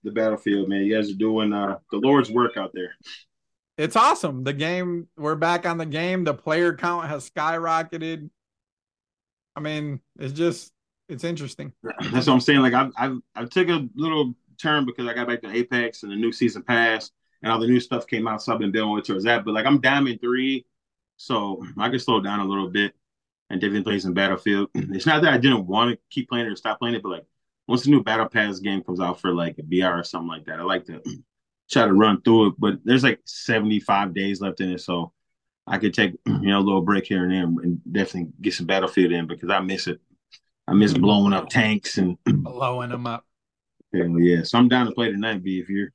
[0.03, 2.95] the battlefield man you guys are doing uh the lord's work out there
[3.78, 8.28] it's awesome the game we're back on the game the player count has skyrocketed
[9.55, 10.72] i mean it's just
[11.09, 11.72] it's interesting
[12.12, 15.28] that's what i'm saying like i i i took a little turn because i got
[15.28, 18.42] back to apex and the new season passed and all the new stuff came out
[18.42, 20.64] so i've been dealing with towards that but like i'm diamond three
[21.16, 22.94] so I can slow down a little bit
[23.50, 24.70] and definitely play some Battlefield.
[24.74, 27.11] It's not that I didn't want to keep playing it or stop playing it, but
[27.11, 27.26] like
[27.68, 30.44] once the new Battle Pass game comes out for like a BR or something like
[30.46, 31.02] that, I like to
[31.70, 32.55] try to run through it.
[32.59, 35.12] But there's like 75 days left in it, so
[35.66, 38.66] I could take you know a little break here and there and definitely get some
[38.66, 40.00] Battlefield in because I miss it.
[40.67, 41.03] I miss mm-hmm.
[41.03, 43.25] blowing up tanks and blowing them up.
[43.93, 44.43] Hell yeah!
[44.43, 45.59] So I'm down to play tonight, B.
[45.61, 45.89] If you're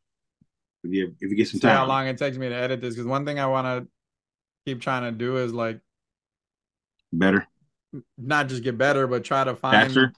[0.83, 1.75] if you if you get some time.
[1.75, 2.95] How long it takes me to edit this?
[2.95, 3.87] Because one thing I want to
[4.65, 5.79] keep trying to do is like
[7.11, 7.47] better
[8.17, 10.13] not just get better but try to find Faster.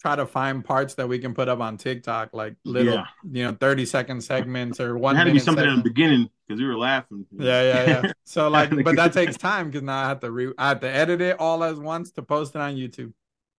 [0.00, 3.06] try to find parts that we can put up on TikTok, like little, Yeah.
[3.30, 5.14] you know, 30 second segments or one.
[5.14, 7.26] It had to be something in the beginning because we were laughing.
[7.32, 8.12] Yeah, yeah, yeah.
[8.24, 10.80] So like, Like- but that takes time because now I have to re I have
[10.80, 13.12] to edit it all as once to post it on YouTube.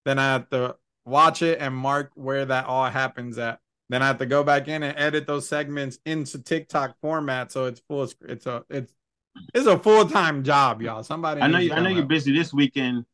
[0.06, 0.76] Then I have to
[1.06, 3.60] watch it and mark where that all happens at.
[3.90, 7.66] Then I have to go back in and edit those segments into TikTok format so
[7.66, 8.10] it's full.
[8.22, 8.94] It's a it's
[9.54, 11.04] it's a full time job, y'all.
[11.04, 11.42] Somebody.
[11.42, 13.06] I know you, I know you're busy this weekend,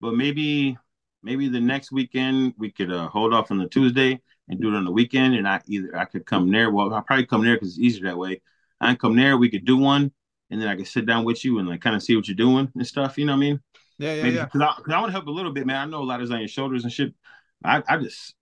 [0.00, 0.78] but maybe
[1.22, 4.76] maybe the next weekend we could uh, hold off on the Tuesday and do it
[4.76, 6.70] on the weekend, and I either I could come there.
[6.70, 8.40] Well, I'll probably come there because it's easier that way.
[8.80, 9.36] I can come there.
[9.36, 10.12] We could do one,
[10.50, 12.36] and then I could sit down with you and like kind of see what you're
[12.36, 13.18] doing and stuff.
[13.18, 13.60] You know what I mean?
[14.00, 14.44] Yeah, yeah, Maybe yeah.
[14.46, 15.76] because I, cause I want to help a little bit, man.
[15.76, 17.14] I know a lot is on your shoulders and shit.
[17.62, 18.34] I, I just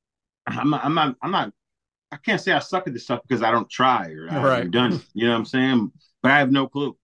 [0.47, 1.53] I'm not, I'm not I'm not
[2.13, 4.71] I can't say I suck at this stuff because I don't try or I Right.
[4.71, 5.05] done it.
[5.15, 5.93] You know what I'm saying?
[6.23, 6.97] But I have no clue.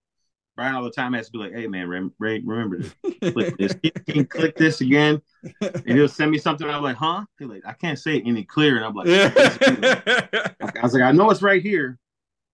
[0.55, 2.95] Brian all the time has to be like, "Hey man, rem- Ray, remember this.
[3.33, 3.73] Click this.
[4.05, 5.21] Can you click this again?"
[5.61, 6.65] And he'll send me something.
[6.67, 9.33] I'm like, "Huh?" He's like, "I can't say it any clearer." And I'm like, yeah.
[10.61, 11.99] I was like, "I know it's right here,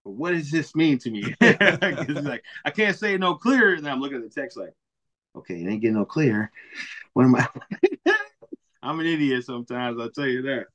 [0.04, 3.76] but what does this mean to me?" He's like, "I can't say it no clearer."
[3.76, 4.74] And I'm looking at the text like,
[5.36, 6.52] "Okay, it ain't getting no clear.
[7.14, 7.48] What am I?"
[8.84, 10.00] I'm an idiot sometimes.
[10.00, 10.66] I'll tell you that.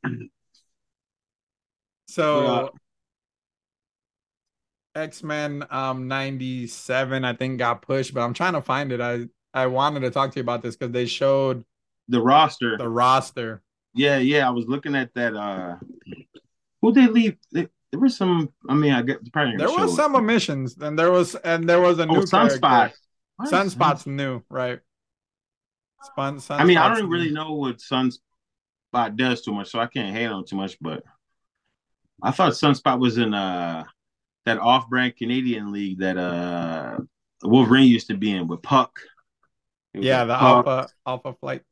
[2.09, 2.72] So
[4.94, 9.00] X Men um 97, I think, got pushed, but I'm trying to find it.
[9.00, 11.64] I I wanted to talk to you about this because they showed
[12.09, 12.76] The roster.
[12.78, 13.62] the roster.
[13.94, 14.46] Yeah, yeah.
[14.46, 15.34] I was looking at that.
[15.34, 15.76] Uh,
[16.82, 17.36] who they leave?
[17.52, 18.50] There, there was some.
[18.68, 21.98] I mean, I get probably There was some omissions, and there was and there was
[21.98, 22.61] a Oh, new Sunspot.
[22.61, 22.98] character.
[23.37, 24.80] What is Sunspot's new, right?
[26.03, 27.12] Spun, I mean, I don't new.
[27.12, 30.76] really know what Sunspot does too much, so I can't hate on too much.
[30.80, 31.03] But
[32.22, 33.84] I thought Sunspot was in uh
[34.45, 36.99] that off-brand Canadian league that uh
[37.43, 38.99] Wolverine used to be in with Puck.
[39.95, 40.66] Yeah, like the Puck.
[40.66, 41.62] Alpha Alpha Flight.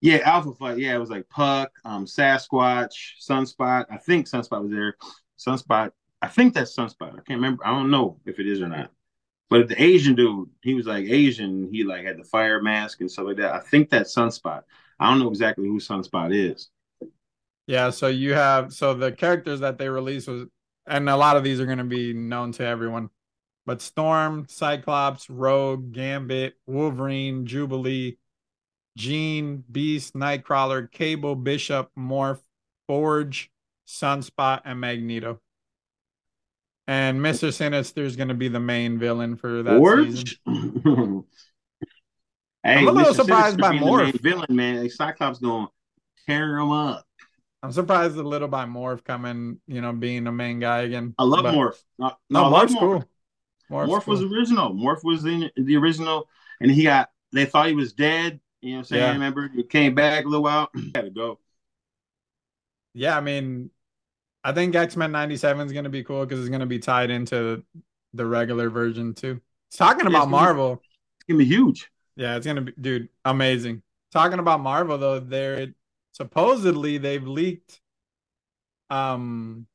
[0.00, 0.78] Yeah, Alpha Flight.
[0.78, 3.86] Yeah, it was like Puck, um, Sasquatch, Sunspot.
[3.90, 4.96] I think Sunspot was there.
[5.38, 5.90] Sunspot.
[6.20, 7.10] I think that's Sunspot.
[7.10, 7.66] I can't remember.
[7.66, 8.90] I don't know if it is or not.
[9.52, 11.68] But the Asian dude, he was like Asian.
[11.70, 13.52] He like had the fire mask and stuff like that.
[13.52, 14.62] I think that's Sunspot.
[14.98, 16.70] I don't know exactly who Sunspot is.
[17.66, 20.46] Yeah, so you have so the characters that they released was
[20.86, 23.10] and a lot of these are going to be known to everyone.
[23.66, 28.16] But Storm, Cyclops, Rogue, Gambit, Wolverine, Jubilee,
[28.96, 32.40] Jean, Beast, Nightcrawler, Cable, Bishop, Morph,
[32.86, 33.50] Forge,
[33.86, 35.40] Sunspot, and Magneto.
[36.92, 37.50] And Mr.
[37.50, 41.24] Sinister is going to be the main villain for that season.
[42.64, 43.16] Hey, I'm a little Mr.
[43.16, 44.20] surprised Sinister by Morph.
[44.20, 44.82] villain, man.
[44.82, 45.72] Like, Cyclops going to
[46.26, 47.04] tear him up.
[47.60, 51.12] I'm surprised a little by Morph coming, you know, being the main guy again.
[51.18, 51.82] I love But- Morph.
[52.00, 52.78] Uh, no, No, I love Morph's Morph.
[52.78, 53.04] cool.
[53.70, 54.34] Morph's Morph was cool.
[54.34, 54.74] original.
[54.74, 56.28] Morph was in the original,
[56.60, 57.08] and he got.
[57.32, 58.38] They thought he was dead.
[58.60, 59.02] You know what I'm saying?
[59.02, 59.12] Yeah.
[59.12, 60.70] Remember, he came back a little while.
[60.94, 61.40] Had to go.
[62.94, 63.70] Yeah, I mean,
[64.44, 66.78] I think X Men '97 is going to be cool because it's going to be
[66.78, 67.62] tied into
[68.14, 69.40] the regular version too.
[69.74, 71.90] Talking Yeah, about it's gonna be- Marvel, It's gonna be huge.
[72.16, 73.82] yeah, it's going to be, dude, amazing.
[74.12, 75.68] Talking about Marvel though, they're
[76.12, 77.80] supposedly they've leaked,
[78.90, 79.66] um,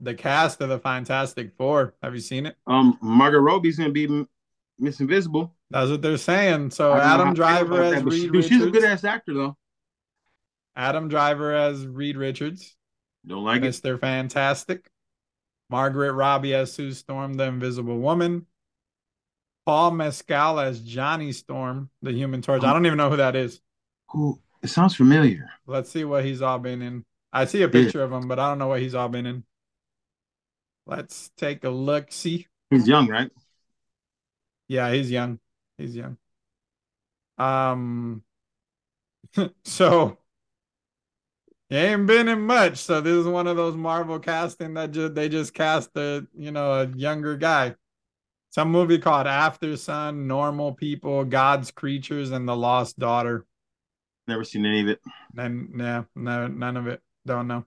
[0.00, 1.94] the cast of the Fantastic Four.
[2.02, 2.56] Have you seen it?
[2.66, 4.26] Um, Margot Robbie's gonna be
[4.78, 5.54] Miss Invisible.
[5.70, 6.70] That's what they're saying.
[6.72, 8.84] So I don't know how Adam Driver as that, she- Reed dude, she's a good
[8.84, 9.56] ass actor though.
[10.76, 12.76] Adam Driver as Reed Richards.
[13.26, 13.66] Don't like it.
[13.66, 13.98] Mr.
[13.98, 14.90] Fantastic.
[15.70, 18.46] Margaret Robbie as Sue Storm, the Invisible Woman.
[19.64, 22.64] Paul Mescal as Johnny Storm, the Human Torch.
[22.64, 23.60] I don't even know who that is.
[24.10, 24.40] Who?
[24.62, 25.50] It sounds familiar.
[25.66, 27.04] Let's see what he's all been in.
[27.32, 29.44] I see a picture of him, but I don't know what he's all been in.
[30.86, 32.12] Let's take a look.
[32.12, 32.46] See.
[32.70, 33.30] He's young, right?
[34.68, 35.38] Yeah, he's young.
[35.78, 36.16] He's young.
[37.38, 38.22] Um
[39.64, 40.18] so
[41.76, 42.78] ain't been in much.
[42.78, 46.50] So this is one of those Marvel casting that just they just cast a you
[46.50, 47.74] know a younger guy.
[48.50, 53.46] Some movie called Aftersun, Normal People, God's Creatures, and The Lost Daughter.
[54.28, 55.00] Never seen any of it.
[55.38, 57.00] And yeah, no, none of it.
[57.24, 57.64] Don't know.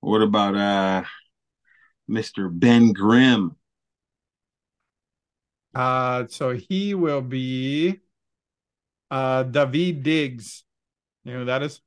[0.00, 1.04] What about uh,
[2.10, 2.48] Mr.
[2.50, 3.56] Ben Grimm?
[5.74, 8.00] Uh, so he will be
[9.10, 10.64] uh David Diggs.
[11.24, 11.80] You know who that is?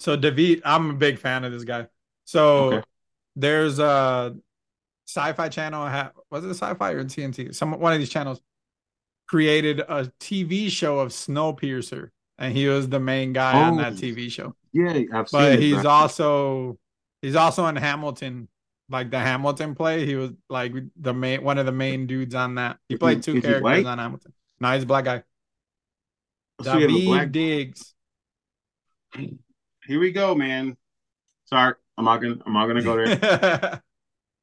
[0.00, 1.88] So David, I'm a big fan of this guy.
[2.24, 2.82] So Okay.
[3.36, 4.36] there's a
[5.06, 5.86] sci-fi channel.
[5.88, 7.54] ha- Was it sci-fi or TNT?
[7.54, 8.40] Some one of these channels
[9.26, 13.96] created a TV show of Snowpiercer, and he was the main guy on that Oh.
[13.96, 14.54] TV show.
[14.72, 16.78] Yeah, I've But he's also
[17.22, 18.48] he's also in Hamilton,
[18.88, 20.06] like the Hamilton play.
[20.06, 22.78] He was like the main one of the main dudes on that.
[22.88, 24.32] He played two is characters on Hamilton.
[24.60, 25.22] No, he's a black guy.
[26.62, 27.94] So David black- Diggs.
[29.88, 30.76] here we go, man.
[31.46, 32.36] Sorry, I'm not gonna.
[32.46, 33.82] I'm not gonna go there.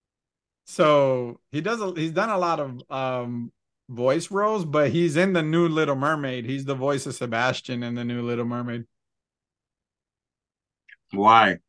[0.66, 1.80] so he does.
[1.80, 3.52] A, he's done a lot of um
[3.88, 6.46] voice roles, but he's in the new Little Mermaid.
[6.46, 8.86] He's the voice of Sebastian in the new Little Mermaid.
[11.12, 11.60] Why?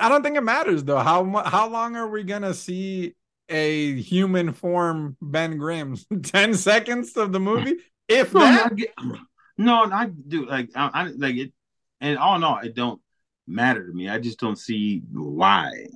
[0.00, 0.98] I don't think it matters though.
[0.98, 3.14] How how long are we gonna see
[3.48, 5.96] a human form Ben Grimm?
[6.22, 7.76] Ten seconds of the movie,
[8.08, 8.72] if no, that.
[9.56, 11.52] No, I do like I, I like it,
[12.02, 13.00] and all in all, it don't
[13.46, 14.08] matter to me.
[14.08, 15.86] I just don't see why.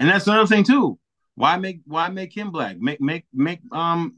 [0.00, 0.98] And that's another thing too.
[1.34, 2.80] Why make why make him black?
[2.80, 4.16] Make make make um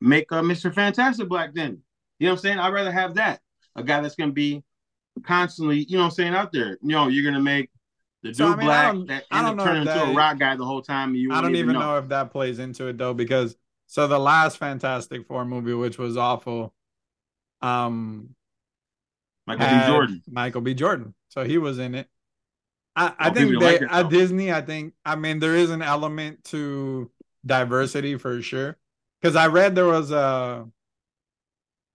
[0.00, 0.72] make uh, Mr.
[0.72, 1.82] Fantastic black then.
[2.18, 2.58] You know what I'm saying?
[2.58, 3.40] I'd rather have that.
[3.76, 4.62] A guy that's gonna be
[5.24, 6.78] constantly, you know what I'm saying, out there.
[6.82, 7.70] You know, you're gonna make
[8.22, 10.64] the dude so, I mean, black that end up turning into a rock guy the
[10.64, 11.14] whole time.
[11.14, 11.80] You I don't even know.
[11.80, 11.98] know.
[11.98, 13.56] if that plays into it though, because
[13.86, 16.72] so the last Fantastic Four movie, which was awful,
[17.60, 18.34] um
[19.46, 19.86] Michael B.
[19.86, 20.22] Jordan.
[20.28, 20.74] Michael B.
[20.74, 21.14] Jordan.
[21.28, 22.08] So he was in it.
[22.96, 26.44] I, I think they, like at Disney, I think, I mean, there is an element
[26.44, 27.10] to
[27.44, 28.76] diversity for sure.
[29.20, 30.66] Because I read there was a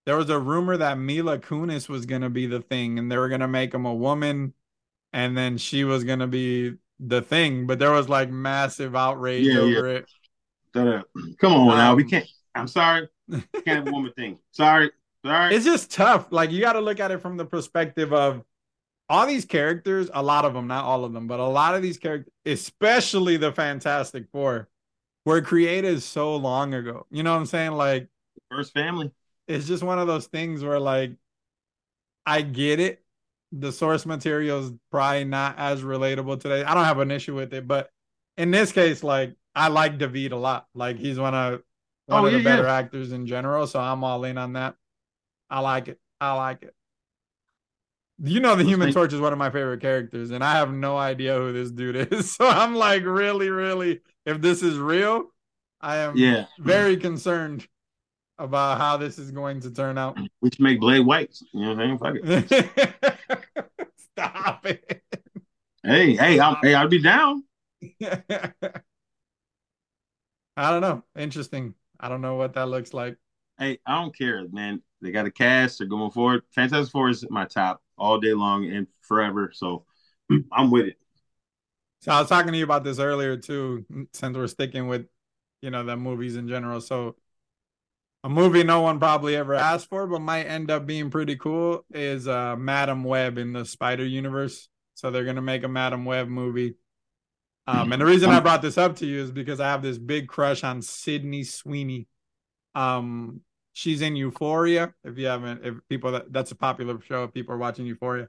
[0.05, 3.29] there was a rumor that Mila Kunis was gonna be the thing, and they were
[3.29, 4.53] gonna make him a woman,
[5.13, 7.67] and then she was gonna be the thing.
[7.67, 9.99] But there was like massive outrage yeah, over yeah.
[9.99, 10.05] it.
[11.39, 12.27] Come on um, now, we um, can't.
[12.55, 14.39] I'm sorry, can't have a woman thing.
[14.51, 14.89] Sorry,
[15.25, 15.55] sorry.
[15.55, 16.31] It's just tough.
[16.31, 18.43] Like you got to look at it from the perspective of
[19.09, 21.81] all these characters, a lot of them, not all of them, but a lot of
[21.81, 24.69] these characters, especially the Fantastic Four,
[25.25, 27.07] were created so long ago.
[27.09, 27.71] You know what I'm saying?
[27.71, 28.07] Like
[28.51, 29.11] first family.
[29.47, 31.13] It's just one of those things where like
[32.25, 33.03] I get it.
[33.51, 36.63] The source material is probably not as relatable today.
[36.63, 37.89] I don't have an issue with it, but
[38.37, 40.67] in this case, like I like David a lot.
[40.75, 41.63] Like he's one of
[42.05, 42.75] one oh, of yeah, the better yeah.
[42.75, 43.65] actors in general.
[43.65, 44.75] So I'm all in on that.
[45.49, 45.99] I like it.
[46.21, 46.73] I like it.
[48.21, 50.97] You know, the Human Torch is one of my favorite characters, and I have no
[50.97, 52.35] idea who this dude is.
[52.39, 55.31] So I'm like, really, really, if this is real,
[55.79, 56.45] I am yeah.
[56.59, 57.65] very concerned
[58.37, 60.17] about how this is going to turn out.
[60.41, 61.37] We should make Blade white.
[61.53, 62.43] You know what I'm saying?
[62.43, 63.69] Fuck it.
[64.11, 65.01] Stop it.
[65.83, 67.43] Hey, hey, I'm, hey, I'll be down.
[70.59, 71.03] I don't know.
[71.17, 71.73] Interesting.
[71.99, 73.15] I don't know what that looks like.
[73.57, 74.81] Hey, I don't care, man.
[75.01, 75.79] They got a cast.
[75.79, 76.43] They're going forward.
[76.53, 79.51] Fantastic Four is my top all day long and forever.
[79.53, 79.85] So
[80.51, 80.97] I'm with it.
[82.01, 85.05] So I was talking to you about this earlier too, since we're sticking with,
[85.61, 86.79] you know, the movies in general.
[86.79, 87.15] So
[88.23, 91.85] a movie no one probably ever asked for, but might end up being pretty cool
[91.93, 94.69] is uh Madame Web in the Spider Universe.
[94.95, 96.75] So they're gonna make a Madam Web movie.
[97.67, 99.99] Um, and the reason I brought this up to you is because I have this
[99.99, 102.07] big crush on Sydney Sweeney.
[102.73, 103.41] Um,
[103.73, 104.93] she's in Euphoria.
[105.03, 108.27] If you haven't, if people that that's a popular show, if people are watching Euphoria,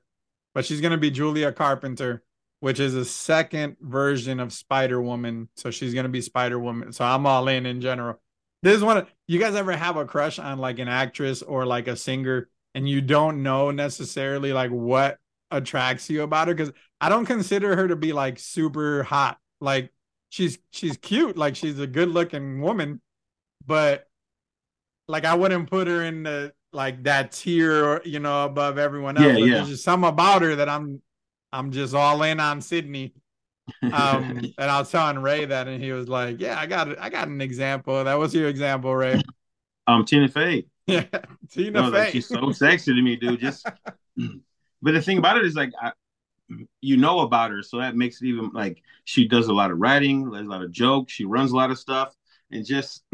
[0.55, 2.23] but she's gonna be Julia Carpenter,
[2.61, 5.49] which is a second version of Spider Woman.
[5.57, 6.93] So she's gonna be Spider Woman.
[6.93, 8.21] So I'm all in in general.
[8.63, 11.65] This is one of you guys ever have a crush on like an actress or
[11.65, 15.19] like a singer, and you don't know necessarily like what
[15.51, 16.55] attracts you about her?
[16.55, 19.39] Because I don't consider her to be like super hot.
[19.61, 19.93] Like
[20.29, 23.01] she's she's cute, like she's a good looking woman,
[23.67, 24.07] but
[25.11, 29.27] like I wouldn't put her in the like that tier, you know, above everyone else.
[29.27, 29.55] Yeah, yeah.
[29.57, 31.03] There's just something about her that I'm
[31.53, 33.15] I'm just all in on Sydney.
[33.83, 36.99] Um, and I was telling Ray that, and he was like, "Yeah, I got it.
[37.01, 38.05] I got an example.
[38.05, 39.21] That was your example, Ray."
[39.87, 40.67] Um, Tina Fey.
[40.87, 41.05] Yeah,
[41.49, 41.99] Tina no, Fey.
[41.99, 43.39] Like, she's so sexy to me, dude.
[43.39, 43.65] Just,
[44.83, 45.93] but the thing about it is like, I,
[46.81, 49.79] you know about her, so that makes it even like she does a lot of
[49.79, 52.13] writing, does a lot of jokes, she runs a lot of stuff,
[52.51, 53.05] and just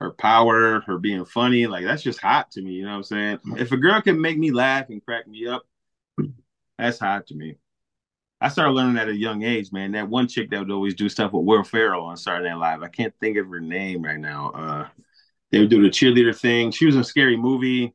[0.00, 2.72] her power, her being funny, like that's just hot to me.
[2.72, 3.38] You know what I'm saying?
[3.56, 5.62] If a girl can make me laugh and crack me up,
[6.78, 7.56] that's hot to me.
[8.40, 9.92] I started learning at a young age, man.
[9.92, 12.82] That one chick that would always do stuff with Will Ferrell on Saturday Night Live.
[12.82, 14.50] I can't think of her name right now.
[14.50, 14.88] Uh,
[15.50, 16.70] they would do the cheerleader thing.
[16.70, 17.94] She was in a scary movie.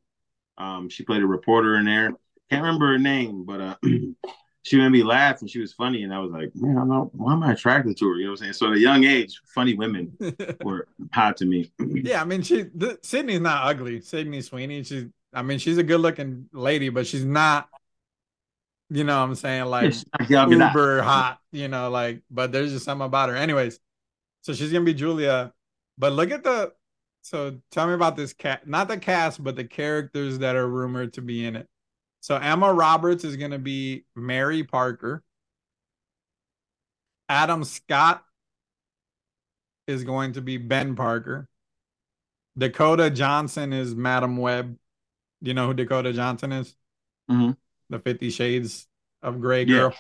[0.58, 2.14] Um, she played a reporter in there.
[2.50, 3.76] Can't remember her name, but uh,
[4.64, 6.04] she made me laugh and she was funny.
[6.04, 8.16] And I was like, man, I'm not, why am I attracted to her?
[8.16, 8.54] You know what I'm saying?
[8.54, 10.18] So at a young age, funny women
[10.64, 11.72] were hot to me.
[11.80, 14.02] yeah, I mean, she the, Sydney's not ugly.
[14.02, 17.70] Sydney Sweeney, she's I mean, she's a good looking lady, but she's not,
[18.90, 19.94] you know what I'm saying, like
[20.28, 23.36] uber hot, you know, like, but there's just something about her.
[23.36, 23.80] Anyways,
[24.42, 25.54] so she's gonna be Julia.
[25.98, 26.74] But look at the
[27.22, 31.14] so tell me about this cat, not the cast, but the characters that are rumored
[31.14, 31.68] to be in it.
[32.22, 35.24] So Emma Roberts is going to be Mary Parker.
[37.28, 38.24] Adam Scott
[39.88, 41.48] is going to be Ben Parker.
[42.58, 44.78] Dakota Johnson is Madame Web.
[45.42, 46.76] You know who Dakota Johnson is?
[47.30, 47.56] Mhm.
[47.90, 48.88] The Fifty Shades
[49.22, 49.92] of Grey Yeah.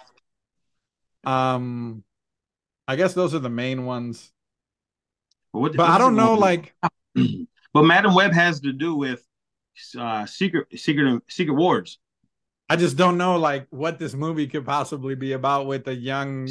[1.23, 1.33] girl.
[1.33, 2.03] Um,
[2.87, 4.31] I guess those are the main ones.
[5.53, 6.75] But, what, But I don't know, like,
[7.73, 9.23] but Madam Web has to do with
[9.97, 11.99] uh, secret, secret, secret wars.
[12.69, 16.47] I just don't know, like, what this movie could possibly be about with a young,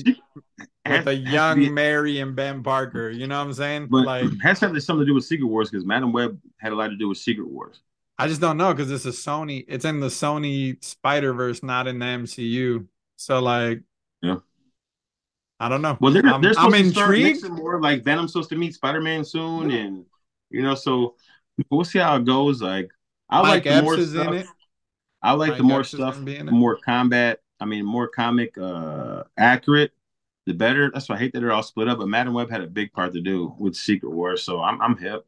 [0.87, 3.09] with a young Mary and Ben Parker.
[3.11, 3.87] You know what I'm saying?
[3.89, 6.75] but like, has have something to do with Secret Wars because Madam Web had a
[6.75, 7.81] lot to do with Secret Wars.
[8.19, 9.65] I just don't know because this is Sony.
[9.69, 12.87] It's in the Sony Spider Verse, not in the MCU.
[13.17, 13.83] So, like,
[14.23, 14.39] Yeah.
[15.61, 15.97] I don't know.
[16.01, 17.43] Well, they're, I'm- they're supposed I'm to start intrigued.
[17.43, 17.81] mixing more.
[17.81, 20.05] Like Venom's supposed to meet Spider Man soon, and
[20.51, 21.15] you know, so
[21.71, 22.61] we'll see how it goes.
[22.63, 22.91] Like,
[23.31, 24.47] I Mike like Epps more is stuff.
[25.23, 26.55] I like the more stuff, gonna be in the it.
[26.55, 27.41] more combat.
[27.61, 29.93] I mean, more comic uh accurate,
[30.47, 30.91] the better.
[30.93, 31.99] That's why I hate that they're all split up.
[31.99, 34.97] But Madam Web had a big part to do with Secret Wars, so I'm I'm
[34.97, 35.27] hip.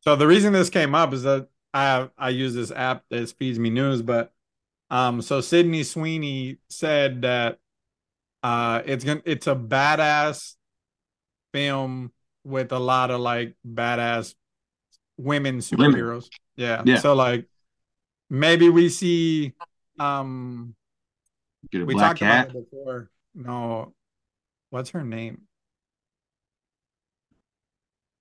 [0.00, 3.58] So the reason this came up is that I I use this app that feeds
[3.58, 4.32] me news, but
[4.90, 7.58] um, so Sydney Sweeney said that
[8.42, 10.54] uh, it's gonna it's a badass
[11.52, 12.12] film
[12.44, 14.34] with a lot of like badass
[15.16, 16.28] women superheroes.
[16.54, 16.82] Yeah.
[16.84, 16.98] Yeah.
[16.98, 17.46] So like
[18.30, 19.52] maybe we see
[19.98, 20.74] um
[21.70, 22.46] Get a we black talked cat.
[22.46, 23.10] about it before.
[23.34, 23.94] No,
[24.70, 25.42] what's her name?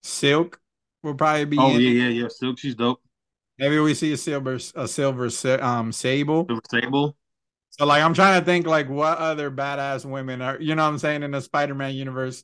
[0.04, 0.60] Silk
[1.04, 1.58] will probably be.
[1.60, 1.94] Oh yeah, it.
[1.94, 2.28] yeah, yeah.
[2.30, 3.02] Silk, she's dope.
[3.58, 5.30] Maybe we see a silver a silver
[5.62, 6.46] um sable.
[6.48, 7.18] Silver Sable.
[7.70, 10.90] So like I'm trying to think like what other badass women are you know what
[10.90, 12.44] I'm saying in the Spider-Man universe.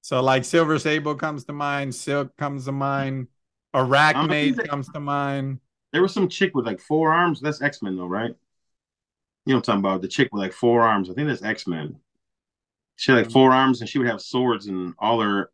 [0.00, 3.28] So like Silver Sable comes to mind, Silk comes to mind,
[3.74, 5.60] Arachnid comes to mind.
[5.98, 7.40] There was some chick with like four arms.
[7.40, 8.30] That's X Men though, right?
[8.30, 10.00] You know what I'm talking about?
[10.00, 11.10] The chick with like four arms.
[11.10, 11.96] I think that's X Men.
[12.94, 15.50] She had like four arms, and she would have swords in all her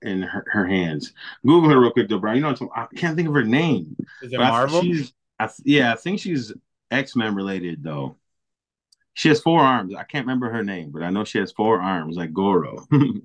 [0.00, 1.12] in her, her hands.
[1.44, 2.34] Google her real quick though, bro.
[2.34, 3.96] You know what I'm talking, I can't think of her name.
[4.22, 4.80] Is it But I- Marvel?
[4.80, 6.52] she's, I, th- yeah, I think she's
[6.92, 8.14] X Men related though.
[9.14, 9.92] She has four arms.
[9.92, 12.86] I can't remember her name, but I know she has four arms, like Goro.
[12.92, 13.22] and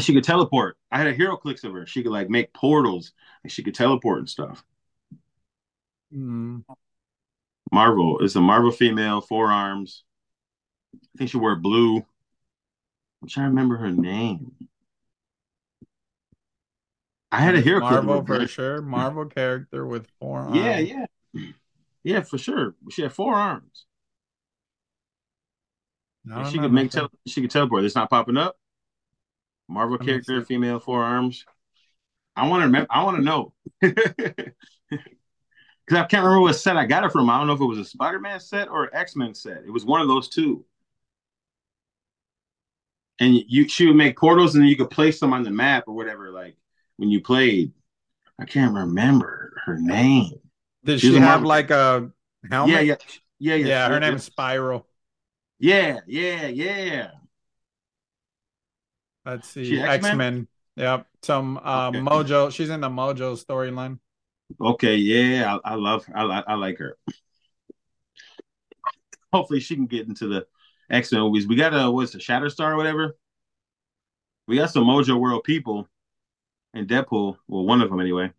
[0.00, 0.78] she could teleport.
[0.90, 1.84] I had a HeroClix of her.
[1.84, 3.12] She could like make portals,
[3.42, 4.64] and she could teleport and stuff.
[6.12, 6.62] Mm,
[7.72, 8.18] Marvel.
[8.20, 10.04] It's a Marvel female, four arms.
[10.94, 12.04] I think she wore blue.
[13.22, 14.52] I'm trying to remember her name.
[17.32, 18.82] I had a hero Marvel her, for sure.
[18.82, 20.56] Marvel character with four arms.
[20.56, 21.06] Yeah, yeah.
[22.04, 22.74] Yeah, for sure.
[22.90, 23.86] She had four arms.
[26.30, 27.00] I she know could make nothing.
[27.00, 27.84] tel- she could teleport.
[27.84, 28.56] It's not popping up.
[29.68, 31.44] Marvel character, female, four arms.
[32.36, 32.86] I want to remember.
[32.90, 33.52] I want to know
[35.86, 37.30] because I can't remember what set I got it from.
[37.30, 39.58] I don't know if it was a Spider-Man set or an X-Men set.
[39.64, 40.64] It was one of those two.
[43.20, 45.84] And you, she would make portals, and then you could place them on the map
[45.86, 46.30] or whatever.
[46.30, 46.56] Like
[46.96, 47.72] when you played,
[48.38, 50.32] I can't remember her name.
[50.84, 52.10] Did She's she have like a
[52.50, 52.74] helmet?
[52.74, 52.96] Yeah, yeah,
[53.38, 53.66] yeah, yeah.
[53.66, 54.86] Yeah, her name's Spiral.
[55.58, 57.10] Yeah, yeah, yeah.
[59.24, 59.80] Let's see.
[59.80, 60.16] X X-Men?
[60.18, 60.48] Men.
[60.76, 61.06] Yep.
[61.22, 62.00] Some uh Okay.
[62.00, 62.52] Mojo.
[62.52, 63.98] She's in the Mojo storyline.
[64.60, 66.96] Okay, yeah, I, I love, I, I like her.
[69.32, 70.46] Hopefully, she can get into the
[70.90, 71.46] X Men movies.
[71.46, 73.16] We got a what's the Shatterstar or whatever.
[74.46, 75.88] We got some Mojo World people
[76.72, 77.36] and Deadpool.
[77.48, 78.32] Well, one of them anyway.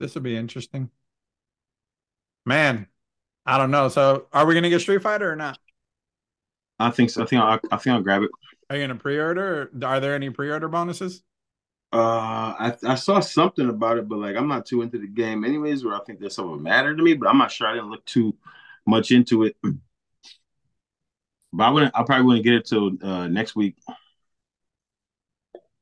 [0.00, 0.90] This would be interesting.
[2.44, 2.88] Man,
[3.46, 3.88] I don't know.
[3.88, 5.58] So, are we gonna get Street Fighter or not?
[6.78, 7.22] I think so.
[7.22, 8.30] I think I'll, I think I'll grab it.
[8.68, 9.70] Are you gonna pre-order?
[9.72, 11.22] Or are there any pre-order bonuses?
[11.96, 15.44] Uh, I I saw something about it, but like I'm not too into the game
[15.44, 15.82] anyways.
[15.82, 17.66] Where I think there's something matter to me, but I'm not sure.
[17.66, 18.36] I didn't look too
[18.86, 19.56] much into it.
[21.52, 21.96] But I wouldn't.
[21.96, 23.76] I probably wouldn't get it till uh, next week.
[23.88, 23.96] All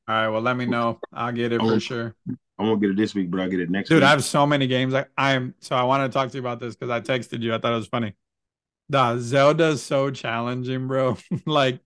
[0.07, 0.29] right.
[0.29, 1.01] Well, let me know.
[1.11, 2.15] I'll get it for sure.
[2.57, 3.95] I won't get it this week, but I'll get it next week.
[3.97, 4.07] Dude, week.
[4.07, 4.93] I have so many games.
[4.93, 7.53] I, I'm so I want to talk to you about this because I texted you.
[7.53, 8.13] I thought it was funny.
[8.87, 11.17] The Zelda's so challenging, bro.
[11.45, 11.79] like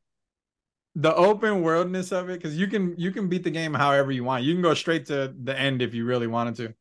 [0.95, 4.23] the open worldness of it, because you can you can beat the game however you
[4.23, 4.43] want.
[4.43, 6.73] You can go straight to the end if you really wanted to.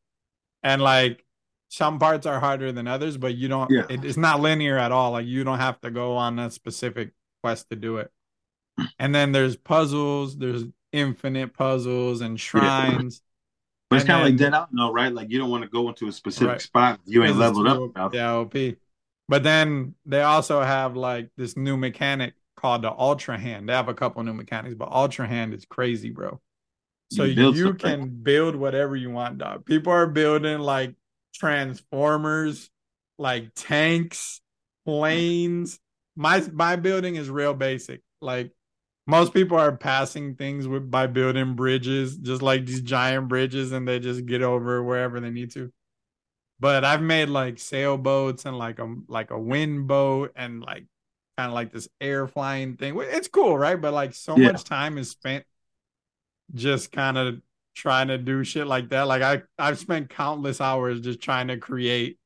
[0.63, 1.25] And like
[1.69, 3.85] some parts are harder than others, but you don't Yeah.
[3.89, 5.11] it, it's not linear at all.
[5.11, 7.11] Like you don't have to go on a specific
[7.43, 8.11] quest to do it.
[8.97, 13.21] And then there's puzzles, there's infinite puzzles and shrines.
[13.89, 15.11] But it's kind of like Dead Out, no, right?
[15.11, 16.61] Like you don't want to go into a specific Right.
[16.61, 18.13] spot you ain't leveled up.
[18.13, 18.53] Yeah, OP.
[19.27, 23.69] But then they also have like this new mechanic called the Ultra Hand.
[23.69, 26.41] They have a couple new mechanics, but Ultra Hand is crazy, bro.
[27.09, 27.79] So You you, build something.
[27.79, 29.65] can build whatever you want, dog.
[29.65, 30.95] People are building like
[31.33, 32.69] transformers,
[33.17, 34.41] like tanks,
[34.85, 35.79] planes.
[36.15, 38.01] My my building is real basic.
[38.21, 38.51] Like
[39.07, 43.87] most people are passing things with by building bridges, just like these giant bridges, and
[43.87, 45.71] they just get over wherever they need to.
[46.59, 50.85] But I've made like sailboats and like a like a wind boat and like
[51.39, 52.99] kind of like this air flying thing.
[52.99, 53.79] It's cool, right?
[53.79, 54.51] But like so yeah.
[54.51, 55.45] much time is spent
[56.53, 57.41] just kind of
[57.75, 59.03] trying to do shit like that.
[59.03, 62.19] Like I I've spent countless hours just trying to create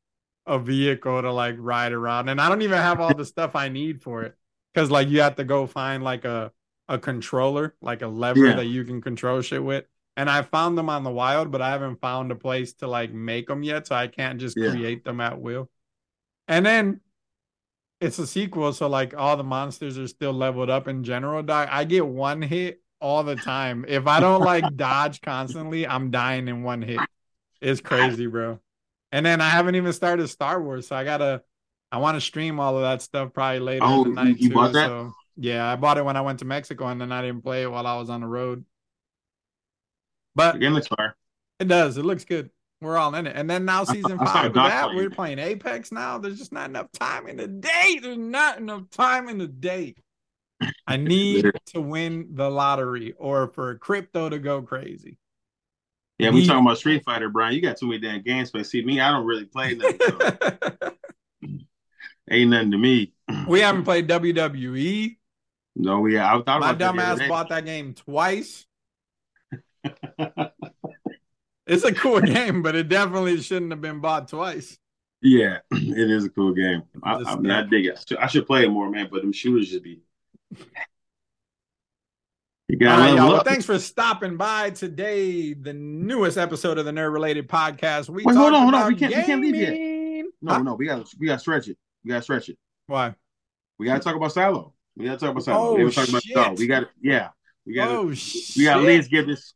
[0.47, 3.69] a vehicle to like ride around, and I don't even have all the stuff I
[3.69, 4.35] need for it
[4.73, 6.51] because like you have to go find like a
[6.89, 8.55] a controller, like a lever yeah.
[8.55, 9.85] that you can control shit with.
[10.17, 13.13] And I found them on the wild, but I haven't found a place to like
[13.13, 14.71] make them yet, so I can't just yeah.
[14.71, 15.69] create them at will.
[16.47, 16.99] And then
[18.03, 21.41] it's a sequel, so like all the monsters are still leveled up in general.
[21.41, 23.85] Dog, I get one hit all the time.
[23.87, 26.99] If I don't like dodge constantly, I'm dying in one hit.
[27.61, 28.59] It's crazy, bro.
[29.13, 31.43] And then I haven't even started Star Wars, so I gotta.
[31.91, 34.49] I want to stream all of that stuff probably later oh, in the night you
[34.49, 34.55] too.
[34.55, 34.87] Bought that?
[34.87, 37.61] So yeah, I bought it when I went to Mexico, and then I didn't play
[37.61, 38.65] it while I was on the road.
[40.35, 41.15] But the game looks fire.
[41.59, 41.97] It does.
[41.97, 42.49] It looks good.
[42.83, 43.35] We're all in it.
[43.35, 46.17] And then now season five of that, we're playing Apex now.
[46.17, 47.99] There's just not enough time in the day.
[48.01, 49.95] There's not enough time in the day.
[50.87, 55.17] I need to win the lottery or for crypto to go crazy.
[56.19, 57.55] Yeah, we talking about Street Fighter, Brian.
[57.55, 59.99] You got too many damn games, but see me, I don't really play nothing.
[60.07, 60.93] So.
[62.29, 63.13] Ain't nothing to me.
[63.47, 65.17] We haven't played WWE.
[65.75, 66.17] No, we.
[66.19, 68.65] I thought my dumbass bought that game twice.
[71.67, 74.77] It's a cool game, but it definitely shouldn't have been bought twice.
[75.21, 76.83] Yeah, it is a cool game.
[77.01, 78.11] I, I, mean, I dig it.
[78.19, 79.07] I should play it more, man.
[79.11, 80.01] But them shooters should be
[82.73, 83.33] you got All right, y'all.
[83.33, 85.53] Well, thanks for stopping by today.
[85.53, 88.09] The newest episode of the Nerd Related Podcast.
[88.09, 88.87] We Wait, hold on, hold on.
[88.87, 90.25] We can't, we can't leave yet.
[90.41, 90.63] No, huh?
[90.63, 91.77] no, we got we got to stretch it.
[92.03, 92.57] We got to stretch it.
[92.87, 93.15] Why?
[93.77, 94.73] We got to talk about Silo.
[94.95, 95.69] We got to talk about Silo.
[95.69, 96.53] Oh, we talk about Silo.
[96.53, 97.29] We got to, yeah.
[97.65, 99.53] We got oh, we got to at least give this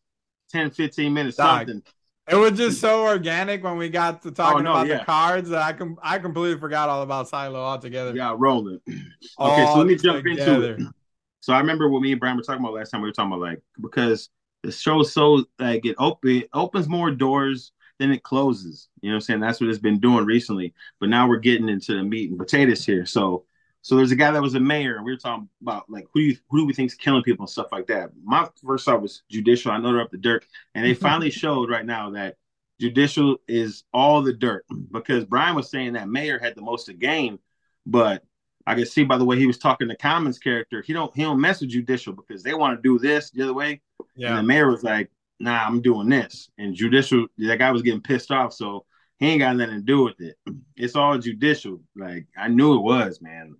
[0.51, 1.67] 10, 15 minutes Dog.
[1.67, 1.83] something.
[2.29, 4.99] It was just so organic when we got to oh, talking oh, no, about yeah.
[4.99, 8.13] the cards that I com- I completely forgot all about Silo altogether.
[8.13, 8.81] Yeah, rolling.
[8.89, 9.03] okay,
[9.37, 10.73] all so let me jump together.
[10.73, 10.87] into it.
[11.39, 13.01] So I remember what me and Brian were talking about last time.
[13.01, 14.27] We were talking about like because
[14.63, 18.89] the show so like it open it opens more doors than it closes.
[19.01, 19.39] You know what I'm saying?
[19.39, 20.73] That's what it's been doing recently.
[20.99, 23.05] But now we're getting into the meat and potatoes here.
[23.05, 23.45] So
[23.87, 26.19] so there's a guy that was a mayor, and we were talking about like who
[26.19, 28.09] do you, who do we think's killing people and stuff like that.
[28.21, 29.71] My first thought was judicial.
[29.71, 30.45] I know they're up the dirt,
[30.75, 32.35] and they finally showed right now that
[32.81, 36.93] judicial is all the dirt because Brian was saying that mayor had the most to
[36.93, 37.39] gain,
[37.85, 38.23] but
[38.65, 41.21] I could see by the way he was talking to Common's character, he don't he
[41.21, 43.79] don't mess with judicial because they want to do this the other way.
[44.17, 44.31] Yeah.
[44.31, 45.09] And the mayor was like,
[45.39, 46.49] nah, I'm doing this.
[46.57, 48.51] And judicial, that guy was getting pissed off.
[48.51, 48.83] So
[49.17, 50.35] he ain't got nothing to do with it.
[50.75, 51.79] It's all judicial.
[51.95, 53.55] Like I knew it was, man.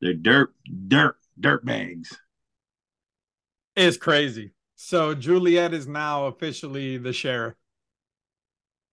[0.00, 0.54] They're dirt,
[0.88, 2.16] dirt, dirt bags.
[3.76, 4.52] It's crazy.
[4.76, 7.54] So Juliette is now officially the sheriff.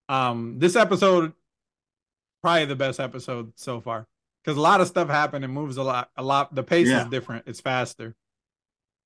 [0.10, 1.34] Um, this episode,
[2.42, 4.08] probably the best episode so far
[4.44, 6.10] because a lot of stuff happened and moves a lot.
[6.16, 6.56] A lot.
[6.56, 7.04] The pace yeah.
[7.04, 7.46] is different.
[7.48, 8.16] It's faster.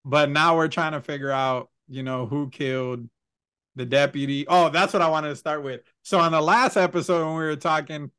[0.05, 3.09] But now we're trying to figure out, you know, who killed
[3.75, 4.45] the deputy.
[4.47, 5.81] Oh, that's what I wanted to start with.
[6.03, 8.11] So on the last episode when we were talking,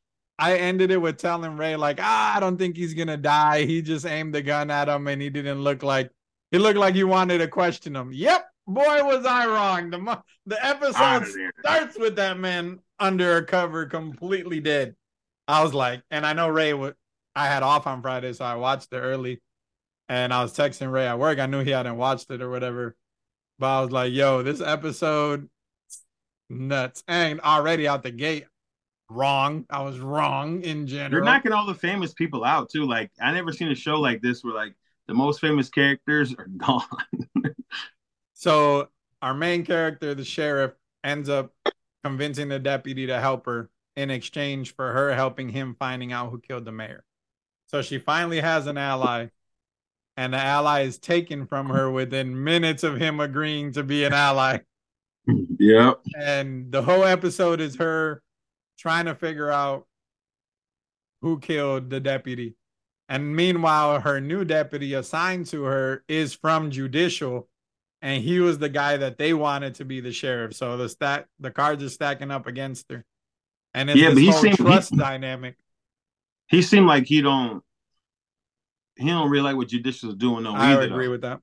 [0.43, 3.65] I ended it with telling Ray like, ah, I don't think he's gonna die.
[3.65, 6.11] He just aimed the gun at him and he didn't look like
[6.51, 8.11] he looked like he wanted to question him.
[8.13, 9.91] Yep, boy, was I wrong.
[9.91, 11.27] The the episode
[11.61, 14.97] starts with that man under a cover, completely dead.
[15.47, 16.97] I was like, and I know Ray would
[17.37, 19.41] I had off on Friday, so I watched it early.
[20.09, 21.39] And I was texting Ray at work.
[21.39, 22.97] I knew he hadn't watched it or whatever.
[23.61, 25.49] But I was like, yo, this episode
[26.51, 27.05] nuts.
[27.07, 28.47] And already out the gate,
[29.13, 29.65] wrong.
[29.71, 31.13] I was wrong in general.
[31.13, 32.87] You're knocking all the famous people out too.
[32.87, 34.75] Like I never seen a show like this where like
[35.07, 36.87] the most famous characters are gone.
[38.35, 38.89] so
[39.21, 40.73] our main character, the sheriff,
[41.05, 41.53] ends up
[42.05, 46.41] convincing the deputy to help her in exchange for her helping him finding out who
[46.41, 47.05] killed the mayor.
[47.67, 49.29] So she finally has an ally,
[50.17, 54.13] and the ally is taken from her within minutes of him agreeing to be an
[54.13, 54.59] ally.
[55.59, 56.01] Yep.
[56.19, 58.21] And the whole episode is her
[58.83, 59.87] trying to figure out
[61.21, 62.57] who killed the deputy.
[63.09, 67.49] And meanwhile, her new deputy assigned to her is from judicial,
[68.01, 70.55] and he was the guy that they wanted to be the sheriff.
[70.55, 73.05] So the stack, the cards are stacking up against her,
[73.73, 75.57] and it's yeah, this but he whole seemed, trust he, dynamic
[76.53, 77.65] he seemed like he don't
[78.97, 80.45] he don't really like what judicial is doing.
[80.45, 81.13] No, I either, agree though.
[81.13, 81.41] with that.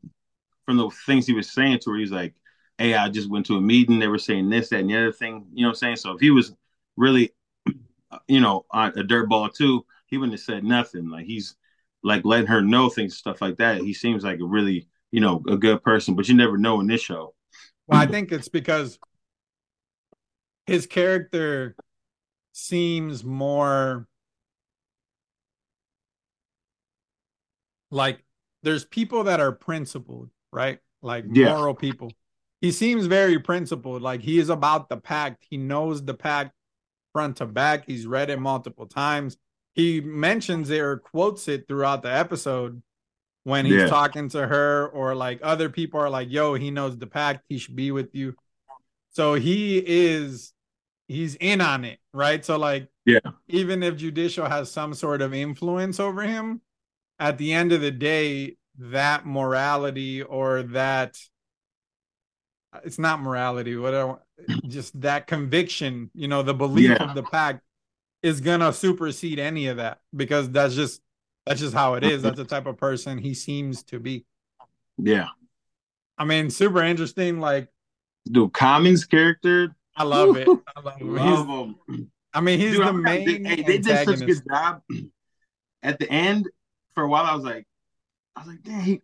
[0.66, 2.36] From the things he was saying to her, he's like,
[2.78, 3.98] "Hey, I just went to a meeting.
[3.98, 5.95] They were saying this, that, and the other thing." You know what I'm saying?
[5.98, 6.53] So if he was
[7.00, 7.34] really,
[8.28, 11.10] you know, on a dirt ball too, he wouldn't have said nothing.
[11.10, 11.56] Like he's
[12.04, 13.82] like letting her know things, stuff like that.
[13.82, 16.88] He seems like a really, you know, a good person, but you never know in
[16.88, 17.34] this show.
[17.88, 19.00] Well, I think it's because
[20.68, 21.76] his character
[22.54, 24.08] seems more
[27.92, 28.24] like
[28.64, 30.80] there's people that are principled, right?
[31.02, 31.54] Like Yeah.
[31.54, 32.14] moral people.
[32.62, 34.02] He seems very principled.
[34.02, 35.46] Like he is about the pact.
[35.50, 36.52] He knows the pact
[37.14, 37.86] front to back.
[37.86, 39.38] He's read it multiple times.
[39.73, 42.81] He mentions it or quotes it throughout the episode
[43.44, 43.88] when he's Yeah.
[43.88, 47.45] talking to her, or like other people are like, yo, he knows the pact.
[47.49, 48.36] He should be with you.
[49.11, 50.53] So he is,
[51.07, 52.44] he's in on it, right?
[52.44, 53.19] So, like, Yeah.
[53.48, 56.61] even if Judicial has some sort of influence over him,
[57.18, 61.18] at the end of the day, that morality or that
[62.84, 64.19] it's not morality, whatever,
[64.68, 67.03] just that conviction, you know, the belief Yeah.
[67.10, 67.61] of the pack
[68.22, 71.02] is gonna supersede any of that because that's just
[71.45, 72.22] that's just how it is.
[72.22, 74.26] That's the type of person he seems to be.
[74.98, 75.28] Yeah.
[76.18, 77.40] I mean, super interesting.
[77.40, 77.70] Like,
[78.30, 79.74] Dude, Commons character.
[79.95, 80.48] I love it.
[80.76, 81.16] I love him.
[81.16, 81.48] Love
[81.88, 82.11] him.
[82.34, 84.82] I mean, he's Dude, the main They, hey, they did such a good job.
[85.82, 86.48] At the end,
[86.94, 87.66] for a while, I was like,
[88.36, 89.02] I was like, dang, he,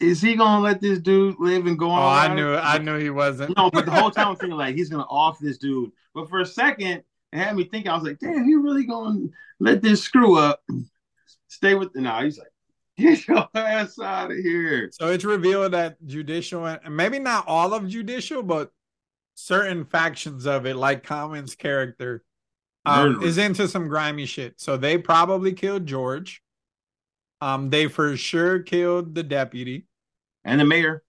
[0.00, 2.30] is he gonna let this dude live and go Oh, on?
[2.30, 2.56] I knew it?
[2.56, 2.64] it.
[2.64, 3.56] I knew he wasn't.
[3.56, 5.92] No, but the whole time I'm thinking like he's gonna off this dude.
[6.14, 7.02] But for a second,
[7.32, 7.90] it had me thinking.
[7.90, 9.26] I was like, damn, he really gonna
[9.60, 10.62] let this screw up?
[11.48, 12.22] Stay with the now.
[12.22, 12.48] He's like,
[12.98, 14.90] get your ass out of here.
[14.92, 18.70] So it's revealed that judicial and maybe not all of judicial, but
[19.34, 22.22] certain factions of it, like Common's character,
[22.84, 24.60] um, is into some grimy shit.
[24.60, 26.42] So they probably killed George.
[27.40, 29.86] Um, they for sure killed the deputy.
[30.44, 31.02] And the mayor.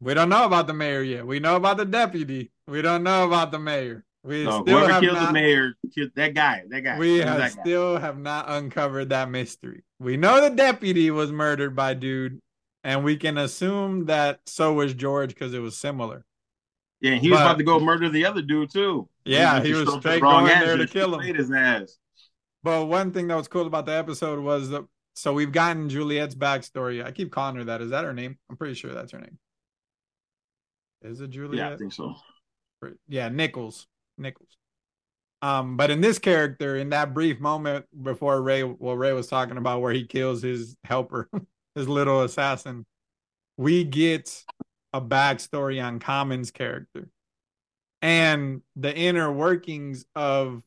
[0.00, 1.26] We don't know about the mayor yet.
[1.26, 2.50] We know about the deputy.
[2.66, 4.04] We don't know about the mayor.
[4.24, 6.62] We No, still have killed not, the mayor, killed that guy.
[6.68, 6.98] That guy.
[6.98, 7.62] we have that guy.
[7.62, 9.84] still have not uncovered that mystery.
[9.98, 12.40] We know the deputy was murdered by dude,
[12.84, 16.24] and we can assume that so was George because it was similar.
[17.00, 19.08] Yeah, he was about to go murder the other dude too.
[19.24, 21.34] Yeah, just he was straight the going there to kill him.
[21.34, 21.98] His ass.
[22.62, 24.84] But one thing that was cool about the episode was that
[25.14, 27.04] so we've gotten Juliette's backstory.
[27.04, 27.80] I keep calling her that.
[27.80, 28.38] Is that her name?
[28.50, 29.38] I'm pretty sure that's her name.
[31.02, 31.56] Is it Juliette?
[31.56, 32.14] Yeah, I think so.
[33.08, 33.86] yeah, Nichols.
[34.18, 34.56] Nichols.
[35.42, 39.56] Um, but in this character, in that brief moment before Ray, well, Ray was talking
[39.56, 41.28] about where he kills his helper,
[41.74, 42.86] his little assassin,
[43.56, 44.44] we get
[44.92, 47.08] a backstory on Common's character
[48.02, 50.62] and the inner workings of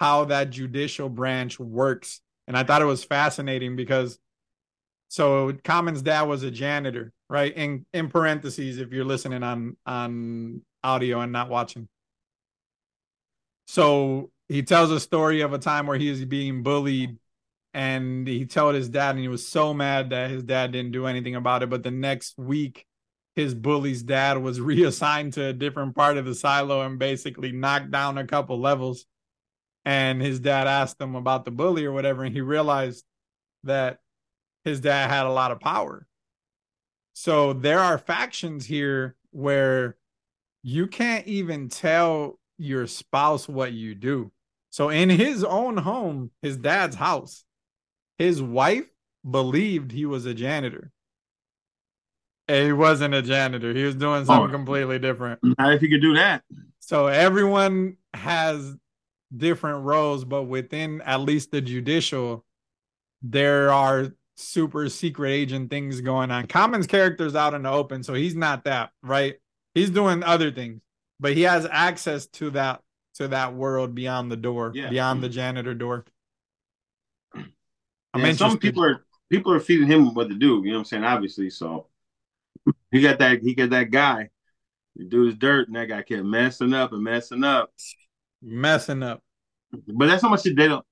[0.00, 2.20] how that judicial branch works.
[2.48, 4.18] And I thought it was fascinating because
[5.08, 7.54] so Common's dad was a janitor, right?
[7.54, 11.88] In in parentheses, if you're listening on on audio and not watching.
[13.66, 17.18] So he tells a story of a time where he is being bullied
[17.74, 21.06] and he told his dad and he was so mad that his dad didn't do
[21.06, 21.68] anything about it.
[21.68, 22.86] But the next week,
[23.36, 27.90] his bully's dad was reassigned to a different part of the silo and basically knocked
[27.90, 29.04] down a couple levels.
[29.88, 33.06] And his dad asked him about the bully or whatever, and he realized
[33.64, 34.00] that
[34.62, 36.06] his dad had a lot of power.
[37.14, 39.96] So there are factions here where
[40.62, 44.30] you can't even tell your spouse what you do.
[44.68, 47.44] So in his own home, his dad's house,
[48.18, 48.90] his wife
[49.28, 50.92] believed he was a janitor.
[52.46, 53.72] And he wasn't a janitor.
[53.72, 54.52] He was doing something Oh.
[54.52, 55.40] completely different.
[55.42, 56.44] Not if he could do that.
[56.80, 58.76] So everyone has
[59.36, 62.44] different roles, but within at least the judicial,
[63.22, 66.46] there are super secret agent things going on.
[66.46, 69.36] Common's character's out in the open, so he's not that, right?
[69.74, 70.80] He's doing other things,
[71.20, 72.82] but he has access to that
[73.14, 74.90] to that world beyond the door, Yeah.
[74.90, 76.04] beyond the janitor door.
[77.34, 80.62] I'm And some people are people are feeding him what to do.
[80.64, 81.04] You know what I'm saying?
[81.04, 81.88] Obviously, so
[82.90, 84.30] he got that he got that guy.
[84.96, 87.72] The dude is dirt, and that guy kept messing up and messing up.
[88.42, 89.22] Messing up.
[89.86, 90.84] But that's how much they don't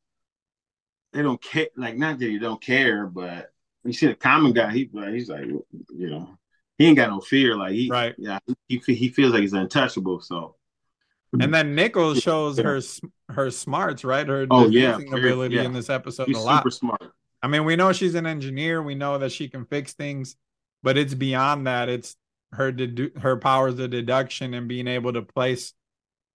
[1.12, 1.68] they don't care.
[1.76, 3.50] Like not that you don't care, but
[3.84, 4.72] you see the common guy.
[4.72, 5.64] He he's like you
[6.10, 6.36] know
[6.78, 7.56] he ain't got no fear.
[7.56, 8.14] Like he Right.
[8.18, 10.20] yeah he he feels like he's untouchable.
[10.20, 10.56] So
[11.40, 12.80] And then Nichols shows her
[13.30, 14.26] her smarts, right?
[14.26, 15.62] Her Oh, yeah, ability yeah.
[15.62, 16.58] in this episode a lot.
[16.60, 17.02] super smart.
[17.42, 18.82] I mean, we know she's an engineer.
[18.82, 20.36] We know that she can fix things,
[20.82, 21.88] but it's beyond that.
[21.88, 22.16] It's
[22.52, 25.72] her dedu- her powers of deduction and being able to place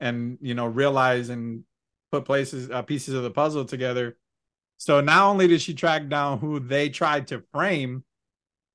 [0.02, 1.64] and you know realize and
[2.12, 4.18] put places uh, pieces of the puzzle together.
[4.78, 8.04] So not only did she track down who they tried to frame,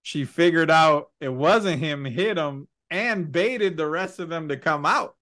[0.02, 4.56] she figured out it wasn't him, hit him, and baited the rest of them to
[4.56, 5.16] come out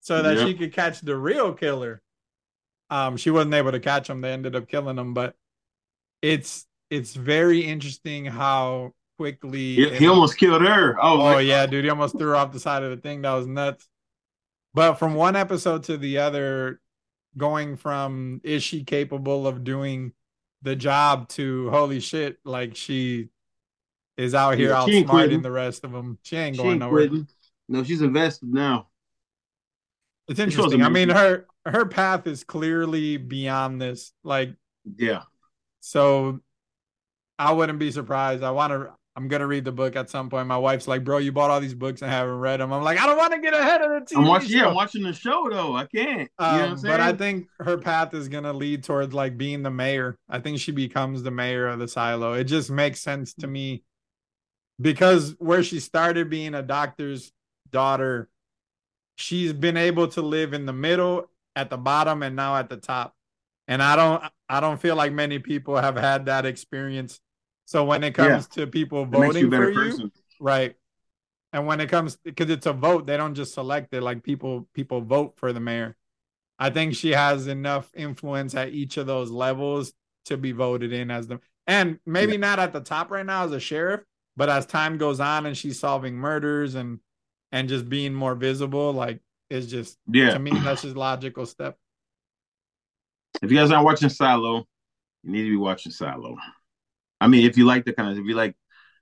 [0.00, 0.46] so that Yep.
[0.46, 2.00] she could catch the real killer.
[2.90, 4.20] Um, she wasn't able to catch him.
[4.20, 5.34] They ended up killing him, but
[6.22, 10.96] it's it's very interesting how quickly He, he almost killed her.
[11.00, 13.22] Oh, Oh like, yeah, dude, he almost threw her off the side of the thing.
[13.22, 13.88] That was nuts.
[14.74, 16.80] But from one episode to the other,
[17.36, 20.12] going from is she capable of doing
[20.62, 23.28] the job to holy shit, like she
[24.16, 26.18] is out here Yeah, outsmarting the rest of them.
[26.22, 27.08] She ain't She going ain't nowhere.
[27.08, 27.28] quitting.
[27.68, 28.88] No, she's invested now.
[30.28, 30.82] It's interesting.
[30.82, 34.12] I mean, her her path is clearly beyond this.
[34.22, 34.54] Like,
[34.96, 35.22] Yeah.
[35.80, 36.40] so
[37.38, 38.42] I wouldn't be surprised.
[38.42, 38.92] I want to.
[39.16, 40.46] I'm gonna read the book at some point.
[40.46, 42.98] My wife's like, "Bro, you bought all these books and haven't read them." I'm like,
[42.98, 44.56] "I don't want to get ahead of the TV I'm watching.
[44.56, 44.68] Yeah.
[44.68, 45.74] I'm watching the show though.
[45.74, 46.20] I can't.
[46.20, 49.36] You know what I'm Um, but I think her path is gonna lead towards like
[49.36, 50.18] being the mayor.
[50.28, 52.34] I think she becomes the mayor of the silo.
[52.34, 53.82] It just makes sense to me
[54.80, 57.32] because where she started being a doctor's
[57.70, 58.28] daughter,
[59.16, 62.76] she's been able to live in the middle, at the bottom, and now at the
[62.76, 63.14] top.
[63.68, 67.20] And I don't, I don't feel like many people have had that experience.
[67.70, 70.10] So when it comes to people you voting a for you, person.
[70.40, 70.74] right?
[71.52, 74.68] And when it comes because it's a vote, they don't just select it like people
[74.74, 75.96] people vote for the mayor.
[76.58, 79.92] I think she has enough influence at each of those levels
[80.24, 81.38] to be voted in as the
[81.68, 82.38] and maybe Yeah.
[82.38, 84.00] not at the top right now as a sheriff,
[84.36, 86.98] but as time goes on and she's solving murders and
[87.52, 90.30] and just being more visible, like it's just Yeah.
[90.30, 91.78] to me that's just logical step.
[93.42, 94.66] If you guys aren't watching Silo,
[95.22, 96.36] you need to be watching Silo.
[97.20, 98.54] I mean, if you like the kind of, if you like,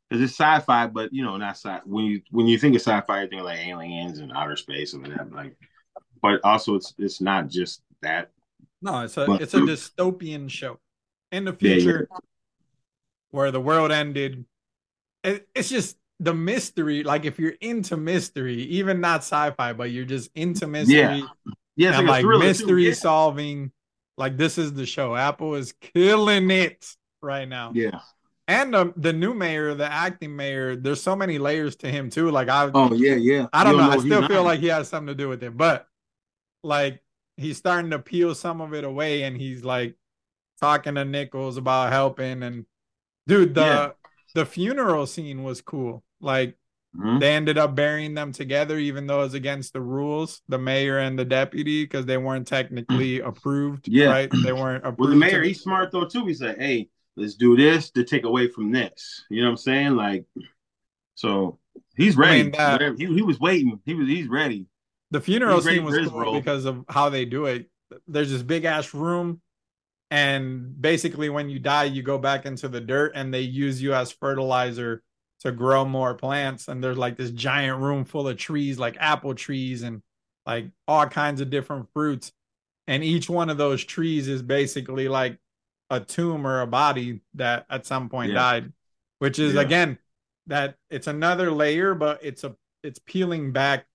[0.08, 1.78] because it's sci-fi, but you know, not sci.
[1.84, 4.94] When you when you think of sci-fi, you think of like aliens and outer space
[4.94, 5.30] and whatever.
[5.34, 5.56] Like,
[6.22, 8.30] but also it's it's not just that.
[8.80, 10.78] No, it's a But- it's a dystopian show
[11.32, 11.74] in the Yeah, yeah.
[11.76, 12.08] future
[13.30, 14.44] where the world ended.
[15.24, 17.02] It, it's just the mystery.
[17.02, 21.20] Like if you're into mystery, even not sci-fi, but you're just into mystery Yeah,
[21.76, 22.94] Yeah, it's like, like mystery too.
[22.94, 23.72] solving.
[24.16, 25.14] Like this is the show.
[25.14, 26.86] Apple is killing it
[27.22, 27.72] right now.
[27.74, 28.00] Yeah.
[28.46, 32.30] And the the new mayor, the acting mayor, there's so many layers to him too.
[32.30, 33.46] Like I Oh yeah, yeah.
[33.52, 33.90] I don't You know.
[33.90, 34.44] I still feel not.
[34.44, 35.86] like he has something to do with it, but
[36.62, 37.02] like
[37.36, 39.96] he's starting to peel some of it away, and he's like
[40.60, 42.42] talking to Nichols about helping.
[42.42, 42.64] And
[43.26, 43.90] dude, the Yeah.
[44.34, 46.02] the funeral scene was cool.
[46.20, 46.56] Like
[46.96, 47.20] Mhm.
[47.20, 51.18] they ended up burying them together, even though it's against the rules, the mayor and
[51.18, 53.88] the deputy, because they weren't technically approved.
[53.88, 54.06] Yeah.
[54.06, 54.30] right.
[54.42, 55.00] They weren't approved.
[55.00, 56.24] Well, the mayor, he's smart though too.
[56.24, 56.88] He said, hey,
[57.18, 59.24] let's do this to take away from this.
[59.28, 59.96] You know what I'm saying?
[59.96, 60.24] Like,
[61.14, 61.58] so
[61.96, 62.44] he's ready.
[62.44, 63.80] mean, that- he, he was waiting.
[63.84, 64.66] He was he's ready.
[65.10, 66.34] the funeral scene was cool role.
[66.34, 67.68] because of how they do it.
[68.06, 69.40] There's this big ass room,
[70.10, 73.94] and basically, when you die, you go back into the dirt, and they use you
[73.94, 75.02] as fertilizer
[75.40, 76.68] to grow more plants.
[76.68, 80.02] And there's like this giant room full of trees, like apple trees, and
[80.46, 82.32] like all kinds of different fruits.
[82.86, 85.38] And each one of those trees is basically like
[85.90, 88.38] a tomb or a body that at some point Yeah.
[88.38, 88.72] died,
[89.18, 89.62] which is Yeah.
[89.62, 89.98] again
[90.46, 93.86] that it's another layer, but it's a it's peeling back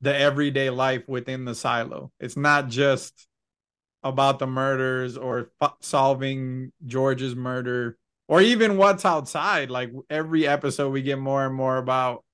[0.00, 2.12] the everyday life within the silo.
[2.20, 3.26] It's not just
[4.02, 7.98] about the murders or f- solving George's murder
[8.28, 9.70] or even what's outside.
[9.70, 12.24] Like every episode, we get more and more about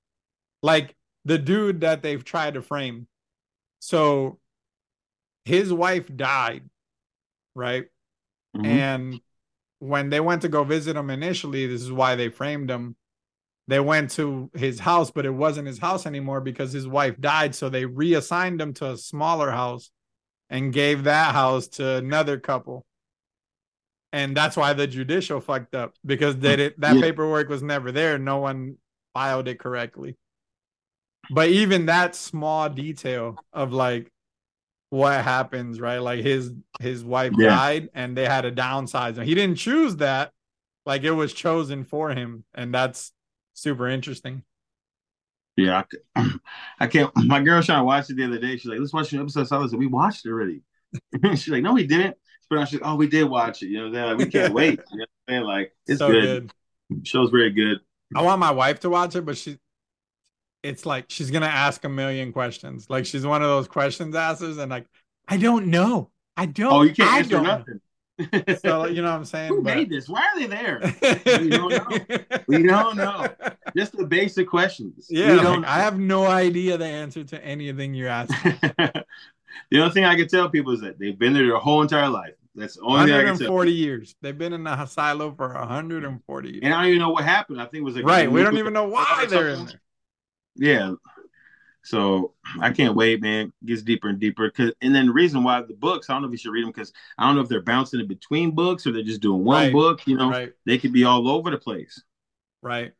[0.63, 3.09] like the dude that they've tried to frame.
[3.81, 4.39] So
[5.45, 6.69] his wife died,
[7.55, 7.87] right?
[8.57, 8.67] Mhm.
[8.67, 9.21] And
[9.79, 12.97] when they went to go visit him initially, this is why they framed him.
[13.69, 17.55] They went to his house, but it wasn't his house anymore because his wife died.
[17.55, 19.91] So they reassigned him to a smaller house
[20.51, 22.85] and gave that house to another couple.
[24.13, 27.01] And that's why the judicial fucked up because they did, that Yeah.
[27.01, 28.19] paperwork was never there.
[28.19, 28.77] No one
[29.15, 30.19] filed it correctly.
[31.31, 34.12] But even that small detail of like
[34.93, 35.99] what happens, right?
[35.99, 37.49] Like his his wife Yeah.
[37.49, 39.25] died and they had to downsize him.
[39.25, 40.33] He didn't choose that.
[40.85, 42.45] Like it was chosen for him.
[42.55, 43.13] And that's
[43.55, 44.43] super interesting.
[45.57, 45.83] Yeah,
[46.81, 47.11] I can't.
[47.27, 48.57] My girl trying to watch it the other day.
[48.57, 50.63] She's like, "Let's watch an episode." So I was like, "We watched it already."
[51.37, 52.17] She's like, "No, we didn't."
[52.49, 54.07] But she's like, "Oh, we did watch it." You know, saying?
[54.07, 54.81] like we can't wait.
[54.91, 55.45] You know what I'm saying?
[55.45, 56.53] Like it's so good.
[56.91, 57.07] good.
[57.07, 57.79] Show's very good.
[58.15, 59.59] I want my wife to watch it, but she
[60.63, 62.89] it's like she's gonna ask a million questions.
[62.89, 64.87] Like she's one of those questions askers, and like,
[65.29, 66.11] I don't know.
[66.37, 67.45] I don't Oh, you can't I answer don't.
[67.45, 67.81] nothing.
[68.63, 69.49] So you know what I'm saying?
[69.49, 70.09] Who But- made this?
[70.09, 70.81] Why are they there?
[71.41, 72.19] We don't know.
[72.47, 73.27] We don't know.
[73.77, 75.07] Just the basic questions.
[75.11, 78.59] Yeah, We like, I have no idea the answer to anything you're asking.
[78.79, 79.05] the
[79.81, 82.35] only thing I can tell people is that they've been there their whole entire life.
[82.55, 84.15] That's the only thing I 140 years.
[84.21, 86.61] They've been in the silo for 140 years.
[86.63, 87.61] And I don't even know what happened.
[87.61, 88.31] I think it was like right.
[88.31, 89.81] We don't even know why they're in there.
[90.57, 90.93] Yeah.
[91.85, 93.53] So I can't wait, man.
[93.63, 94.49] It gets deeper and deeper.
[94.51, 96.63] Cause, and then the reason why the books, I don't know if you should read
[96.65, 99.43] them because I don't know if they're bouncing in between books or they're just doing
[99.45, 99.73] one Right.
[99.73, 100.07] book.
[100.07, 100.53] You know, Right.
[100.65, 102.01] they could be all over the place.
[102.63, 102.93] Right.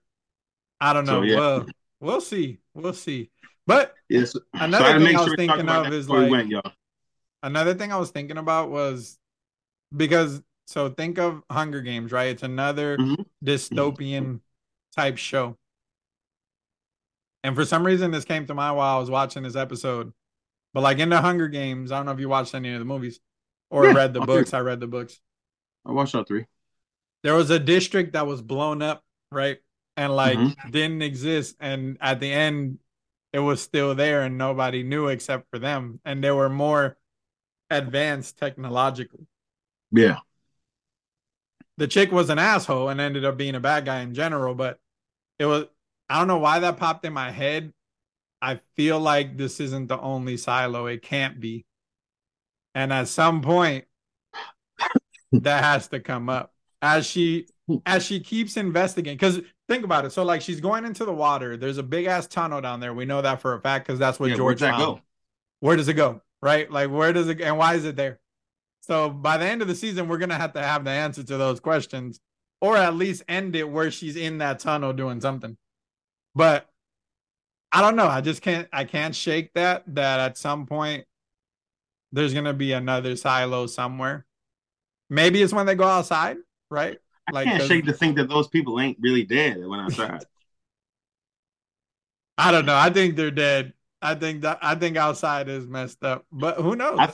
[0.81, 1.21] I don't know.
[1.21, 1.37] So, yeah.
[1.39, 1.67] Well,
[2.01, 2.59] we'll see.
[2.75, 3.31] We'll see.
[3.69, 4.35] But Yes.
[4.53, 6.53] Another so I had thing I was sure thinking of is like- went,
[7.45, 9.17] another thing I was thinking about was
[9.97, 12.31] because so think of Hunger Games, right?
[12.31, 13.25] It's another Mhm.
[13.45, 14.41] dystopian
[14.97, 15.57] type show.
[17.45, 20.13] And for some reason, this came to mind while I was watching this episode.
[20.75, 22.85] But like in the Hunger Games, I don't know if you watched any of the
[22.85, 23.21] movies
[23.71, 24.37] or Yeah, read the all three.
[24.37, 24.55] books.
[24.55, 25.21] I read the books.
[25.85, 26.47] I watched all three.
[27.23, 29.59] There was a district that was blown up, right?
[29.97, 30.71] And like Mhm.
[30.71, 31.57] didn't exist.
[31.61, 32.79] And at the end,
[33.33, 36.01] it was still there and nobody knew except for them.
[36.05, 36.97] And they were more
[37.71, 39.27] advanced technologically.
[39.91, 40.21] Yeah.
[41.79, 44.79] the chick was an asshole and ended up being a bad guy in general, but
[45.39, 45.67] it was
[46.13, 47.73] I don't know why that popped in my head.
[48.43, 50.85] I feel like this isn't the only silo.
[50.85, 51.65] It can't be.
[52.75, 53.87] And at some point
[55.33, 56.53] that has to come up
[56.83, 57.47] as she
[57.87, 60.13] as she keeps investigating cuz think about it.
[60.13, 61.57] So like she's going into the water.
[61.57, 62.93] There's a big ass tunnel down there.
[62.93, 65.03] We know that for a fact cuz that's what yeah George where'd that found go?
[65.61, 66.21] where does it go?
[66.43, 66.71] Right?
[66.71, 68.21] Like where does it and why is it there?
[68.83, 71.39] So by the end of the season, we're gonna have to have the answer to
[71.39, 72.21] those questions,
[72.61, 75.57] or at least end it where she's in that tunnel doing something.
[76.35, 76.69] But
[77.73, 78.07] I don't know.
[78.07, 81.05] I just can't I can't shake that that at some point
[82.13, 84.27] there's gonna be another silo somewhere.
[85.11, 86.39] Maybe it's when they go outside,
[86.71, 86.99] right?
[87.29, 90.25] I Like, can't shake to think that those people ain't really dead that went outside.
[92.39, 92.77] I don't know.
[92.77, 93.75] I think they're dead.
[94.01, 96.27] I think that I think outside is messed up.
[96.33, 97.01] But who knows?
[97.01, 97.13] I,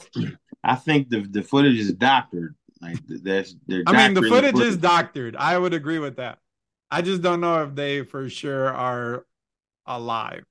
[0.65, 2.55] I think the the footage is doctored.
[2.81, 3.55] Like that's.
[3.87, 5.35] I mean, the doctoring footage is doctored.
[5.37, 6.39] I would agree with that.
[6.91, 9.27] I just don't know if they for sure are
[9.87, 10.45] alive.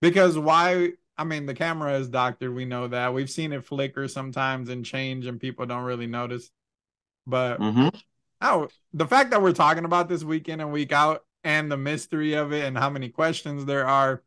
[0.00, 0.92] Because why?
[1.16, 2.54] I mean, the camera is doctored.
[2.54, 3.14] We know that.
[3.14, 6.50] We've seen it flicker sometimes and change, and people don't really notice.
[7.26, 7.88] But hmm
[8.42, 11.76] oh, the fact that we're talking about this week in and week out, and the
[11.76, 14.22] mystery of it, and how many questions there are,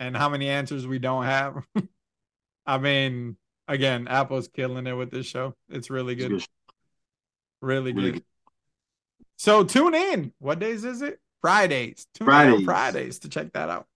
[0.00, 1.64] and how many answers we don't have.
[2.66, 3.36] I mean,
[3.68, 5.56] again, Apple's killing it with this show.
[5.70, 6.38] It's really good.
[7.62, 8.22] Really good.
[9.40, 10.34] So tune in.
[10.38, 11.18] What days is it?
[11.40, 12.06] Fridays.
[12.12, 12.64] Tune in on Fridays.
[12.66, 13.86] Fridays to check that out.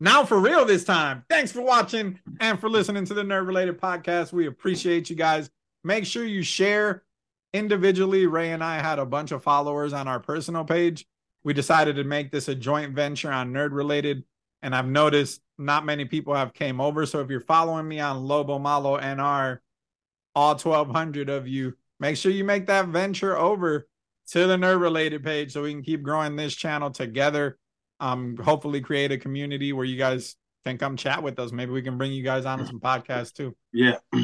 [0.00, 1.26] Now for real this time.
[1.28, 4.32] Thanks for watching and for listening to the Nerd Related Podcast.
[4.32, 5.50] We appreciate you guys.
[5.84, 7.02] Make sure you share
[7.52, 8.24] individually.
[8.24, 11.06] Ray and I had a bunch of followers on our personal page.
[11.44, 14.24] We decided to make this a joint venture on Nerd Related,
[14.62, 17.04] and I've noticed not many people have came over.
[17.04, 19.58] So if you're following me on Lobo Malo NR,
[20.34, 23.86] all 1,200 of you, make sure you make that venture over
[24.28, 27.58] to the Nerd Related page so we can keep growing this channel together.
[28.00, 31.52] Um, hopefully create a community where you guys can come chat with us.
[31.52, 33.56] Maybe we can bring you guys on some podcasts too.
[33.72, 33.98] Yeah.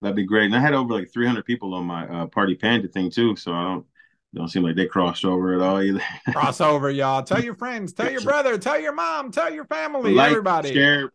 [0.00, 0.46] That'd be great.
[0.46, 3.52] And I had over like 300 people on my uh, Party Panda thing too, so
[3.52, 3.86] I don't
[4.34, 6.00] don't seem like they crossed over at all either.
[6.28, 7.22] Crossover, y'all.
[7.22, 10.72] Tell your friends, tell your brother, tell your mom, tell your family, like, everybody.
[10.72, 11.12] share,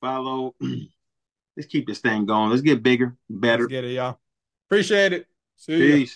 [0.00, 0.54] follow.
[1.56, 2.50] Let's keep this thing going.
[2.50, 3.64] Let's get bigger, better.
[3.64, 4.20] Let's get it, y'all.
[4.68, 5.26] Appreciate it.
[5.56, 6.06] See ya.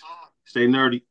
[0.45, 1.03] Stay nerdy.